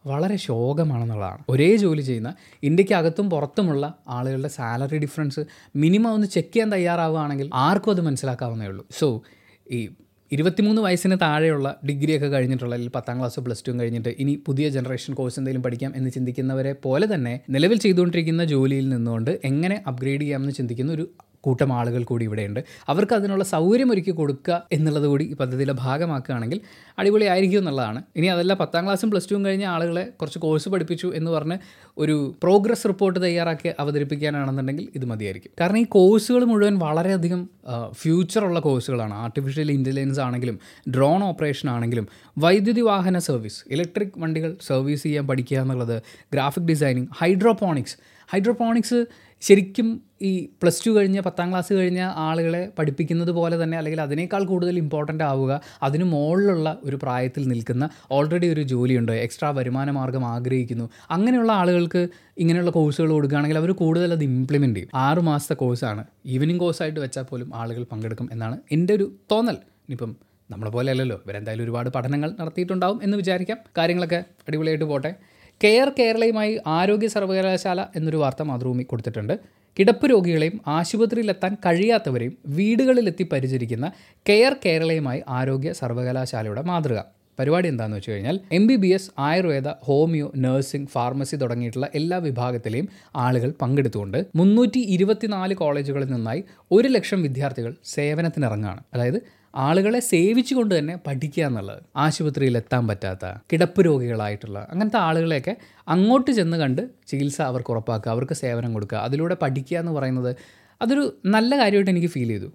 വളരെ 0.06 0.36
ശോകമാണെന്നുള്ളതാണ്. 0.36 1.44
ഒരേ 1.48 1.76
ജോലി 1.76 2.00
ചെയ്യുന്ന 2.00 2.34
ഇന്ത്യക്കകത്തും 2.62 3.30
പുറത്തുമുള്ള 3.30 3.94
ആളുകളുടെ 4.08 4.48
സാലറി 4.48 4.98
ഡിഫറൻസ് 4.98 5.40
മിനിമം 5.76 6.12
ഒന്ന് 6.12 6.26
ചെക്ക് 6.26 6.52
ചെയ്യാൻ 6.52 6.72
തയ്യാറാവുകയാണെങ്കിൽ 6.72 7.50
ആർക്കും 7.54 7.90
അത് 7.90 8.00
മനസ്സിലാക്കാവുന്നേ 8.00 8.66
ഉള്ളൂ. 8.66 8.86
സോ 8.98 9.22
ഈ 9.70 9.88
ഇരുപത്തിമൂന്ന് 10.32 10.80
വയസ്സിന് 10.82 11.16
താഴെയുള്ള 11.22 11.68
ഡിഗ്രിയൊക്കെ 11.86 12.28
കഴിഞ്ഞിട്ടുള്ള 12.28 12.74
അല്ലെങ്കിൽ 12.74 12.92
പത്താം 12.94 13.16
ക്ലാസ് 13.18 13.40
പ്ലസ് 13.40 13.64
ടു 13.66 13.72
കഴിഞ്ഞിട്ട് 13.72 14.10
ഇനി 14.18 14.34
പുതിയ 14.46 14.66
ജനറേഷൻ 14.68 15.14
കോഴ്സ് 15.14 15.38
എന്തെങ്കിലും 15.38 15.64
പഠിക്കാം 15.64 15.92
എന്ന് 15.96 16.10
ചിന്തിക്കുന്നവരെ 16.10 16.72
പോലെ 16.84 17.06
തന്നെ 17.06 17.34
നിലവിൽ 17.48 17.78
ചെയ്തുകൊണ്ടിരിക്കുന്ന 17.78 18.44
ജോലിയിൽ 18.44 18.88
നിന്നുകൊണ്ട് 18.88 19.32
എങ്ങനെ 19.44 19.78
അപ്ഗ്രേഡ് 19.86 20.20
ചെയ്യാമെന്ന് 20.20 20.54
ചിന്തിക്കുന്ന 20.54 20.92
ഒരു 20.92 21.06
കൂട്ടം 21.40 21.72
ആളുകൾ 21.72 22.02
കൂടി 22.04 22.24
ഇവിടെയുണ്ട്. 22.24 22.60
അവർക്ക് 22.88 23.14
അതിനുള്ള 23.14 23.44
സൗകര്യം 23.44 23.92
ഒരുക്കി 23.92 24.10
കൊടുക്കുക 24.10 24.62
എന്നുള്ളത് 24.72 25.06
കൂടി 25.06 25.24
ഈ 25.24 25.34
പദ്ധതിയിലെ 25.34 25.74
ഭാഗമാക്കുകയാണെങ്കിൽ 25.84 26.60
അടിപൊളിയായിരിക്കും 26.98 27.58
എന്നുള്ളതാണ്. 27.58 28.02
ഇനി 28.16 28.26
അതല്ല 28.26 28.54
പത്താം 28.54 28.84
ക്ലാസ്സും 28.84 29.10
പ്ലസ് 29.10 29.30
ടുവും 29.30 29.44
കഴിഞ്ഞ 29.46 29.64
ആളുകളെ 29.64 30.04
കുറച്ച് 30.20 30.38
കോഴ്സ് 30.38 30.68
പഠിപ്പിച്ചു 30.68 31.12
എന്ന് 31.14 31.30
പറഞ്ഞ് 31.30 31.58
ഒരു 31.98 32.34
പ്രോഗ്രസ് 32.42 32.86
റിപ്പോർട്ട് 32.88 33.22
തയ്യാറാക്കി 33.22 33.70
അവതരിപ്പിക്കാനാണെന്നുണ്ടെങ്കിൽ 33.78 34.88
ഇത് 34.94 35.04
മതിയായിരിക്കും. 35.04 35.52
കാരണം 35.60 35.78
ഈ 35.78 35.84
കോഴ്സുകൾ 35.84 36.44
മുഴുവൻ 36.44 36.78
വളരെയധികം 36.78 37.48
ഫ്യൂച്ചറുള്ള 37.92 38.60
കോഴ്സുകളാണ്. 38.60 39.14
ആർട്ടിഫിഷ്യൽ 39.14 39.70
ഇന്റലിജൻസ് 39.72 40.20
ആണെങ്കിലും 40.20 40.58
ഡ്രോൺ 40.88 41.24
ഓപ്പറേഷൻ 41.24 41.70
ആണെങ്കിലും 41.70 42.08
വൈദ്യുതി 42.38 42.80
വാഹന 42.80 43.18
സർവീസ് 43.18 43.60
ഇലക്ട്രിക് 43.70 44.16
വണ്ടികൾ 44.18 44.56
സർവീസ് 44.68 45.02
ചെയ്യാൻ 45.02 45.26
പഠിക്കുക 45.26 45.58
എന്നുള്ളത് 45.58 46.02
ഗ്രാഫിക് 46.32 46.68
ഡിസൈനിങ് 46.68 47.06
ഹൈഡ്രോപോണിക്സ് 47.20 47.96
ഹൈഡ്രോപോണിക്സ് 48.32 48.98
ശരിക്കും 49.42 49.88
ഈ 50.22 50.30
പ്ലസ് 50.62 50.82
ടു 50.86 50.90
കഴിഞ്ഞ 50.90 51.20
പത്താം 51.20 51.50
ക്ലാസ് 51.50 51.72
കഴിഞ്ഞ 51.74 52.00
ആളുകളെ 52.24 52.60
പഠിപ്പിക്കുന്നത് 52.78 53.30
പോലെ 53.30 53.56
തന്നെ 53.62 53.76
അല്ലെങ്കിൽ 53.78 54.00
അതിനേക്കാൾ 54.00 54.44
കൂടുതൽ 54.44 54.78
ഇമ്പോർട്ടന്റ് 54.78 55.24
ആവുക 55.24 55.52
അതിന് 55.82 56.04
മുകളിലുള്ള 56.04 56.78
ഒരു 56.84 56.96
പ്രായത്തിൽ 56.96 57.48
നിൽക്കുന്ന 57.48 57.88
ഓൾറെഡി 58.10 58.46
ഒരു 58.46 58.62
ജോലിയുണ്ട് 58.62 59.12
എക്സ്ട്രാ 59.12 59.50
വരുമാന 59.50 59.90
മാർഗം 59.90 60.26
ആഗ്രഹിക്കുന്നു. 60.26 60.90
അങ്ങനെയുള്ള 61.10 61.52
ആളുകൾക്ക് 61.52 62.08
ഇങ്ങനെയുള്ള 62.38 62.70
കോഴ്സുകൾ 62.70 63.10
കൊടുക്കുകയാണെങ്കിൽ 63.10 63.58
അവർ 63.58 63.72
കൂടുതൽ 63.72 64.12
അത് 64.12 64.24
ഇംപ്ലിമെന്റ് 64.24 64.76
ചെയ്യും. 64.76 64.90
ആറ് 65.06 65.18
മാസത്തെ 65.20 65.54
കോഴ്സാണ് 65.54 66.04
ഈവനിങ് 66.26 66.60
കോഴ്സായിട്ട് 66.60 67.00
വെച്ചാൽ 67.00 67.22
പോലും 67.22 67.50
ആളുകൾ 67.54 67.84
പങ്കെടുക്കും 67.92 68.28
എന്നാണ് 68.32 68.58
എന്റെ 68.72 68.94
ഒരു 68.94 69.08
തോന്നൽ. 69.32 69.58
ഇനിയിപ്പം 69.86 70.12
നമ്മളെ 70.50 70.70
പോലെ 70.70 70.90
അല്ലല്ലോ 70.90 71.16
ഇവരെന്തായാലും 71.24 71.64
ഒരുപാട് 71.64 71.88
പഠനങ്ങൾ 71.96 72.30
നടത്തിയിട്ടുണ്ടാവും 72.40 73.00
എന്ന് 73.02 73.16
വിചാരിക്കാം. 73.16 73.58
കാര്യങ്ങളൊക്കെ 73.78 74.24
അടിപൊളിയായിട്ട് 74.48 74.84
പോട്ടെ. 74.84 75.12
കെയർ 75.60 75.88
കേരളയുമായി 75.98 76.52
ആരോഗ്യ 76.74 77.08
സർവകലാശാല 77.14 77.80
എന്നൊരു 77.96 78.16
വാർത്ത 78.16 78.42
മാതൃഭൂമി 78.42 78.84
കൊടുത്തിട്ടുണ്ട്. 78.90 79.34
കിടപ്പ് 79.76 80.06
രോഗികളെയും 80.10 80.56
ആശുപത്രിയിലെത്താൻ 80.76 81.52
കഴിയാത്തവരെയും 81.66 82.34
വീടുകളിലെത്തി 82.56 83.24
പരിചരിക്കുന്ന 83.32 83.86
കെയർ 84.26 84.54
കേരളയുമായി 84.64 85.20
ആരോഗ്യ 85.38 85.72
സർവകലാശാലയുടെ 85.72 86.62
മാതൃക. 86.70 87.00
പരിപാടി 87.38 87.66
എന്താണെന്ന് 87.68 87.98
വെച്ച് 87.98 88.10
കഴിഞ്ഞാൽ 88.10 88.36
M 88.52 88.64
B 88.68 88.76
B 88.76 88.88
S 88.88 89.10
Ayurveda 89.26 89.68
homeo 89.82 90.26
nursing 90.36 90.90
pharmacy 90.94 91.36
തുടങ്ങിയിട്ടുള്ള 91.36 91.86
എല്ലാ 91.94 92.18
വിഭാഗത്തിലെയും 92.26 92.86
ആളുകൾ 93.16 93.50
പങ്കെടുത്തുകൊണ്ട് 93.62 94.18
മുന്നൂറ്റി 94.36 94.80
ഇരുപത്തിനാല് 94.94 95.54
കോളേജുകളിൽ 95.54 96.10
നിന്നായി 96.14 96.42
ഒരു 96.72 96.88
ലക്ഷം 96.88 97.22
വിദ്യാർത്ഥികൾ 97.22 97.72
സേവനത്തിനിറങ്ങുകയാണ് 97.94 98.82
അതായത് 98.94 99.18
ആളുകളെ 99.54 100.00
സേവിച്ചുകൊണ്ട് 100.00 100.78
തന്നെ 100.78 100.98
പഠിക്കുക 101.06 101.44
എന്നുള്ളത് 101.44 101.82
ആശുപത്രിയിൽ 101.96 102.56
എത്താൻ 102.56 102.88
പറ്റാത്ത 102.88 103.26
കിടപ്പ് 103.52 103.84
രോഗികളായിട്ടുള്ള 103.86 104.68
അങ്ങനത്തെ 104.70 104.96
ആളുകളെയൊക്കെ 104.96 105.56
അങ്ങോട്ട് 105.88 106.30
ചെന്ന് 106.30 106.56
കണ്ട് 106.56 106.82
ചികിത്സ 107.06 107.42
അവർക്ക് 107.42 107.70
ഉറപ്പാക്കുക 107.70 108.10
അവർക്ക് 108.10 108.34
സേവനം 108.34 108.74
കൊടുക്കുക 108.74 108.98
അതിലൂടെ 108.98 109.36
പഠിക്കുക 109.42 109.78
എന്ന് 109.78 109.92
പറയുന്നത് 109.92 110.36
അതൊരു 110.82 111.16
നല്ല 111.26 111.58
കാര്യമായിട്ട് 111.58 111.90
എനിക്ക് 111.90 112.06
ഫീൽ 112.06 112.28
ചെയ്തു. 112.28 112.48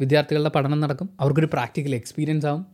വിദ്യാർത്ഥികളുടെ 0.00 0.48
പഠനം 0.48 0.80
നടക്കും 0.80 1.10
അവർക്കൊരു 1.20 1.46
പ്രാക്ടിക്കൽ 1.52 1.94
എക്സ്പീരിയൻസ് 1.94 2.46
ആവും. 2.46 2.66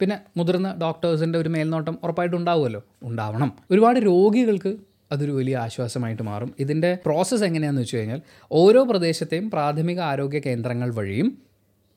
പിന്നെ 0.00 0.20
മുതിർന്ന 0.36 0.74
ഡോക്ടേഴ്സിന്റെ 0.80 1.38
ഒരു 1.38 1.48
മേൽനോട്ടം 1.48 1.98
ഉറപ്പായിട്ടും 2.02 2.38
ഉണ്ടാവുമല്ലോ? 2.38 2.82
ഉണ്ടാവണം. 3.02 3.52
ഒരുപാട് 3.70 3.98
രോഗികൾക്ക് 3.98 4.76
അതൊരു 5.12 5.30
വലിയ 5.30 5.56
ആശ്വാസമായിട്ട് 5.56 6.22
മാറും. 6.22 6.54
ഇതിന്റെ 6.60 6.98
പ്രോസസ്സ് 7.06 7.44
എങ്ങനെയാണെന്ന് 7.44 7.82
വെച്ച് 7.82 7.96
കഴിഞ്ഞാൽ 7.96 8.20
ഓരോ 8.52 8.82
പ്രദേശത്തെയും 8.82 9.50
പ്രാഥമിക 9.50 10.00
ആരോഗ്യ 10.00 10.38
കേന്ദ്രങ്ങൾ 10.38 10.94
വഴിയും 10.94 11.38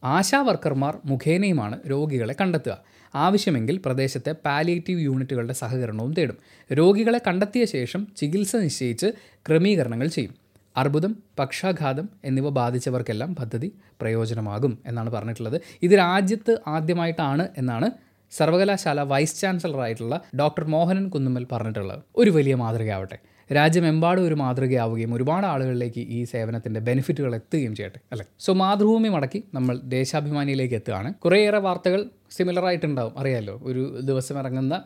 ആശാ 0.03 0.41
വർക്കർമാർ 0.41 0.97
മുഖേനയുമാണ് 1.05 1.79
രോഗികളെ 1.89 2.35
കണ്ടെത്തുക. 2.41 2.77
ആവശ്യമെങ്കിൽ 3.15 3.81
പ്രദേശത്തെ 3.85 4.35
പാലിയേറ്റീവ് 4.45 5.01
യൂണിറ്റുകളുടെ 5.01 5.53
സഹകരണവും 5.53 6.13
തേടും. 6.13 6.37
രോഗികളെ 6.73 7.21
കണ്ടെത്തിയ 7.27 7.65
ശേഷം 7.65 8.07
ചികിത്സ 8.17 8.55
നിശ്ചയിച്ച് 8.55 9.07
ക്രമീകരണങ്ങൾ 9.49 10.07
ചെയ്യും. 10.07 10.33
അർബുദം 10.77 11.23
പക്ഷാഘാതം 11.39 12.09
എന്നിവ 12.25 12.49
ബാധിച്ചവർക്കെല്ലാം 12.49 13.35
പദ്ധതി 13.35 13.75
പ്രയോജനമാകും 14.01 14.79
എന്നാണ് 14.85 15.09
പറഞ്ഞിട്ടുള്ളത്. 15.09 15.61
ഇത് 15.83 15.91
രാജ്യത്ത് 15.91 16.57
ആദ്യമായിട്ടാണ് 16.67 17.47
എന്നാണ് 17.57 17.91
സർവകലാശാല 18.31 19.01
വൈസ് 19.01 19.41
ചാൻസലറായിട്ടുള്ള 19.41 20.21
ഡോക്ടർ 20.35 20.63
മോഹനൻ 20.63 21.09
കുന്നുമ്മൽ 21.09 21.47
പറഞ്ഞിട്ടുള്ളത്. 21.51 22.01
ഒരു 22.15 22.29
വലിയ 22.31 22.55
മാതൃകയാവട്ടെ. 22.55 23.17
രാജ്യമെമ്പാടും 23.49 24.27
ഒരു 24.27 24.35
മാതൃകയാവുകയും 24.35 25.13
ഒരുപാട് 25.13 25.45
ആളുകളിലേക്ക് 25.45 25.99
ഈ 25.99 26.23
സേവനത്തിന്റെ 26.23 26.79
ബെനിഫിറ്റുകൾ 26.79 27.35
എത്തുകയും 27.35 27.75
ചെയ്യട്ടെ 27.75 27.99
അല്ലേ? 28.11 28.25
സോ 28.39 28.53
മാതൃഭൂമി 28.53 29.07
മടക്കി 29.07 29.43
നമ്മൾ 29.53 29.77
ദേശാഭിമാനിയിലേക്ക് 29.77 30.75
എത്തുകയാണ്. 30.75 31.13
കുറേയേറെ 31.13 31.59
വാർത്തകൾ 31.59 32.05
സിമിലർ 32.31 32.65
ആയിട്ടുണ്ടാവും 32.65 33.19
അറിയാമല്ലോ 33.19 33.59
ഒരു 33.63 34.01
ദിവസം 34.01 34.39
ഇറങ്ങുന്ന 34.39 34.83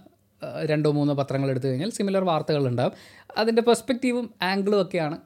രണ്ടോ 0.66 0.92
മൂന്നോ 0.92 1.14
പത്രങ്ങൾ 1.16 1.50
എടുത്തു 1.50 1.68
കഴിഞ്ഞാൽ 1.68 1.90
സിമിലർ 1.90 2.24
വാർത്തകൾ 2.24 2.68
ഉണ്ടാവും. 2.68 2.94
അതിന്റെ 3.38 3.62
പെർസ്പെക്റ്റീവും 3.62 4.30
ആംഗിളും 4.42 4.82
ഒക്കെയാണ് 4.82 5.18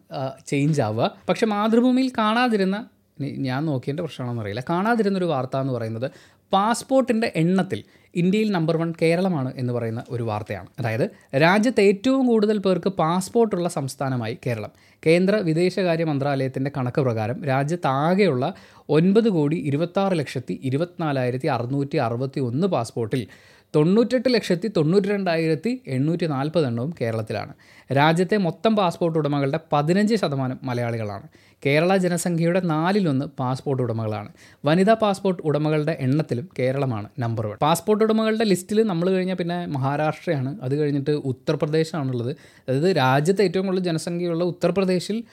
ചേഞ്ച് 0.47 0.81
ആവുക. 0.81 1.11
പക്ഷേ 1.29 1.45
മാതൃഭൂമിയിൽ 1.45 2.11
കാണാതിരുന്ന 2.17 2.89
ഞാൻ 3.21 3.65
നോക്കിയതിന്റെ 3.65 4.03
പ്രശ്നമാണെന്ന് 4.03 4.41
അറിയില്ല. 4.41 4.63
കാണാതിരുന്നൊരു 4.69 5.25
വാർത്ത 5.25 5.58
എന്ന് 5.58 5.73
പറയുന്നത് 5.73 6.12
പാസ്പോർട്ടിന്റെ 6.51 7.31
എണ്ണത്തിൽ 7.36 7.84
ഇന്ത്യയിൽ 8.15 8.52
നമ്പർ 8.52 8.78
വൺ 8.78 8.93
കേരളമാണ് 9.02 9.54
എന്ന് 9.56 9.73
പറയുന്ന 9.73 10.04
ഒരു 10.10 10.23
വാർത്തയാണ്. 10.23 10.67
അതായത് 10.80 11.10
രാജ്യത്ത് 11.36 11.82
ഏറ്റവും 11.82 12.28
കൂടുതൽ 12.28 12.58
പേർക്ക് 12.58 12.89
പാസ്പോർട്ടുള്ള 12.89 13.69
സംസ്ഥാനമായി 13.69 14.38
കേരളം. 14.47 14.71
കേന്ദ്ര 15.06 15.36
വിദേശകാര്യ 15.36 16.04
മന്ത്രാലയത്തിന്റെ 16.04 16.71
കണക്ക് 16.78 17.02
പ്രകാരം 17.02 17.43
രാജ്യത്താകെയുള്ള 17.43 18.54
ഒൻപത് 18.89 19.30
കോടി 19.30 19.56
ഇരുപത്താറ് 19.56 20.13
ലക്ഷത്തി 20.13 20.60
ഇരുപത്തിനാലായിരത്തി 20.63 21.47
അറുന്നൂറ്റി 21.47 21.97
അറുപത്തി 21.97 22.39
ഒന്ന് 22.39 22.67
പാസ്പോർട്ടിൽ 22.67 23.28
തൊണ്ണൂറ്റെട്ട് 23.75 24.33
ലക്ഷത്തി 24.33 24.71
തൊണ്ണൂറ്റി 24.77 25.07
രണ്ടായിരത്തി 25.07 25.81
എണ്ണൂറ്റി 25.88 26.25
നാൽപ്പത് 26.25 26.65
എണ്ണവും 26.65 26.93
കേരളത്തിലാണ്. 27.01 27.53
രാജ്യത്തെ 27.93 28.38
മൊത്തം 28.38 28.75
പാസ്പോർട്ട് 28.75 29.19
ഉടമകളുടെ 29.19 29.59
പതിനഞ്ച് 29.73 30.15
ശതമാനം 30.15 30.59
മലയാളികളാണ്. 30.63 31.27
കേരള 31.65 31.97
ജനസംഖ്യയുടെ 31.97 32.59
നാലിലൊന്ന് 32.59 33.25
പാസ്പോർട്ട് 33.39 33.83
ഉടമകളാണ്. 33.83 34.29
വനിതാ 34.65 34.93
പാസ്പോർട്ട് 34.93 35.41
ഉടമകളുടെ 35.45 35.97
എണ്ണത്തിലും 35.99 36.49
കേരളമാണ് 36.59 37.09
നമ്പർ 37.19 37.47
വൺ 37.47 37.57
പാസ്പോർട്ട് 37.62 38.03
ഉടമകളുടെ 38.03 38.43
ലിസ്റ്റിൽ 38.43 38.83
നമ്മൾ 38.83 39.09
കഴിഞ്ഞാൽ 39.09 39.36
പിന്നെ 39.36 39.65
മഹാരാഷ്ട്രയാണ്. 39.65 40.62
അത് 40.62 40.75
കഴിഞ്ഞിട്ട് 40.79 41.12
ഉത്തർപ്രദേശാണുള്ളത്. 41.12 42.36
അതായത് 42.69 42.95
രാജ്യത്തെ 42.97 43.43
ഏറ്റവും 43.43 43.65
കൂടുതൽ 43.65 43.83
ജനസംഖ്യയുള്ള 43.83 44.43
ഉത്തർപ്രദേശിൽ 44.43 45.23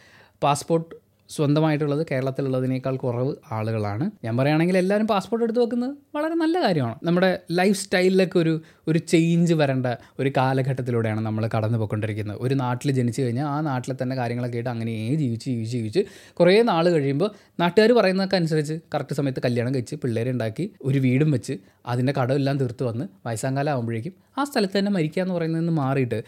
പാസ്പോർട്ട് 0.43 0.95
സ്വന്തമായിട്ടുള്ളത് 1.37 2.03
കേരളത്തിലുള്ളതിനേക്കാൾ 2.11 2.95
കുറവ് 3.05 3.33
ആളുകളാണ്. 3.57 4.05
ഞാൻ 4.25 4.35
പറയുകയാണെങ്കിൽ 4.39 4.77
എല്ലാവരും 4.83 5.09
പാസ്പോർട്ട് 5.13 5.45
എടുത്ത് 5.47 5.61
വെക്കുന്നത് 5.65 5.93
വളരെ 6.17 6.37
നല്ല 6.43 6.57
കാര്യമാണ്. 6.65 6.97
നമ്മുടെ 7.09 7.31
ലൈഫ് 7.61 7.79
സ്റ്റൈലിലൊക്കെ 7.83 8.39
ഒരു 8.45 8.55
ഒരു 8.89 8.99
ചേഞ്ച് 9.13 9.55
വരേണ്ട 9.61 9.89
ഒരു 10.21 10.31
കാലഘട്ടത്തിലൂടെയാണ് 10.37 11.21
നമ്മൾ 11.21 11.43
കടന്നു 11.55 11.79
പോയിക്കൊണ്ടിരിക്കുന്നത് 11.79 12.39
ഒരു 12.41 12.55
നാട്ടിൽ 12.63 12.91
ജനിച്ചു 12.93 13.21
കഴിഞ്ഞാൽ 13.23 13.47
ആ 13.47 13.57
നാട്ടിലെ 13.69 13.95
തന്നെ 14.03 14.15
കാര്യങ്ങളൊക്കെ 14.17 14.59
ആയിട്ട് 14.59 14.71
അങ്ങനെ 14.71 14.95
ജീവിച്ച് 15.23 15.47
ജീവിച്ച് 15.51 15.73
ജീവിച്ച് 15.77 16.03
കുറേ 16.41 16.55
നാൾ 16.63 16.85
കഴിയുമ്പോൾ 16.91 17.31
നാട്ടുകാർ 17.61 17.93
പറയുന്നതൊക്കെ 17.93 18.37
അനുസരിച്ച് 18.37 18.77
കറക്റ്റ് 18.95 19.15
സമയത്ത് 19.15 19.43
കല്യാണം 19.45 19.75
കഴിച്ച് 19.75 19.97
പിള്ളേരെ 20.05 20.31
ഉണ്ടാക്കി 20.31 20.67
ഒരു 20.85 20.99
വീടും 20.99 21.31
വെച്ച് 21.31 21.57
അതിന്റെ 21.87 22.13
കടമെല്ലാം 22.13 22.57
തീർത്ത് 22.57 22.85
വന്ന് 22.85 23.07
വയസ്സാങ്കാലം 23.27 23.73
ആകുമ്പോഴേക്കും 23.73 24.15
ആ 24.39 24.45
സ്ഥലത്ത് 24.45 24.77
തന്നെ 24.79 24.91
മരിക്കുക 24.91 25.23
എന്ന് 25.23 25.35
പറയുന്നതെന്ന് 25.35 25.73
മാറിയിട്ട് 25.73 26.19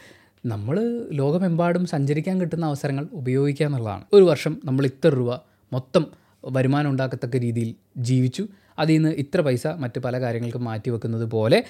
നമ്മൾ 0.47 1.07
ലോകമെമ്പാടും 1.13 1.87
സഞ്ചരിക്കാൻ 1.87 2.41
കിട്ടുന്ന 2.41 2.67
അവസരങ്ങൾ 2.67 3.09
ഉപയോഗിക്കുക 3.13 3.67
എന്നുള്ളതാണ്. 3.67 4.05
ഒരു 4.13 4.25
വർഷം 4.25 4.61
നമ്മൾ 4.65 4.87
ഇത്ര 4.87 5.09
രൂപ 5.09 5.35
മൊത്തം 5.73 6.07
വരുമാനം 6.45 6.91
ഉണ്ടാക്കത്തക്ക 6.91 7.37
രീതിയിൽ 7.37 7.75
ജീവിച്ചു. 7.97 8.49
അതിൽ 8.83 8.95
നിന്ന് 8.95 9.09
ഇത്ര 9.09 9.41
പൈസ 9.41 9.67
മറ്റ് 9.67 10.01
പല 10.01 10.21
കാര്യങ്ങൾക്കും 10.21 10.65
മാറ്റി 10.65 10.91
വെക്കുന്നത് 10.91 11.25
പോലെ 11.25 11.65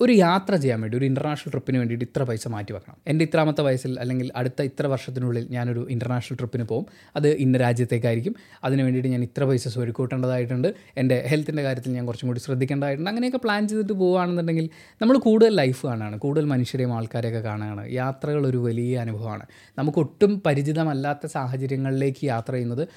ഒരു 0.00 0.12
യാത്ര 0.12 0.56
ചെയ്യാൻ 0.56 0.80
വേണ്ടി 0.80 0.98
ഒരു 0.98 1.04
ഇന്റർനാഷണൽ 1.04 1.50
ട്രിപ്പിന് 1.50 1.78
വേണ്ടിയിട്ട് 1.78 2.04
ഇത്ര 2.04 2.22
പൈസ 2.22 2.48
മാറ്റി 2.48 2.72
വെക്കണം. 2.72 2.96
എന്റെ 3.06 3.24
ഇത്രാമത്തെ 3.24 3.62
വയസ്സിൽ 3.62 4.00
അല്ലെങ്കിൽ 4.00 4.30
അടുത്ത 4.36 4.62
ഇത്ര 4.62 4.86
വർഷത്തിനുള്ളിൽ 4.86 5.46
ഞാനൊരു 5.50 5.86
ഇന്റർനാഷണൽ 5.90 6.36
ട്രിപ്പിന് 6.36 6.64
പോകും. 6.64 6.86
അത് 7.16 7.28
ഇന്ന 7.28 7.58
രാജ്യത്തേക്കായിരിക്കും. 7.58 8.34
അതിന് 8.64 8.82
വേണ്ടിയിട്ട് 8.82 9.08
ഞാൻ 9.08 9.22
ഇത്ര 9.22 9.44
പൈസ 9.44 9.68
സ്വരുക്കൂട്ടേണ്ടതായിട്ടുണ്ട്. 9.68 10.68
എന്റെ 10.96 11.24
ഹെൽത്തിന്റെ 11.28 11.62
കാര്യത്തിൽ 11.62 11.92
ഞാൻ 11.92 12.06
കുറച്ചും 12.06 12.28
കൂടി 12.28 12.40
ശ്രദ്ധിക്കേണ്ടതായിട്ടുണ്ട്. 12.40 13.10
അങ്ങനെയൊക്കെ 13.10 13.38
പ്ലാൻ 13.38 13.68
ചെയ്തിട്ട് 13.68 13.92
പോവുകയാണെന്നുണ്ടെങ്കിൽ 13.92 14.68
നമ്മൾ 15.02 15.18
കൂടുതൽ 15.18 15.54
ലൈഫ് 15.54 15.86
കാണുകയാണ് 15.86 16.18
കൂടുതൽ 16.18 16.44
മനുഷ്യരെയും 16.44 16.92
ആൾക്കാരെയൊക്കെ 16.92 17.40
കാണുകയാണ് 17.40 17.92
യാത്രകൾ 17.92 18.46
ഒരു 18.46 18.56
വലിയ 18.56 18.98
അനുഭവമാണ്. 18.98 19.46
നമുക്ക് 19.78 19.98
ഒട്ടും 19.98 20.42
പരിചിതമല്ലാത്ത 20.46 21.26
സാഹചര്യങ്ങളിലേക്ക് 21.26 22.24
യാത്ര 22.24 22.52
ചെയ്യുന്നത് 22.52 22.88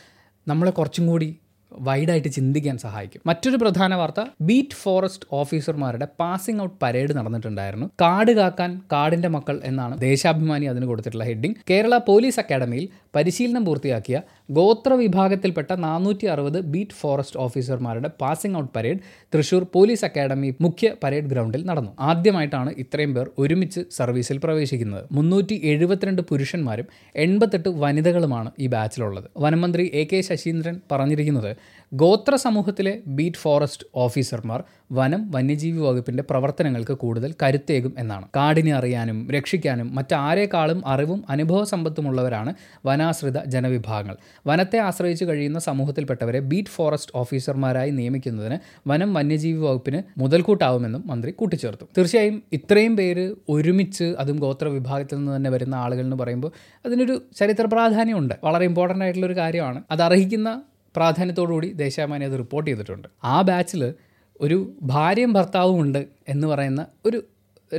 നമ്മളെ 0.47 0.71
കുറച്ചും 0.71 1.08
കൂടി 1.08 1.39
വൈഡായിട്ട് 1.79 2.27
ചിന്തിക്കാൻ 2.27 2.77
സഹായിക്കും. 2.77 3.21
മറ്റൊരു 3.25 3.57
പ്രധാന 3.57 3.95
വാർത്ത 3.95 4.23
ബീറ്റ് 4.41 4.77
ഫോറസ്റ്റ് 4.83 5.27
ഓഫീസർമാരുടെ 5.31 6.07
പാസിംഗ് 6.19 6.62
ഔട്ട് 6.62 6.75
പരേഡ് 6.83 7.17
നടന്നിട്ടുണ്ടായിരുന്നു. 7.17 7.88
കാട് 8.01 8.31
കാക്കാൻ 8.31 8.81
കാടിന്റെ 8.91 9.27
മക്കൾ 9.27 9.62
എന്നാണ് 9.63 10.01
ദേശാഭിമാനി 10.01 10.65
അതിന് 10.65 10.86
കൊടുത്തിട്ടുള്ള 10.86 11.23
ഹെഡിങ്. 11.23 11.55
കേരള 11.69 11.97
പോലീസ് 11.97 12.39
അക്കാദമിയിൽ 12.39 12.89
പരിശീലനം 13.15 13.65
പൂർത്തിയാക്കിയ 13.65 14.21
ഗോത്ര 14.51 14.93
വിഭാഗത്തിൽപ്പെട്ട 14.93 15.71
നാനൂറ്റി 15.73 16.25
അറുപത് 16.25 16.62
ബീറ്റ് 16.62 16.97
ഫോറസ്റ്റ് 17.01 17.39
ഓഫീസർമാരുടെ 17.39 18.09
passing 18.21 18.57
out 18.57 18.71
parade 18.75 18.99
Thrissur 19.34 19.63
police 19.74 20.06
academy 20.06 20.50
മുഖ്യ 20.62 20.88
പരേഡ് 21.04 21.30
ഗ്രൗണ്ടിൽ 21.32 21.62
നടന്നു. 21.65 21.91
ആദ്യമായിട്ടാണ് 22.00 22.72
ഇത്രയും 22.78 23.13
പേർ 23.13 23.28
ഒരുമിച്ച് 23.39 23.82
സർവീസിൽ 23.91 24.38
പ്രവേശിക്കുന്നത്. 24.43 25.06
മുന്നൂറ്റി 25.12 25.56
എഴുപത്തിരണ്ട് 25.63 26.22
പുരുഷന്മാരും 26.22 26.88
എൺപത്തെട്ട് 27.15 27.69
വനിതകളുമാണ് 27.84 28.52
ഈ 28.60 28.67
ബാച്ചിലുള്ളത്. 28.67 29.28
വനമന്ത്രി 29.38 29.91
എ 29.93 30.04
കെ 30.12 30.22
ശശീന്ദ്രൻ 30.22 30.76
പറഞ്ഞിരിക്കുന്നത് 30.91 31.52
ഗോത്ര 31.93 32.36
സമൂഹത്തിലെ 32.36 33.01
ബീറ്റ് 33.08 33.38
ഫോറസ്റ്റ് 33.38 33.86
ഓഫീസർമാർ 33.95 34.63
വനം 34.91 35.32
വന്യജീവി 35.32 35.77
വകുപ്പിന്റെ 35.77 36.23
പ്രവർത്തനങ്ങൾക്ക് 36.23 36.93
കൂടുതൽ 36.93 37.36
കരുത്തേകും 37.43 37.93
എന്നാണ്. 37.97 38.25
കാടിനെ 38.36 38.73
അറിയാനും 38.73 39.32
രക്ഷിക്കാനും 39.32 39.95
മറ്റാരേക്കാളും 39.95 40.88
അറിവും 40.88 41.23
അനുഭവ 41.29 41.63
സമ്പത്തുമുള്ളവരാണ് 41.63 42.53
വനാശ്രിത 42.86 43.43
ജനവിഭാഗങ്ങൾ. 43.45 44.17
വനത്തെ 44.47 44.77
ആശ്രയിച്ച് 44.77 45.25
കഴിയുന്ന 45.25 45.60
സമൂഹത്തിൽപ്പെട്ടവരെ 45.60 46.39
ബീറ്റ് 46.39 46.69
ഫോറസ്റ്റ് 46.69 47.12
ഓഫീസർമാരായി 47.15 47.91
നിയമിക്കുന്നതിന് 47.91 48.60
വനം 48.88 49.13
വന്യജീവി 49.13 49.60
വകുപ്പിന് 49.60 50.01
മുതൽക്കൂട്ടാവുമെന്നും 50.19 51.03
മന്ത്രി 51.06 51.32
കൂട്ടിച്ചേർത്തു. 51.32 51.86
തീർച്ചയായും 51.97 52.43
ഇത്രയും 52.53 52.97
പേര് 52.97 53.36
ഒരുമിച്ച് 53.49 54.03
അതും 54.19 54.36
ഗോത്ര 54.36 54.67
വിഭാഗത്തിൽ 54.67 55.17
നിന്ന് 55.17 55.36
തന്നെ 55.36 55.49
വരുന്ന 55.49 55.75
ആളുകൾ 55.75 56.03
എന്ന് 56.03 56.15
പറയുമ്പോൾ 56.15 56.51
അതിനൊരു 56.86 57.21
ചരിത്ര 57.38 57.65
പ്രാധാന്യമുണ്ട്. 57.65 58.36
വളരെ 58.43 58.65
ഇമ്പോർട്ടന്റ് 58.65 59.03
ആയിട്ടുള്ള 59.03 59.27
ഒരു 59.27 59.38
കാര്യമാണ്. 59.38 59.82
അത് 59.91 60.01
അർഹിക്കുന്ന 60.01 60.62
പ്രാധാന്യത്തോടുകൂടി 60.95 61.69
ദേശാമാനി 61.73 62.25
അത് 62.25 62.38
റിപ്പോർട്ട് 62.39 62.69
ചെയ്തിട്ടുണ്ട്. 62.69 63.08
ആ 63.23 63.41
ബാച്ചിൽ 63.41 63.93
ഒരു 64.41 64.73
ഭാര്യയും 64.84 65.34
ഭർത്താവും 65.34 65.82
ഉണ്ട് 65.82 66.08
എന്ന് 66.29 66.47
പറയുന്ന 66.47 66.86
ഒരു 67.06 67.23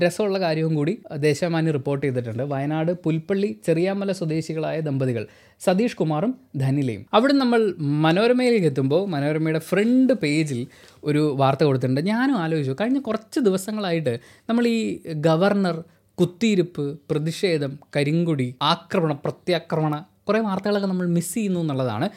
രസമുള്ള 0.02 0.40
കാര്യവും 0.40 0.74
കൂടി 0.74 0.98
ദേശാമാന്യ 1.16 1.70
റിപ്പോർട്ട് 1.70 2.06
ചെയ്തിട്ടുണ്ട്. 2.06 2.42
വയനാട് 2.42 2.92
പുൽപ്പള്ളി 2.92 3.60
ചെറിയാമല 3.66 4.12
സ്വദേശികളായ 4.12 4.80
ദമ്പതികൾ 4.80 5.26
സതീഷ് 5.60 5.96
കുമാറും 5.96 6.34
ധനിലയും. 6.56 7.06
അവിടെ 7.14 7.32
നമ്മൾ 7.32 7.74
മനോരമയിലേക്ക് 7.78 8.66
എത്തുമ്പോൾ 8.66 9.06
മനോരമയുടെ 9.06 9.58
ഫ്രണ്ട് 9.58 10.12
പേജിൽ 10.12 10.66
ഒരു 11.04 11.34
വാർത്ത 11.36 11.64
കൊടുത്തിട്ടുണ്ട്. 11.64 12.00
ഞാനും 12.00 12.36
ആലോചിച്ചു 12.36 12.76
കഴിഞ്ഞ 12.80 12.98
കുറച്ച് 12.98 13.40
ദിവസങ്ങളായിട്ട് 13.40 14.18
നമ്മൾ 14.48 14.66
ഈ 14.66 15.02
ഗവർണർ 15.14 15.84
കുത്തിയിരിപ്പ് 16.20 16.98
പ്രതിഷേധം 17.10 17.78
കരിങ്കുടി 17.96 18.54
ആക്രമണം 18.62 19.20
പ്രത്യാക്രമണ 19.24 20.04
കുറേ 20.28 20.40
വാർത്തകളൊക്കെ 20.40 20.86
നമ്മൾ 20.86 21.06
മിസ് 21.06 21.34
ചെയ്യുന്നു 21.34 21.60
എന്നുള്ളതാണ്. 21.60 22.08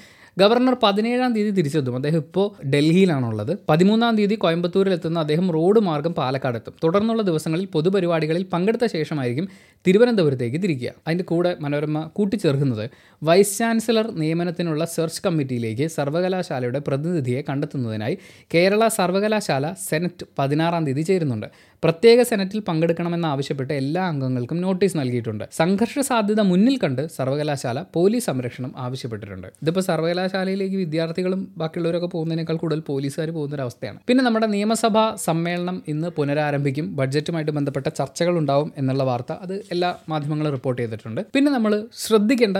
ഗവർണർ 0.41 0.75
പതിനേഴാം 0.83 1.31
തീയതി 1.35 1.51
തിരിച്ചെത്തും. 1.59 1.95
അദ്ദേഹം 1.95 2.17
ഇപ്പോൾ 2.17 2.47
ഡൽഹിയിലാണുള്ളത്. 2.73 3.51
പതിമൂന്നാം 3.69 4.17
തീയതി 4.17 4.35
കോയമ്പത്തൂരിൽ 4.35 4.93
എത്തുന്ന 4.93 5.19
അദ്ദേഹം 5.19 5.47
റോഡ് 5.55 5.79
മാർഗം 5.79 6.13
പാലക്കാട് 6.13 6.57
എത്തും 6.57 6.73
തുടർന്നുള്ള 6.83 7.21
ദിവസങ്ങളിൽ 7.21 7.65
പൊതുപരിപാടികളിൽ 7.65 8.43
പങ്കെടുത്ത 8.53 8.85
ശേഷമായിരിക്കും 8.95 9.47
തിരുവനന്തപുരത്തേക്ക് 9.87 10.59
തിരിക്കുക. 10.63 10.91
അതിന്റെ 11.07 11.23
കൂടെ 11.23 11.51
മനോരമ 11.59 11.97
കൂട്ടിച്ചേർക്കുന്നത് 12.17 12.85
വൈസ് 13.23 13.57
ചാൻസലർ 13.59 14.07
നിയമനത്തിനുള്ള 14.11 14.85
സെർച്ച് 14.85 15.21
കമ്മിറ്റിയിലേക്ക് 15.25 15.87
സർവകലാശാലയുടെ 15.87 16.79
പ്രതിനിധിയെ 16.79 17.41
കണ്ടെത്തുന്നതിനായി 17.49 18.17
കേരള 18.53 18.87
സർവകലാശാല 18.99 19.73
സെനറ്റ് 19.89 20.25
പതിനാറാം 20.39 20.85
തീയതി 20.85 21.01
ചേരുന്നുണ്ട്. 21.01 21.47
പ്രത്യേക 21.83 22.19
സെനറ്റിൽ 22.29 22.59
പങ്കെടുക്കണമെന്നാവശ്യപ്പെട്ട് 22.67 23.73
എല്ലാ 23.81 24.03
അംഗങ്ങൾക്കും 24.11 24.57
നോട്ടീസ് 24.63 24.95
നൽകിയിട്ടുണ്ട്. 24.99 25.43
സംഘർഷ 25.57 25.99
സാധ്യത 26.07 26.41
മുന്നിൽ 26.51 26.75
കണ്ട് 26.83 27.01
സർവകലാശാല 27.17 27.83
പോലീസ് 27.97 28.25
സംരക്ഷണം 28.29 28.71
ആവശ്യപ്പെട്ടിട്ടുണ്ട്. 28.85 29.47
ഇതിപ്പോൾ 29.63 29.83
സർവകലാശാലയിലേക്ക് 29.89 30.77
വിദ്യാർത്ഥികളും 30.83 31.41
ബാക്കിയുള്ളവരൊക്കെ 31.61 32.09
പോകുന്നതിനേക്കാൾ 32.15 32.57
കൂടുതൽ 32.63 32.81
പോലീസുകാർ 32.89 33.31
പോകുന്ന 33.37 33.55
ഒരു 33.59 33.65
അവസ്ഥയാണ് 33.67 33.99
പിന്നെ 34.11 34.23
നമ്മുടെ 34.27 34.49
നിയമസഭാ 34.55 35.05
സമ്മേളനം 35.27 35.77
ഇന്ന് 35.93 36.11
പുനരാരംഭിക്കും. 36.17 36.87
ബഡ്ജറ്റുമായിട്ട് 37.01 37.53
ബന്ധപ്പെട്ട 37.59 37.87
ചർച്ചകൾ 38.01 38.35
ഉണ്ടാവും 38.41 38.71
എന്നുള്ള 38.81 39.05
വാർത്ത 39.11 39.31
അത് 39.45 39.55
എല്ലാ 39.75 39.91
മാധ്യമങ്ങളും 40.13 40.53
റിപ്പോർട്ട് 40.57 40.81
ചെയ്തിട്ടുണ്ട്. 40.81 41.23
പിന്നെ 41.37 41.51
നമ്മൾ 41.57 41.73
ശ്രദ്ധിക്കേണ്ട 42.05 42.57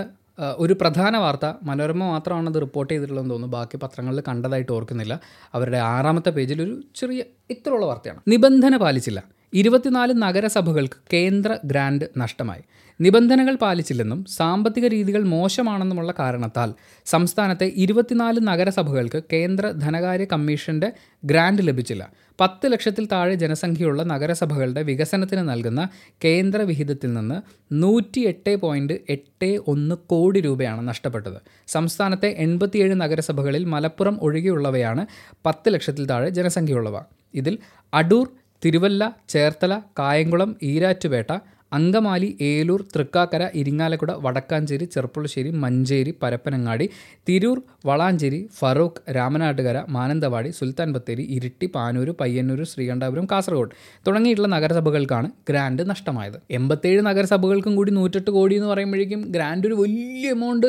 ഒരു 0.58 0.72
പ്രധാന 0.72 1.16
വാർത്ത 1.16 1.52
മനോരമ 1.62 2.04
മാത്രമാണ് 2.04 2.54
അത് 2.54 2.60
റിപ്പോർട്ട് 2.60 2.94
ചെയ്തിട്ടുള്ളതെന്ന് 2.94 3.34
തോന്നുന്നു. 3.34 3.56
ബാക്കി 3.56 3.76
പത്രങ്ങളിൽ 3.76 4.22
കണ്ടതായിട്ട് 4.28 4.72
ഓർക്കുന്നില്ല. 4.72 5.20
അവരുടെ 5.54 5.78
ആറാമത്തെ 5.78 6.30
പേജിൽ 6.30 6.62
ഒരു 6.62 6.82
ചെറിയ 6.94 7.22
ഇത്രയുള്ള 7.50 7.86
വാർത്തയാണ്. 7.86 8.20
നിബന്ധന 8.28 8.76
പാലിച്ചില്ല. 8.76 9.24
ഇരുപത്തിനാല് 9.52 10.12
നഗരസഭകൾക്ക് 10.12 10.96
കേന്ദ്ര 11.12 11.58
ഗ്രാൻഡ് 11.64 12.04
നഷ്ടമായി. 12.16 12.62
നിബന്ധനകൾ 13.00 13.54
പാലിച്ചില്ലെന്നും 13.54 14.24
സാമ്പത്തിക 14.24 14.86
രീതികൾ 14.86 15.22
മോശമാണെന്നുമുള്ള 15.22 16.14
കാരണത്താൽ 16.18 16.74
സംസ്ഥാനത്തെ 17.06 17.72
ഇരുപത്തിനാല് 17.76 18.40
നഗരസഭകൾക്ക് 18.40 19.22
കേന്ദ്ര 19.32 19.70
ധനകാര്യ 19.70 20.24
കമ്മീഷന്റെ 20.24 20.92
ഗ്രാൻഡ് 21.24 21.68
ലഭിച്ചില്ല. 21.68 22.10
പത്ത് 22.40 22.72
ലക്ഷത്തിൽ 22.72 23.08
താഴെ 23.12 23.34
ജനസംഖ്യയുള്ള 23.34 24.02
നഗരസഭകളുടെ 24.02 24.82
വികസനത്തിന് 24.82 25.48
നൽകുന്ന 25.48 25.88
കേന്ദ്ര 26.24 26.62
വിഹിതത്തിൽ 26.62 27.14
നിന്ന് 27.14 27.42
നൂറ്റി 27.72 28.20
എട്ട് 28.20 28.56
പോയിന്റ് 28.56 28.94
എട്ട് 29.08 29.60
ഒന്ന് 29.66 29.94
കോടി 29.94 30.40
രൂപയാണ് 30.40 30.88
നഷ്ടപ്പെട്ടത്. 30.88 31.38
സംസ്ഥാനത്തെ 31.68 32.34
എൺപത്തിയേഴ് 32.38 33.00
നഗരസഭകളിൽ 33.00 33.64
മലപ്പുറം 33.64 34.18
ഒഴികെയുള്ളവയാണ് 34.22 35.06
പത്ത് 35.46 35.74
ലക്ഷത്തിൽ 35.74 36.06
താഴെ 36.06 36.28
ജനസംഖ്യയുള്ളവ. 36.28 37.00
ഇതിൽ 37.34 37.58
അടൂർ 37.94 38.28
തിരുവല്ല 38.64 39.16
ചേർത്തല 39.28 39.80
കായംകുളം 39.98 40.56
ഈരാറ്റുപേട്ട 40.62 41.32
അങ്കമാലി 41.72 42.28
ഏലൂർ 42.40 42.80
തൃക്കാക്കര 42.94 43.42
ഇരിങ്ങാലക്കുട 43.54 44.12
വടക്കാഞ്ചേരി 44.24 44.84
ചെറുപ്പുളശ്ശേരി 44.84 45.50
മഞ്ചേരി 45.62 46.14
പരപ്പനങ്ങാടി 46.22 46.86
തിരൂർ 47.28 47.58
വളാഞ്ചേരി 47.86 48.40
ഫറൂഖ് 48.58 49.02
രാമനാട്ടുകര 49.16 49.78
മാനന്തവാടി 49.88 50.50
സുൽത്താൻ 50.50 50.92
ബത്തേരി 50.92 51.22
ഇരിട്ടി 51.36 51.66
പാനൂർ 51.74 52.10
പയ്യന്നൂർ 52.20 52.62
ശ്രീകണ്ഠാപുരം 52.64 53.26
കാസർഗോഡ്. 53.32 53.70
തുടങ്ങിയിട്ടുള്ള 54.06 54.48
നഗരസഭകൾക്കാണ് 54.48 55.30
ഗ്രാൻഡ് 55.50 55.90
നഷ്ടമായത്. 55.90 56.38
എൺപത്തേഴ് 56.50 57.00
നഗരസഭകൾക്കും 57.00 57.76
കൂടി 57.76 57.90
നൂറ്റെട്ട് 57.90 58.30
കോടി 58.30 58.54
എന്ന് 58.54 58.68
പറയുമ്പോഴേക്കും 58.68 59.20
ഗ്രാൻഡ് 59.32 59.66
ഒരു 59.66 59.74
വലിയ 59.74 60.30
എമൗണ്ട് 60.30 60.66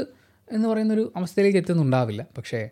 എന്ന് 0.48 0.68
പറയുന്നൊരു 0.68 1.12
അവസ്ഥയിലേക്ക് 1.16 1.58
എത്തുന്നുണ്ടാവില്ല. 1.58 2.22
പക്ഷേ 2.38 2.70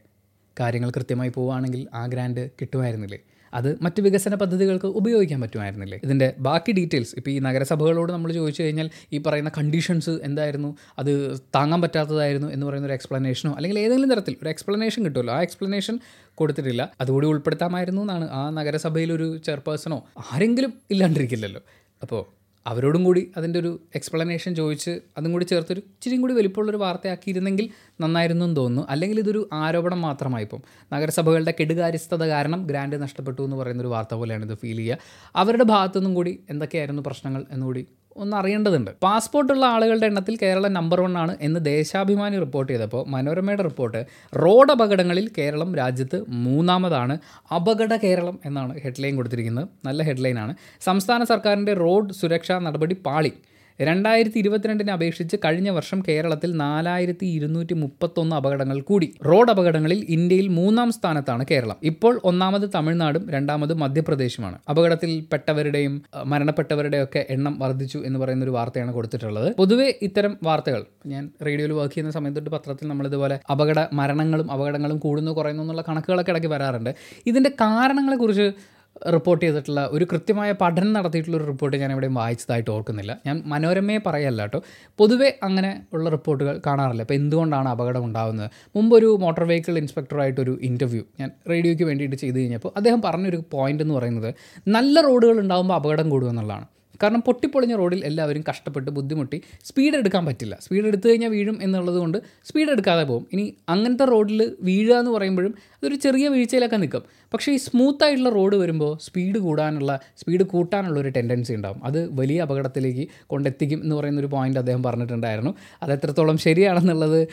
കാര്യങ്ങൾ 0.59 0.89
കൃത്യമായി 0.89 1.29
പോവുകയാണെങ്കിൽ 1.29 1.87
ആ 1.93 2.05
ഗ്രാൻഡ് 2.05 2.49
കിട്ടുമായിരുന്നില്ലേ? 2.61 3.19
അത് 3.53 3.77
മറ്റ് 3.81 4.01
വികസന 4.01 4.35
പദ്ധതികൾക്ക് 4.35 4.85
ഉപയോഗിക്കാൻ 4.85 5.41
പറ്റുമായിരുന്നില്ലേ? 5.41 5.99
ഇതിന്റെ 6.03 6.33
ബാക്കി 6.39 6.71
ഡീറ്റെയിൽസ് 6.71 7.15
ഇപ്പോൾ 7.17 7.31
ഈ 7.31 7.39
നഗരസഭകളോട് 7.39 8.11
നമ്മൾ 8.11 8.31
ചോദിച്ചു 8.31 8.63
കഴിഞ്ഞാൽ 8.63 8.89
ഈ 9.13 9.17
പറയുന്ന 9.17 9.51
കണ്ടീഷൻസ് 9.57 10.09
എന്തായിരുന്നു? 10.09 10.77
അത് 10.99 11.39
താങ്ങാൻ 11.55 11.81
പറ്റാത്തതായിരുന്നു 11.81 12.47
എന്ന് 12.47 12.65
പറയുന്ന 12.65 12.87
ഒരു 12.87 12.93
എക്സ്പ്ലനേഷനോ 12.93 13.53
അല്ലെങ്കിൽ 13.53 13.79
ഏതെങ്കിലും 13.79 14.09
തരത്തിൽ 14.09 14.37
ഒരു 14.41 14.49
എക്സ്പ്ലനേഷൻ 14.49 15.03
കിട്ടുമല്ലോ? 15.03 15.33
ആ 15.33 15.41
എക്സ്പ്ലനേഷൻ 15.41 15.99
കൊടുത്തിട്ടില്ല. 16.35 16.91
അതുകൂടി 17.01 17.27
ഉൾപ്പെടുത്താമായിരുന്നു 17.27 18.01
എന്നാണ് 18.01 18.29
ആ 18.29 18.49
നഗരസഭയിലൊരു 18.49 19.37
ചെയർപേഴ്സണോ 19.37 20.05
ആരെങ്കിലും 20.33 20.73
ഇല്ലാണ്ടിരിക്കില്ലല്ലോ. 20.91 21.61
അപ്പോൾ 22.01 22.36
അവരോടും 22.67 23.03
കൂടി 23.03 23.21
അതിന്റെ 23.37 23.57
ഒരു 23.59 23.71
എക്സ്പ്ലനേഷൻ 23.95 24.55
ചോദിച്ച് 24.55 24.93
അതും 25.17 25.31
കൂടി 25.31 25.45
ചേർത്തൊരു 25.45 25.81
ഇച്ചിരിയും 25.87 26.21
കൂടി 26.21 26.33
വലിപ്പമുള്ളൊരു 26.33 26.77
വാർത്തയാക്കിയിരുന്നെങ്കിൽ 26.77 27.65
നന്നായിരുന്നു 28.01 28.45
എന്ന് 28.45 28.57
തോന്നുന്നു. 28.57 28.83
അല്ലെങ്കിൽ 28.89 29.19
ഇതൊരു 29.19 29.49
ആരോപണം 29.61 30.01
മാത്രമായി 30.01 30.37
മാത്രമായിപ്പം 30.39 30.61
നഗരസഭകളുടെ 30.93 31.53
കെടുകാര്യസ്ഥത 31.59 32.23
കാരണം 32.27 32.61
ഗ്രാൻഡ് 32.67 32.97
നഷ്ടപ്പെട്ടു 33.01 33.41
എന്ന് 33.41 33.57
പറയുന്നൊരു 33.57 33.87
വാർത്ത 33.87 34.13
പോലെയാണ് 34.13 34.45
ഇത് 34.45 34.55
ഫീൽ 34.57 34.77
ചെയ്യുക. 34.77 34.97
അവരുടെ 35.35 35.63
ഭാഗത്തുനിന്നും 35.63 36.13
കൂടി 36.13 36.33
എന്തൊക്കെയായിരുന്നു 36.49 37.01
പ്രശ്നങ്ങൾ 37.01 37.45
എന്നുകൂടി 37.51 37.83
ഒന്ന് 38.17 38.37
അറിയേണ്ടതുണ്ട് 38.37 38.91
പാസ്പോർട്ടുള്ള 39.03 39.65
ആളുകളുടെ 39.65 40.05
എണ്ണത്തിൽ 40.05 40.37
കേരളം 40.41 40.73
നമ്പർ 40.73 41.01
വൺ 41.01 41.17
ആണ് 41.17 41.33
എന്ന് 41.41 41.59
ദേശാഭിമാനി 41.65 42.39
റിപ്പോർട്ട് 42.39 42.71
ചെയ്തപ്പോൾ 42.73 43.03
മനോരമയുടെ 43.07 43.63
റിപ്പോർട്ട് 43.63 44.01
റോഡ് 44.43 44.71
അപകടങ്ങളിൽ 44.71 45.29
കേരളം 45.37 45.75
രാജ്യത്ത് 45.75 46.19
മൂന്നാമതാണ്. 46.29 47.17
അപകട 47.55 47.95
കേരളം 47.95 48.39
എന്നാണ് 48.45 48.81
ഹെഡ്ലൈൻ 48.83 49.15
കൊടുത്തിരിക്കുന്നത്. 49.15 49.67
നല്ല 49.85 50.03
ഹെഡ്ലൈനാണ് 50.03 50.55
സംസ്ഥാന 50.81 51.23
സർക്കാരിന്റെ 51.23 51.73
റോഡ് 51.73 52.13
സുരക്ഷാ 52.13 52.59
നടപടി 52.59 52.97
പാളി. 53.05 53.33
രണ്ടായിരത്തി 53.79 54.39
ഇരുപത്തിരണ്ടിനെ 54.39 54.93
അപേക്ഷിച്ച് 54.93 55.35
കഴിഞ്ഞ 55.45 55.69
വർഷം 55.69 56.03
കേരളത്തിൽ 56.07 56.51
നാലായിരത്തി 56.57 57.25
ഇരുന്നൂറ്റി 57.25 57.73
മുപ്പത്തൊന്ന് 57.73 58.35
അപകടങ്ങൾ 58.35 58.81
കൂടി. 58.81 59.07
റോഡ് 59.25 59.51
അപകടങ്ങളിൽ 59.51 59.99
ഇന്ത്യയിൽ 60.09 60.47
മൂന്നാം 60.47 60.91
സ്ഥാനത്താണ് 60.91 61.45
കേരളം. 61.51 61.77
ഇപ്പോൾ 61.83 62.21
ഒന്നാമത് 62.23 62.69
തമിഴ്നാടും 62.75 63.29
രണ്ടാമത് 63.29 63.73
മധ്യപ്രദേശുമാണ്. 63.73 64.57
അപകടത്തിൽപ്പെട്ടവരുടെയും 64.69 65.93
മരണപ്പെട്ടവരുടെയും 66.25 66.31
മരണപ്പെട്ടവരുടെയൊക്കെ 66.31 67.25
എണ്ണം 67.29 67.59
വർദ്ധിച്ചു 67.59 67.99
എന്ന് 68.05 68.19
പറയുന്ന 68.19 68.45
ഒരു 68.45 68.51
വാർത്തയാണ് 68.51 68.93
കൊടുത്തിട്ടുള്ളത്. 68.93 69.49
പൊതുവെ 69.57 69.87
ഇത്തരം 70.01 70.37
വാർത്തകൾ 70.43 70.81
ഞാൻ 71.05 71.29
റേഡിയോയിൽ 71.45 71.71
വർക്ക് 71.71 71.93
ചെയ്യുന്ന 71.93 72.13
സമയത്തൊട്ട് 72.17 72.49
പത്രത്തിൽ 72.49 72.87
നമ്മൾ 72.87 73.07
ഇതുപോലെ 73.07 73.39
അപകട 73.51 73.79
മരണങ്ങളും 73.93 74.51
അപകടങ്ങളും 74.51 74.97
കൂടുന്നു 74.97 75.31
കുറയുന്നു 75.31 75.63
എന്നുള്ള 75.63 75.83
കണക്കുകളൊക്കെ 75.89 76.31
ഇടയ്ക്ക് 76.31 76.47
വരാറുണ്ട്. 76.47 76.91
ഇതിന്റെ 77.25 77.49
കാരണങ്ങളെക്കുറിച്ച് 77.61 78.76
റിപ്പോർട്ട് 79.05 79.43
ചെയ്തിട്ടുള്ള 79.45 79.81
ഒരു 79.91 80.05
കൃത്യമായ 80.11 80.51
പഠനം 80.61 80.93
നടത്തിയിട്ടുള്ള 80.93 81.37
ഒരു 81.37 81.45
റിപ്പോർട്ട് 81.45 81.77
ഞാൻ 81.77 81.91
എവിടെയും 81.91 82.13
വായിച്ചതായിട്ട് 82.13 82.69
ഓർക്കുന്നില്ല. 82.71 83.17
ഞാൻ 83.25 83.43
മനോരമയെ 83.45 84.01
പറയല്ല 84.07 84.41
കേട്ടോ. 84.41 84.61
പൊതുവേ 84.99 85.29
അങ്ങനെ 85.43 85.71
ഉള്ള 85.93 86.09
റിപ്പോർട്ടുകൾ 86.09 86.61
കാണാറില്ല. 86.67 87.01
അപ്പോൾ 87.01 87.13
എന്തുകൊണ്ടാണ് 87.13 87.69
അപകടം 87.69 88.05
ഉണ്ടാകുന്നത് 88.05 88.49
മുമ്പ് 88.75 88.95
ഒരു 88.95 89.17
മോട്ടോർ 89.21 89.43
വെഹിക്കിൾ 89.43 89.77
ഇൻസ്പെക്ടറായിട്ടൊരു 89.77 90.55
ഇന്റർവ്യൂ 90.63 91.03
ഞാൻ 91.19 91.31
റേഡിയോയ്ക്ക് 91.49 91.83
വേണ്ടിയിട്ട് 91.83 92.15
ചെയ്ത് 92.15 92.39
കഴിഞ്ഞപ്പോൾ 92.39 92.73
അദ്ദേഹം 92.75 93.01
പറഞ്ഞൊരു 93.01 93.43
പോയിന്റ് 93.51 93.83
എന്ന് 93.83 93.95
പറയുന്നത് 93.95 94.33
നല്ല 94.67 95.01
റോഡുകൾ 95.01 95.39
ഉണ്ടാകുമ്പോൾ 95.39 95.73
അപകടം 95.73 96.09
കൂടുമെന്നുള്ളതാണ് 96.09 96.67
കാരണം 97.03 97.19
പൊട്ടിപ്പൊളിഞ്ഞ 97.19 97.75
റോഡിൽ 97.75 98.05
എല്ലാവരും 98.05 98.43
കഷ്ടപ്പെട്ട് 98.49 98.91
ബുദ്ധിമുട്ടി 98.91 99.41
സ്പീഡ് 99.65 99.95
എടുക്കാൻ 99.95 100.25
പറ്റില്ല. 100.25 100.57
സ്പീഡ് 100.61 100.85
എടുത്തു 100.85 101.07
കഴിഞ്ഞാൽ 101.09 101.29
വീഴും 101.29 101.57
എന്നുള്ളത് 101.61 101.95
കൊണ്ട് 101.95 102.17
സ്പീഡ് 102.45 102.69
എടുക്കാതെ 102.69 103.03
പോകും. 103.03 103.25
ഇനി 103.33 103.53
അങ്ങനത്തെ 103.69 104.05
റോഡിൽ 104.05 104.55
വീഴുക 104.61 104.95
എന്ന് 104.95 105.11
പറയുമ്പോഴും 105.11 105.53
അതൊരു 105.77 105.95
ചെറിയ 105.95 106.27
വീഴ്ചയിലൊക്കെ 106.27 106.75
നിൽക്കും. 106.75 107.03
പക്ഷേ 107.33 107.51
ഈ 107.51 107.57
സ്മൂത്ത് 107.57 108.03
ആയിട്ടുള്ള 108.03 108.29
റോഡ് 108.29 108.55
വരുമ്പോൾ 108.55 108.97
സ്പീഡ് 109.01 109.37
കൂടാനുള്ള 109.37 109.99
സ്പീഡ് 110.17 110.43
കൂട്ടാനുള്ള 110.43 110.99
ഒരു 110.99 111.09
ടെൻഡൻസി 111.09 111.53
ഉണ്ടാകും 111.53 111.83
അത് 111.83 111.99
വലിയ 112.19 112.41
അപകടത്തിലേക്ക് 112.41 113.07
കൊണ്ടെത്തിക്കും 113.27 113.83
എന്ന് 113.83 113.95
പറയുന്ന 113.95 114.19
ഒരു 114.19 114.27
പോയിന്റ് 114.27 114.59
അദ്ദേഹം 114.59 114.83
പറഞ്ഞിട്ടുണ്ടായിരുന്നു. 114.83 115.53
അത് 115.83 115.93
എത്രത്തോളം 115.93 116.37
ശരിയാണെന്നുള്ളത് 116.37 117.27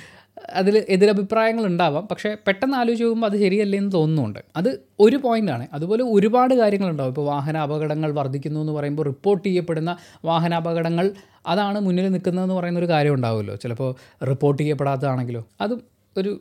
അതിൽ 0.51 0.85
എതിരഭിപ്രായങ്ങൾ 0.89 1.67
ഉണ്ടാവാം. 1.67 2.09
പക്ഷേ 2.11 2.37
പെട്ടെന്ന് 2.47 2.77
ആലോചിച്ച് 2.77 3.05
നോക്കുമ്പോൾ 3.05 3.27
അത് 3.27 3.39
ശരിയല്ലേ 3.39 3.79
എന്ന് 3.79 3.93
തോന്നുന്നുണ്ട്. 3.93 4.39
അത് 4.57 4.81
ഒരു 5.01 5.17
പോയിന്റാണ് 5.17 5.69
അതുപോലെ 5.73 6.03
ഒരുപാട് 6.05 6.55
കാര്യങ്ങളുണ്ടാവും 6.55 7.11
ഇപ്പോൾ 7.11 7.27
വാഹന 7.27 7.57
അപകടങ്ങൾ 7.59 8.13
വർദ്ധിക്കുന്നു 8.13 8.61
എന്ന് 8.61 8.73
പറയുമ്പോൾ 8.73 9.03
റിപ്പോർട്ട് 9.03 9.49
ചെയ്യപ്പെടുന്ന 9.49 9.97
വാഹന 10.25 10.55
അപകടങ്ങൾ 10.55 11.13
അതാണ് 11.47 11.81
മുന്നിൽ 11.81 12.09
നിൽക്കുന്നതെന്ന് 12.09 12.55
പറയുന്ന 12.55 12.79
ഒരു 12.79 12.89
കാര്യം 12.89 13.15
ഉണ്ടാവുമല്ലോ. 13.15 13.55
ചിലപ്പോൾ 13.55 13.95
റിപ്പോർട്ട് 14.25 14.63
ചെയ്യപ്പെടാത്തതാണെങ്കിലോ. 14.63 15.47
അതും 15.61 15.83
ഒരു 16.17 16.41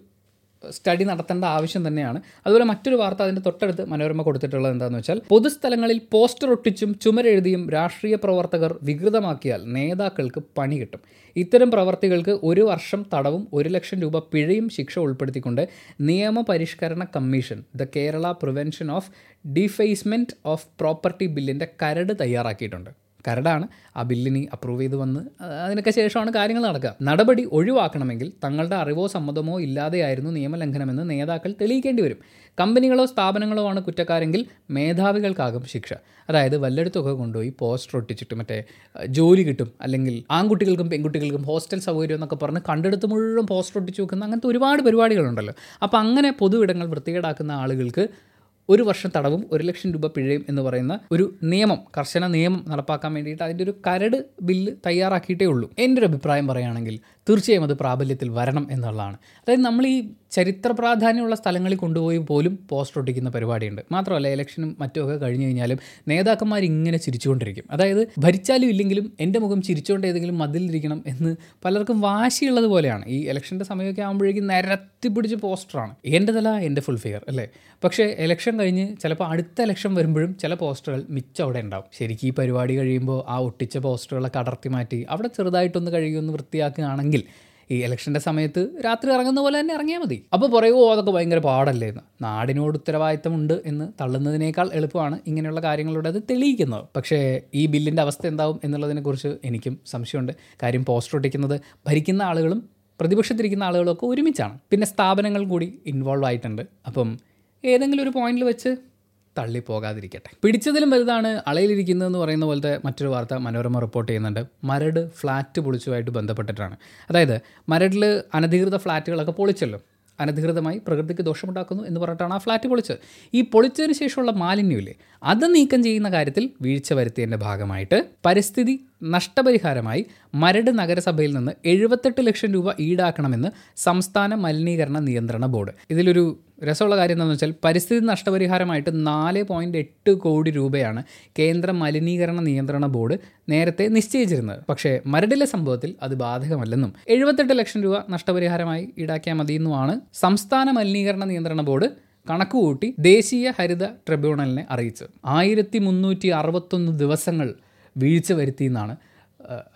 സ്റ്റഡി 0.71 1.03
നടത്തേണ്ട 1.03 1.45
ആവശ്യം 1.45 1.87
തന്നെയാണ്. 1.87 2.21
അതുപോലെ 2.45 2.63
മറ്റൊരു 2.63 2.95
വാർത്ത 2.95 3.21
അതിന്റെ 3.21 3.41
തൊട്ടടുത്ത് 3.41 3.85
മനോരമ 3.85 4.21
കൊടുത്തിട്ടുള്ളത് 4.21 4.71
എന്താണെന്ന് 4.71 4.99
വെച്ചാൽ 4.99 5.21
പൊതുസ്ഥലങ്ങളിൽ 5.29 6.01
പോസ്റ്റർ 6.11 6.49
ഒട്ടിച്ചും 6.49 6.95
ചുമരെഴുതിയും 6.95 7.69
രാഷ്ട്രീയ 7.69 8.15
പ്രവർത്തകർ 8.15 8.73
വികൃതമാക്കിയാൽ 8.83 9.63
നേതാക്കൾക്ക് 9.65 10.43
പണി 10.57 10.79
കിട്ടും. 10.81 11.01
ഇത്തരം 11.35 11.71
പ്രവർത്തികൾക്ക് 11.71 12.39
ഒരു 12.43 12.61
വർഷം 12.61 13.05
തടവും 13.13 13.47
ഒരു 13.53 13.69
ലക്ഷം 13.69 14.01
രൂപ 14.01 14.19
പിഴയും 14.19 14.69
ശിക്ഷ 14.69 14.99
ഉൾപ്പെടുത്തിക്കൊണ്ട് 14.99 15.67
നിയമപരിഷ്കരണ 16.01 17.03
commission 17.15 17.63
the 17.75 17.87
Kerala 17.95 18.31
prevention 18.31 18.91
of 18.91 19.09
defacement 19.57 20.35
of 20.45 20.67
property 20.79 21.25
ബില്ലിന്റെ 21.25 21.67
കരട് 21.83 22.13
തയ്യാറാക്കിയിട്ടുണ്ട്. 22.19 23.02
കരടാണ് 23.27 23.67
ആ 23.97 24.03
ബില്ലിന് 24.03 24.47
അപ്രൂവ് 24.53 24.81
ചെയ്ത് 24.81 24.95
വന്ന് 24.95 25.43
അതിനൊക്കെ 25.43 25.91
ശേഷമാണ് 25.91 26.33
കാര്യങ്ങൾ 26.33 26.63
നടക്കുക. 26.63 26.95
നടപടി 27.01 27.49
ഒഴിവാക്കണമെങ്കിൽ 27.51 28.31
തങ്ങളുടെ 28.43 28.75
അറിവോ 28.75 29.07
സമ്മതമോ 29.07 29.61
ഇല്ലാതെയായിരുന്നു 29.61 30.31
നിയമലംഘനമെന്ന് 30.31 31.09
നേതാക്കൾ 31.09 31.51
തെളിയിക്കേണ്ടി 31.61 32.03
വരും. 32.03 32.17
കമ്പനികളോ 32.59 33.05
സ്ഥാപനങ്ങളോ 33.05 33.67
ആണ് 33.67 33.79
കുറ്റക്കാരെങ്കിൽ 33.79 34.45
മേധാവികൾക്കാകും 34.71 35.63
ശിക്ഷ. 35.65 35.93
അതായത് 36.29 36.57
വല്ലയിടത്തൊക്കെ 36.57 37.11
കൊണ്ടുപോയി 37.11 37.53
പോസ്റ്റർ 37.59 37.97
ഒട്ടിച്ചിട്ട് 37.97 38.35
മറ്റേ 38.35 38.63
ജോലി 39.07 39.41
കിട്ടും. 39.41 39.73
അല്ലെങ്കിൽ 39.81 40.23
ആൺകുട്ടികൾക്കും 40.31 40.89
പെൺകുട്ടികൾക്കും 40.89 41.41
ഹോസ്റ്റൽ 41.41 41.79
സൗകര്യം 41.79 42.15
എന്നൊക്കെ 42.15 42.35
പറഞ്ഞ് 42.35 42.61
കണ്ടെടുത്ത് 42.69 43.05
മുഴുവൻ 43.05 43.47
പോസ്റ്റർ 43.47 43.79
ഒട്ടിച്ച് 43.81 44.01
വെക്കുന്ന 44.01 44.25
അങ്ങനത്തെ 44.25 44.47
ഒരുപാട് 44.47 44.81
പരിപാടികളുണ്ടല്ലോ. 44.81 45.53
അപ്പോൾ 45.83 45.97
അങ്ങനെ 45.97 46.31
പൊതു 46.31 46.63
ഇടങ്ങൾ 46.63 46.87
വൃത്തികേടാക്കുന്ന 46.87 47.51
ആളുകൾക്ക് 47.51 48.32
ഒരു 48.69 48.83
വർഷം 48.83 49.11
തടവും 49.15 49.49
ഒരു 49.51 49.63
ലക്ഷം 49.63 49.91
രൂപ 49.91 50.07
പിഴയും 50.07 50.45
എന്ന് 50.49 50.61
പറയുന്ന 50.61 50.99
ഒരു 51.11 51.33
നിയമം 51.43 51.79
കർശന 51.97 52.27
നിയമം 52.27 52.65
നടപ്പാക്കാൻ 52.67 53.13
വേണ്ടിയിട്ട് 53.13 53.43
അതിന്റെ 53.43 53.63
ഒരു 53.63 53.73
കരട് 53.87 54.25
ബില്ല് 54.41 54.71
തയ്യാറാക്കിയിട്ടേ 54.85 55.45
ഉള്ളൂ. 55.45 55.71
എന്റെ 55.79 55.99
ഒരു 55.99 56.05
അഭിപ്രായം 56.05 56.47
പറയുകയാണെങ്കിൽ 56.47 56.99
തീർച്ചയായും 57.29 57.63
അത് 57.63 57.73
പ്രാബല്യത്തിൽ 57.73 58.29
വരണം 58.29 58.67
എന്നുള്ളതാണ്. 58.71 59.17
അതായത് 59.39 59.61
നമ്മൾ 59.61 59.87
ഈ 59.87 59.97
ചരിത്ര 60.33 60.71
പ്രാധാന്യമുള്ള 60.71 61.35
സ്ഥലങ്ങളിൽ 61.35 61.77
കൊണ്ടുപോയി 61.77 62.17
പോലും 62.17 62.59
പോസ്റ്റർ 62.69 62.99
ഒട്ടിക്കുന്ന 62.99 63.29
പരിപാടിയുണ്ട്. 63.29 63.81
മാത്രമല്ല 63.91 64.27
ഇലക്ഷനും 64.27 64.69
മറ്റുമൊക്കെ 64.79 65.17
കഴിഞ്ഞു 65.17 65.45
കഴിഞ്ഞാലും 65.45 65.79
നേതാക്കന്മാർ 66.07 66.63
ഇങ്ങനെ 66.63 66.97
ചിരിച്ചുകൊണ്ടിരിക്കും. 66.97 67.63
അതായത് 67.71 68.07
ഭരിച്ചാലും 68.17 68.69
ഇല്ലെങ്കിലും 68.69 69.13
എന്റെ 69.19 69.39
മുഖം 69.39 69.61
ചിരിച്ചുകൊണ്ട് 69.61 70.07
ഏതെങ്കിലും 70.07 70.37
മതിലിരിക്കണം 70.37 71.03
എന്ന് 71.07 71.35
പലർക്കും 71.65 72.01
വാശിയുള്ളത് 72.01 72.65
പോലെയാണ്. 72.65 73.05
ഈ 73.07 73.29
ഇലക്ഷന്റെ 73.29 73.65
സമയമൊക്കെ 73.65 74.01
ആകുമ്പോഴേക്കും 74.01 74.47
നിരത്തി 74.47 75.07
പിടിച്ച് 75.07 75.35
പോസ്റ്ററാണ്. 75.35 75.95
എന്റെ 76.05 76.33
തല 76.33 76.49
എന്റെ 76.49 76.81
ഫുൾ 76.81 76.97
ഫിയർ 76.97 77.21
അല്ലേ? 77.27 77.47
പക്ഷേ 77.83 78.03
ഇലക്ഷൻ 78.19 78.59
കഴിഞ്ഞ് 78.59 78.97
ചിലപ്പോൾ 78.97 79.23
അടുത്ത 79.23 79.61
ഇലക്ഷൻ 79.61 79.93
വരുമ്പോഴും 79.93 80.37
ചില 80.37 80.53
പോസ്റ്ററുകൾ 80.53 81.05
മിച്ചം 81.09 81.43
അവിടെ 81.43 81.59
ഉണ്ടാവും. 81.59 81.85
ശരിക്കും 81.99 82.27
ഈ 82.27 82.31
പരിപാടി 82.31 82.77
കഴിയുമ്പോൾ 82.77 83.23
ആ 83.27 83.37
ഒട്ടിച്ച 83.39 83.77
പോസ്റ്ററുകളൊക്കെ 83.77 84.39
അടർത്തി 84.39 84.69
മാറ്റി 84.69 85.05
അവിടെ 85.09 85.27
ചെറുതായിട്ടൊന്ന് 85.27 85.91
കഴുകിയൊന്ന് 85.91 86.33
വൃത്തിയാക്കുകയാണെങ്കിൽ 86.33 87.23
ഈ 87.71 87.83
ഇലക്ഷന്റെ 87.83 88.19
സമയത്ത് 88.19 88.69
രാത്രി 88.85 89.11
ഇറങ്ങുന്ന 89.11 89.41
പോലെ 89.41 89.59
തന്നെ 89.59 89.73
ഇറങ്ങിയാൽ 89.73 89.99
മതി. 89.99 90.25
അപ്പോൾ 90.33 90.59
പറയുമോ 90.59 90.91
അതൊക്കെ 90.91 91.11
ഭയങ്കര 91.11 91.37
പാടല്ലേ 91.37 91.87
എന്ന്. 91.87 92.01
നാടിനോട് 92.21 92.77
ഉത്തരവാദിത്തമുണ്ട് 92.77 93.61
എന്ന് 93.65 93.87
തള്ളുന്നതിനേക്കാൾ 94.01 94.69
എളുപ്പമാണ് 94.73 95.19
ഇങ്ങനെയുള്ള 95.27 95.61
കാര്യങ്ങളുടെ 95.61 96.09
അത് 96.09 96.23
തെളിയിക്കുന്നത്. 96.29 96.85
പക്ഷേ 96.95 97.41
ഈ 97.53 97.65
ബില്ലിന്റെ 97.65 98.01
അവസ്ഥ 98.01 98.27
എന്താവും 98.27 98.59
എന്നുള്ളതിനെക്കുറിച്ച് 98.63 99.27
എനിക്കും 99.45 99.79
സംശയമുണ്ട്. 99.85 100.31
കാര്യം 100.63 100.85
പോസ്റ്റർ 100.85 101.15
ഒട്ടിക്കുന്നത് 101.15 101.61
ഭരിക്കുന്ന 101.87 102.21
ആളുകളും 102.21 102.69
പ്രതിപക്ഷത്തിരിക്കുന്ന 102.99 103.63
ആളുകളൊക്കെ 103.63 104.05
ഒരുമിച്ചാണ്. 104.05 104.59
പിന്നെ 104.71 104.87
സ്ഥാപനങ്ങൾ 104.87 105.45
കൂടി 105.45 105.79
ഇൻവോൾവ് 105.85 106.25
ആയിട്ടുണ്ട്. 106.25 106.61
അപ്പം 106.87 107.17
ഏതെങ്കിലും 107.65 108.03
ഒരു 108.03 108.09
പോയിന്റിൽ 108.09 108.43
വെച്ച് 108.43 108.92
തള്ളി 109.37 109.63
പോകാതിരിക്കട്ടെ 109.67 110.37
പിടിച്ചതിലും 110.43 110.89
വലുതാണ് 110.89 111.41
അളയിലിരിക്കുന്നതെന്ന് 111.47 112.19
പറയുന്ന 112.19 112.45
പോലത്തെ 112.45 112.79
മറ്റൊരു 112.85 113.09
വാർത്ത 113.09 113.33
മനോരമ 113.33 113.79
റിപ്പോർട്ട് 113.79 114.11
ചെയ്യുന്നുണ്ട്. 114.11 114.45
മരട് 114.63 115.11
ഫ്ലാറ്റ് 115.11 115.61
പൊളിച്ചുമായിട്ട് 115.61 116.11
ബന്ധപ്പെട്ടിട്ടാണ്. 116.11 116.77
അതായത് 117.09 117.41
മരടിൽ 117.69 118.21
അനധികൃത 118.33 118.77
ഫ്ലാറ്റുകളൊക്കെ 118.77 119.31
പൊളിച്ചല്ലോ. 119.31 119.81
അനധികൃതമായി 120.19 120.81
പ്രകൃതിക്ക് 120.87 121.21
ദോഷമുണ്ടാക്കുന്നു 121.21 121.83
എന്ന് 121.83 121.99
പറഞ്ഞിട്ടാണ് 121.99 122.33
ആ 122.33 122.37
ഫ്ലാറ്റ് 122.37 122.67
പൊളിച്ചത്. 122.67 122.97
ഈ 123.33 123.41
പൊളിച്ചതിന് 123.41 123.93
ശേഷമുള്ള 123.93 124.31
മാലിന്യമില്ലേ 124.31 124.93
അത് 125.23 125.55
നീക്കം 125.55 125.83
ചെയ്യുന്ന 125.83 126.09
കാര്യത്തിൽ 126.09 126.49
വീഴ്ച 126.61 126.93
വരുത്തിയതിന്റെ 126.93 127.37
ഭാഗമായിട്ട് 127.37 128.05
പരിസ്ഥിതി 128.25 128.79
നഷ്ടപരിഹാരമായി 129.03 130.05
മരട് 130.35 130.79
നഗരസഭയിൽ 130.79 131.35
നിന്ന് 131.35 131.51
എഴുപത്തെട്ട് 131.65 132.27
ലക്ഷം 132.27 132.53
രൂപ 132.53 132.73
ഈടാക്കണമെന്ന് 132.79 133.47
സംസ്ഥാന 133.75 134.35
മലിനീകരണ 134.35 134.99
നിയന്ത്രണ 134.99 135.45
ബോർഡ്. 135.45 135.71
ഇതിലൊരു 135.89 136.39
രസമുള്ള 136.65 136.97
കാര്യം 136.97 137.15
എന്താണെന്ന് 137.15 137.35
വെച്ചാൽ 137.35 137.53
പരിസ്ഥിതി 137.65 138.05
നഷ്ടപരിഹാരമായിട്ട് 138.05 138.89
നാല് 139.07 139.43
പോയിന്റ് 139.43 139.77
എട്ട് 139.77 140.11
കോടി 140.11 140.51
രൂപയാണ് 140.51 141.03
കേന്ദ്ര 141.39 141.71
മലിനീകരണ 141.71 142.39
നിയന്ത്രണ 142.39 142.85
ബോർഡ് 142.85 143.17
നേരത്തെ 143.49 143.87
നിശ്ചയിച്ചിരുന്നത്. 143.87 144.59
പക്ഷേ 144.69 144.99
മരടിലെ 145.07 145.45
സംഭവത്തിൽ 145.45 145.95
അത് 146.01 146.15
ബാധകമല്ലെന്നും 146.15 146.93
എഴുപത്തെട്ട് 147.07 147.53
ലക്ഷം 147.59 147.83
രൂപ 147.83 147.95
നഷ്ടപരിഹാരമായി 148.09 148.93
ഈടാക്കിയാൽ 148.97 149.35
മതിയെന്നുമാണ് 149.35 149.99
സംസ്ഥാന 150.13 150.71
മലിനീകരണ 150.71 151.23
നിയന്ത്രണ 151.23 151.61
ബോർഡ് 151.61 151.89
കണക്കുകൂട്ടി 152.29 152.95
ദേശീയ 152.99 153.53
ഹരിത 153.59 153.85
ട്രിബ്യൂണലിനെ 153.85 154.65
അറിയിച്ചത്. 154.69 155.09
ആയിരത്തി 155.25 155.77
മുന്നൂറ്റി 155.77 156.27
അറുപത്തൊന്ന് 156.27 156.99
ദിവസങ്ങൾ 156.99 157.53
വീഴ്ച 157.97 158.33
വരുത്തിയെന്നാണ് 158.33 158.95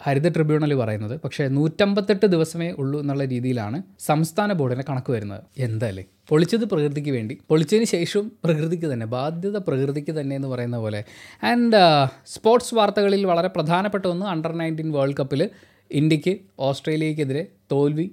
ഹരിത 0.01 0.27
ട്രിബ്യൂണൽ 0.33 0.73
പറയുന്നത്. 0.73 1.19
പക്ഷേ 1.23 1.47
നൂറ്റമ്പത്തെട്ട് 1.47 2.25
ദിവസമേ 2.25 2.71
ഉള്ളൂ 2.71 2.99
എന്നുള്ള 2.99 3.25
രീതിയിലാണ് 3.25 3.81
സംസ്ഥാന 3.99 4.53
ബോർഡിന്റെ 4.53 4.85
കണക്ക് 4.89 5.11
വരുന്നത്. 5.11 5.43
എന്തായാലും 5.57 6.05
പൊളിച്ചത് 6.29 6.65
പ്രകൃതിക്ക് 6.65 7.11
വേണ്ടി. 7.11 7.37
പൊളിച്ചതിന് 7.49 7.85
ശേഷവും 7.85 8.31
പ്രകൃതിക്ക് 8.43 8.87
തന്നെ 8.93 9.05
ബാധ്യത 9.05 9.57
പ്രകൃതിക്ക് 9.57 10.19
തന്നെ 10.19 10.35
എന്ന് 10.35 10.47
പറയുന്ന 10.47 10.77
പോലെ. 10.77 11.03
ആൻഡ് 11.43 11.81
സ്പോർട്സ് 12.25 12.75
വാർത്തകളിൽ 12.75 13.25
വളരെ 13.25 13.47
പ്രധാനപ്പെട്ട 13.47 14.05
ഒന്ന് 14.05 14.25
അണ്ടർ 14.25 14.51
നയന്റീൻ 14.51 14.91
വേൾഡ് 14.91 15.17
കപ്പിൽ 15.19 15.49
ഇന്ത്യയ്ക്ക് 15.91 16.37
ഓസ്ട്രേലിയക്കെതിരെ 16.59 17.47
തോൽവി 17.71 18.11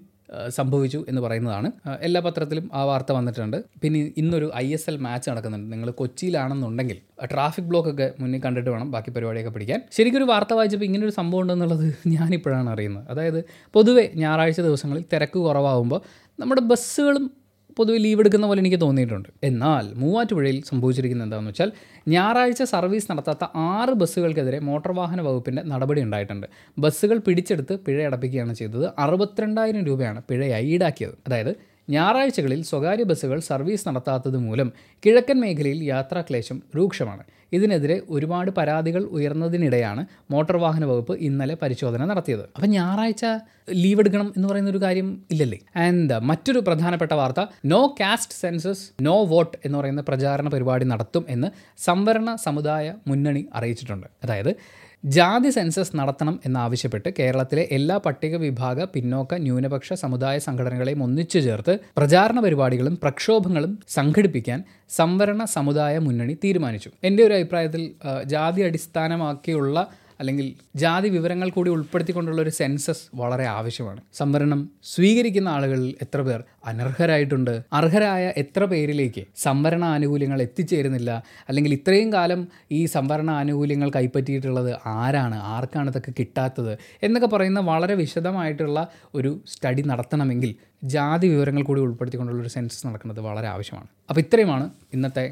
സംഭവിച്ചു 0.49 1.05
എന്ന് 1.09 1.21
പറയുന്നതാണ്. 1.21 1.73
എല്ലാ 2.01 2.21
പത്രത്തിലും 2.21 2.71
ആ 2.75 2.85
വാർത്ത 2.85 3.13
വന്നിട്ടുണ്ട്. 3.13 3.65
പിന്നെ 3.83 4.13
ഇന്നൊരു 4.17 4.51
ഐ 4.57 4.75
എസ് 4.75 4.91
എൽ 4.91 4.97
മാച്ച് 4.97 5.31
നടക്കുന്നുണ്ട്. 5.31 5.73
നിങ്ങൾ 5.73 5.91
കൊച്ചിയിലാണെന്നുണ്ടെങ്കിൽ 5.91 6.99
ട്രാഫിക് 7.33 7.65
ബ്ലോക്ക് 7.65 7.89
ഒക്കെ 7.89 8.13
മുന്നിൽ 8.21 8.41
കണ്ടിട്ട് 8.41 8.71
വേണം 8.71 8.91
ബാക്കി 8.91 9.11
പരിപാടിയൊക്കെ 9.11 9.51
പിടിക്കാൻ. 9.51 9.81
ശരിക്കും 9.93 10.19
ഒരു 10.19 10.25
വാർത്ത 10.25 10.53
വായിച്ചപ്പോൾ 10.53 10.85
ഇങ്ങനെ 10.85 11.05
ഒരു 11.05 11.13
സംഭവം 11.13 11.41
ഉണ്ടെന്നുള്ളത് 11.41 11.87
ഞാനിപ്പോഴാണ് 12.07 12.71
അറിയുന്നത്. 12.71 13.07
അതായത് 13.11 13.45
പൊതുവേ 13.75 14.11
ഞായറാഴ്ച 14.15 14.61
ദിവസങ്ങളിൽ 14.61 15.05
തിരക്ക് 15.13 15.39
കുറവാകുമ്പോൾ 15.39 16.01
നമ്മുടെ 16.41 16.61
ബസ്സുകളും 16.61 17.44
പൊതുവെ 17.79 17.99
ലീവ് 17.99 18.21
എടുക്കുന്ന 18.21 18.47
പോലെ 18.47 18.61
എനിക്ക് 18.61 18.81
തോന്നിയിട്ടുണ്ട്. 18.81 19.29
എന്നാൽ 19.45 19.95
മൂവാറ്റുപുഴയിൽ 19.95 20.63
സംഭവിച്ചിരിക്കുന്നത് 20.71 21.27
എന്താണെന്ന് 21.27 21.51
വെച്ചാൽ 21.51 21.73
ഞായറാഴ്ച 22.09 22.63
സർവീസ് 22.63 23.13
നടത്താത്ത 23.13 23.45
ആറ് 23.57 23.95
ബസ്സുകൾക്കെതിരെ 24.03 24.59
മോട്ടോർ 24.59 24.93
വാഹന 24.93 25.21
വകുപ്പിന്റെ 25.21 25.63
നടപടി 25.63 26.03
ഉണ്ടായിട്ടുണ്ട്. 26.03 26.47
ബസ്സുകൾ 26.79 27.19
പിടിച്ചെടുത്ത് 27.19 27.79
പിഴ 27.79 28.07
അടപ്പിക്കുകയാണ് 28.07 28.55
ചെയ്തത്. 28.55 28.93
അറുപത്തിരണ്ടായിരം 28.99 29.85
രൂപയാണ് 29.85 30.23
പിഴയായി 30.31 30.67
ഈടാക്കിയത്. 30.67 31.17
അതായത് 31.27 31.57
ഞായറാഴ്ചകളിൽ 31.91 32.63
സ്വകാര്യ 32.63 33.03
ബസ്സുകൾ 33.03 33.39
സർവീസ് 33.41 33.89
നടത്താത്തത് 33.89 34.37
മൂലം 34.37 34.73
കിഴക്കൻ 35.07 35.41
മേഖലയിൽ 35.41 35.83
യാത്രാക്ലേശം 35.85 36.63
രൂക്ഷമാണ്. 36.77 37.25
ഇതിനെതിരെ 37.53 38.03
ഒരുപാട് 38.11 38.51
പരാതികൾ 38.51 39.03
ഉയർന്നതിനിടെയാണ് 39.03 40.07
മോട്ടോർ 40.31 40.57
വാഹന 40.57 40.85
വകുപ്പ് 40.85 41.13
ഇന്നലെ 41.19 41.57
പരിശോധന 41.63 42.05
നടത്തിയത്. 42.05 42.45
അപ്പം 42.57 42.71
ഞായറാഴ്ച 42.71 43.25
ലീവ് 43.71 44.01
എടുക്കണം 44.01 44.33
എന്ന് 44.37 44.49
പറയുന്ന 44.49 44.71
ഒരു 44.71 44.81
കാര്യം 44.83 45.23
ഇല്ലല്ലേ? 45.31 45.59
ആൻഡ് 45.77 46.19
മറ്റൊരു 46.19 46.59
പ്രധാനപ്പെട്ട 46.59 47.13
വാർത്ത 47.13 47.47
no 47.65 47.95
caste 48.01 48.35
census 48.35 48.91
no 49.03 49.25
vote 49.25 49.59
എന്ന് 49.65 49.79
പറയുന്ന 49.79 50.01
പ്രചാരണ 50.01 50.49
പരിപാടി 50.49 50.85
നടത്തും 50.85 51.25
എന്ന് 51.29 51.51
സംവരണ 51.79 52.35
സമുദായ 52.35 52.95
മുന്നണി 53.07 53.47
അറിയിച്ചിട്ടുണ്ട്. 53.55 54.07
അതായത് 54.25 54.57
ജാതി 55.05 55.51
സെൻസസ് 55.51 55.97
നടത്തണം 55.97 56.41
എന്നാവശ്യപ്പെട്ട് 56.47 57.09
കേരളത്തിലെ 57.19 57.69
എല്ലാ 57.73 57.97
പട്ടിക 58.05 58.37
വിഭാഗ 58.37 58.85
പിന്നോക്ക 58.85 59.35
ന്യൂനപക്ഷ 59.35 59.93
സമുദായ 59.93 60.37
സംഘടനകളെയും 60.39 61.03
ഒന്നിച്ചു 61.03 61.39
ചേർത്ത് 61.39 61.73
പ്രചാരണ 61.97 62.41
പരിപാടികളും 62.41 62.95
പ്രക്ഷോഭങ്ങളും 63.03 63.73
സംഘടിപ്പിക്കാൻ 63.89 64.61
സംവരണ 64.91 65.45
സമുദായ 65.45 65.99
മുന്നണി 65.99 66.39
തീരുമാനിച്ചു. 66.45 66.91
എന്റെ 67.05 67.23
ഒരു 67.27 67.35
അഭിപ്രായത്തിൽ 67.35 67.83
ജാതി 68.25 68.63
അടിസ്ഥാനമാക്കിയുള്ള 68.63 69.77
അല്ലെങ്കിൽ 70.25 70.47
ജാതി 70.83 71.09
വിവരങ്ങൾ 71.09 71.49
കൂടി 71.57 71.71
ഉൾപ്പെടുത്തിക്കൊണ്ടുള്ള 71.71 72.41
ഒരു 72.43 72.53
സെൻസസ് 72.61 73.05
വളരെ 73.23 73.47
ആവശ്യമാണ്. 73.57 74.01
സംവരണം 74.21 74.61
സ്വീകരിക്കുന്ന 74.95 75.49
ആളുകളിൽ 75.49 75.95
എത്ര 76.03 76.21
പേർ 76.21 76.41
അനർഹരായിട്ടുണ്ട്? 76.67 77.55
അർഹരായ 77.73 78.33
എത്ര 78.43 78.65
പേരിലേക്ക് 78.65 79.25
സംവരണ 79.37 79.85
ആനുകൂല്യങ്ങൾ 79.85 80.43
എത്തിച്ചേരുന്നില്ല? 80.43 81.11
അല്ലെങ്കിൽ 81.49 81.73
ഇത്രയും 81.79 82.13
കാലം 82.13 82.41
ഈ 82.73 82.81
സംവരണ 82.97 83.31
ആനുകൂല്യങ്ങൾ 83.31 83.91
കൈപ്പറ്റിയിട്ടുള്ളത് 83.97 84.73
ആരാണ്? 84.87 85.39
ആർക്കാണ് 85.55 85.91
ഇതൊക്കെ 85.91 86.13
കിട്ടാത്തത്? 86.21 86.73
എന്നൊക്കെ 87.03 87.31
പറയുന്ന 87.37 87.61
വളരെ 87.71 87.95
വിശദമായിട്ടുള്ള 87.95 88.81
ഒരു 89.15 89.33
സ്റ്റഡി 89.53 89.83
നടത്തണമെങ്കിൽ 89.93 90.53
ജാതി 90.85 91.27
വിവരങ്ങൾ 91.27 91.63
കൂടി 91.63 91.81
ഉൾപ്പെടുത്തിക്കൊണ്ടുള്ള 91.81 92.41
ഒരു 92.43 92.49
സെൻസസ് 92.49 92.87
നടക്കുന്നത് 92.87 93.21
വളരെ 93.21 93.49
ആവശ്യമാണ്. 93.49 93.89
അപ്പോൾ 94.11 94.21
ഇത്രയുമാണ് 94.21 94.71
ഇന്നത്തെ 94.93 95.27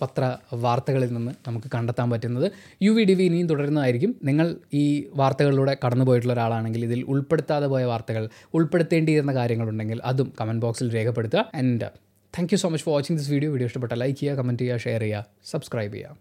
പത്ര 0.00 0.22
വാർത്തകളിൽ 0.64 1.10
നിന്ന് 1.16 1.32
നമുക്ക് 1.46 1.68
കണ്ടെത്താൻ 1.74 2.08
പറ്റുന്നത്. 2.12 2.46
യു 2.86 2.92
വി 2.96 3.04
ഡി 3.08 3.14
വി 3.18 3.24
ഇനിയും 3.30 3.48
തുടരുന്നതായിരിക്കും. 3.50 4.12
നിങ്ങൾ 4.28 4.46
ഈ 4.82 4.84
വാർത്തകളിലൂടെ 5.20 5.74
കടന്നുപോയിട്ടുള്ള 5.84 6.34
ഒരാളാണെങ്കിൽ 6.36 6.84
ഇതിൽ 6.88 7.02
ഉൾപ്പെടുത്താതെ 7.14 7.68
പോയ 7.74 7.84
വാർത്തകൾ 7.92 8.24
ഉൾപ്പെടുത്തേണ്ടിയിരുന്ന 8.58 9.34
കാര്യങ്ങളുണ്ടെങ്കിൽ 9.40 10.00
അതും 10.12 10.30
കമന്റ് 10.40 10.64
ബോക്സിൽ 10.66 10.90
രേഖപ്പെടുത്തുക. 10.98 11.44
And 11.60 11.88
thank 12.34 12.52
you 12.54 12.58
so 12.64 12.68
much 12.72 12.84
for 12.88 12.94
watching 12.96 13.18
this 13.18 13.30
video 13.34 13.50
video 13.54 13.68
ഇഷ്ടപ്പെട്ട 13.70 13.94
ലൈക്ക് 14.02 14.18
ചെയ്യുക 14.20 14.36
കമന്റ് 14.40 14.62
ചെയ്യുക 14.62 14.84
ഷെയർ 14.84 15.02
ചെയ്യുക 15.06 15.24
സബ്സ്ക്രൈബ് 15.52 15.94
ചെയ്യുക. 15.94 16.10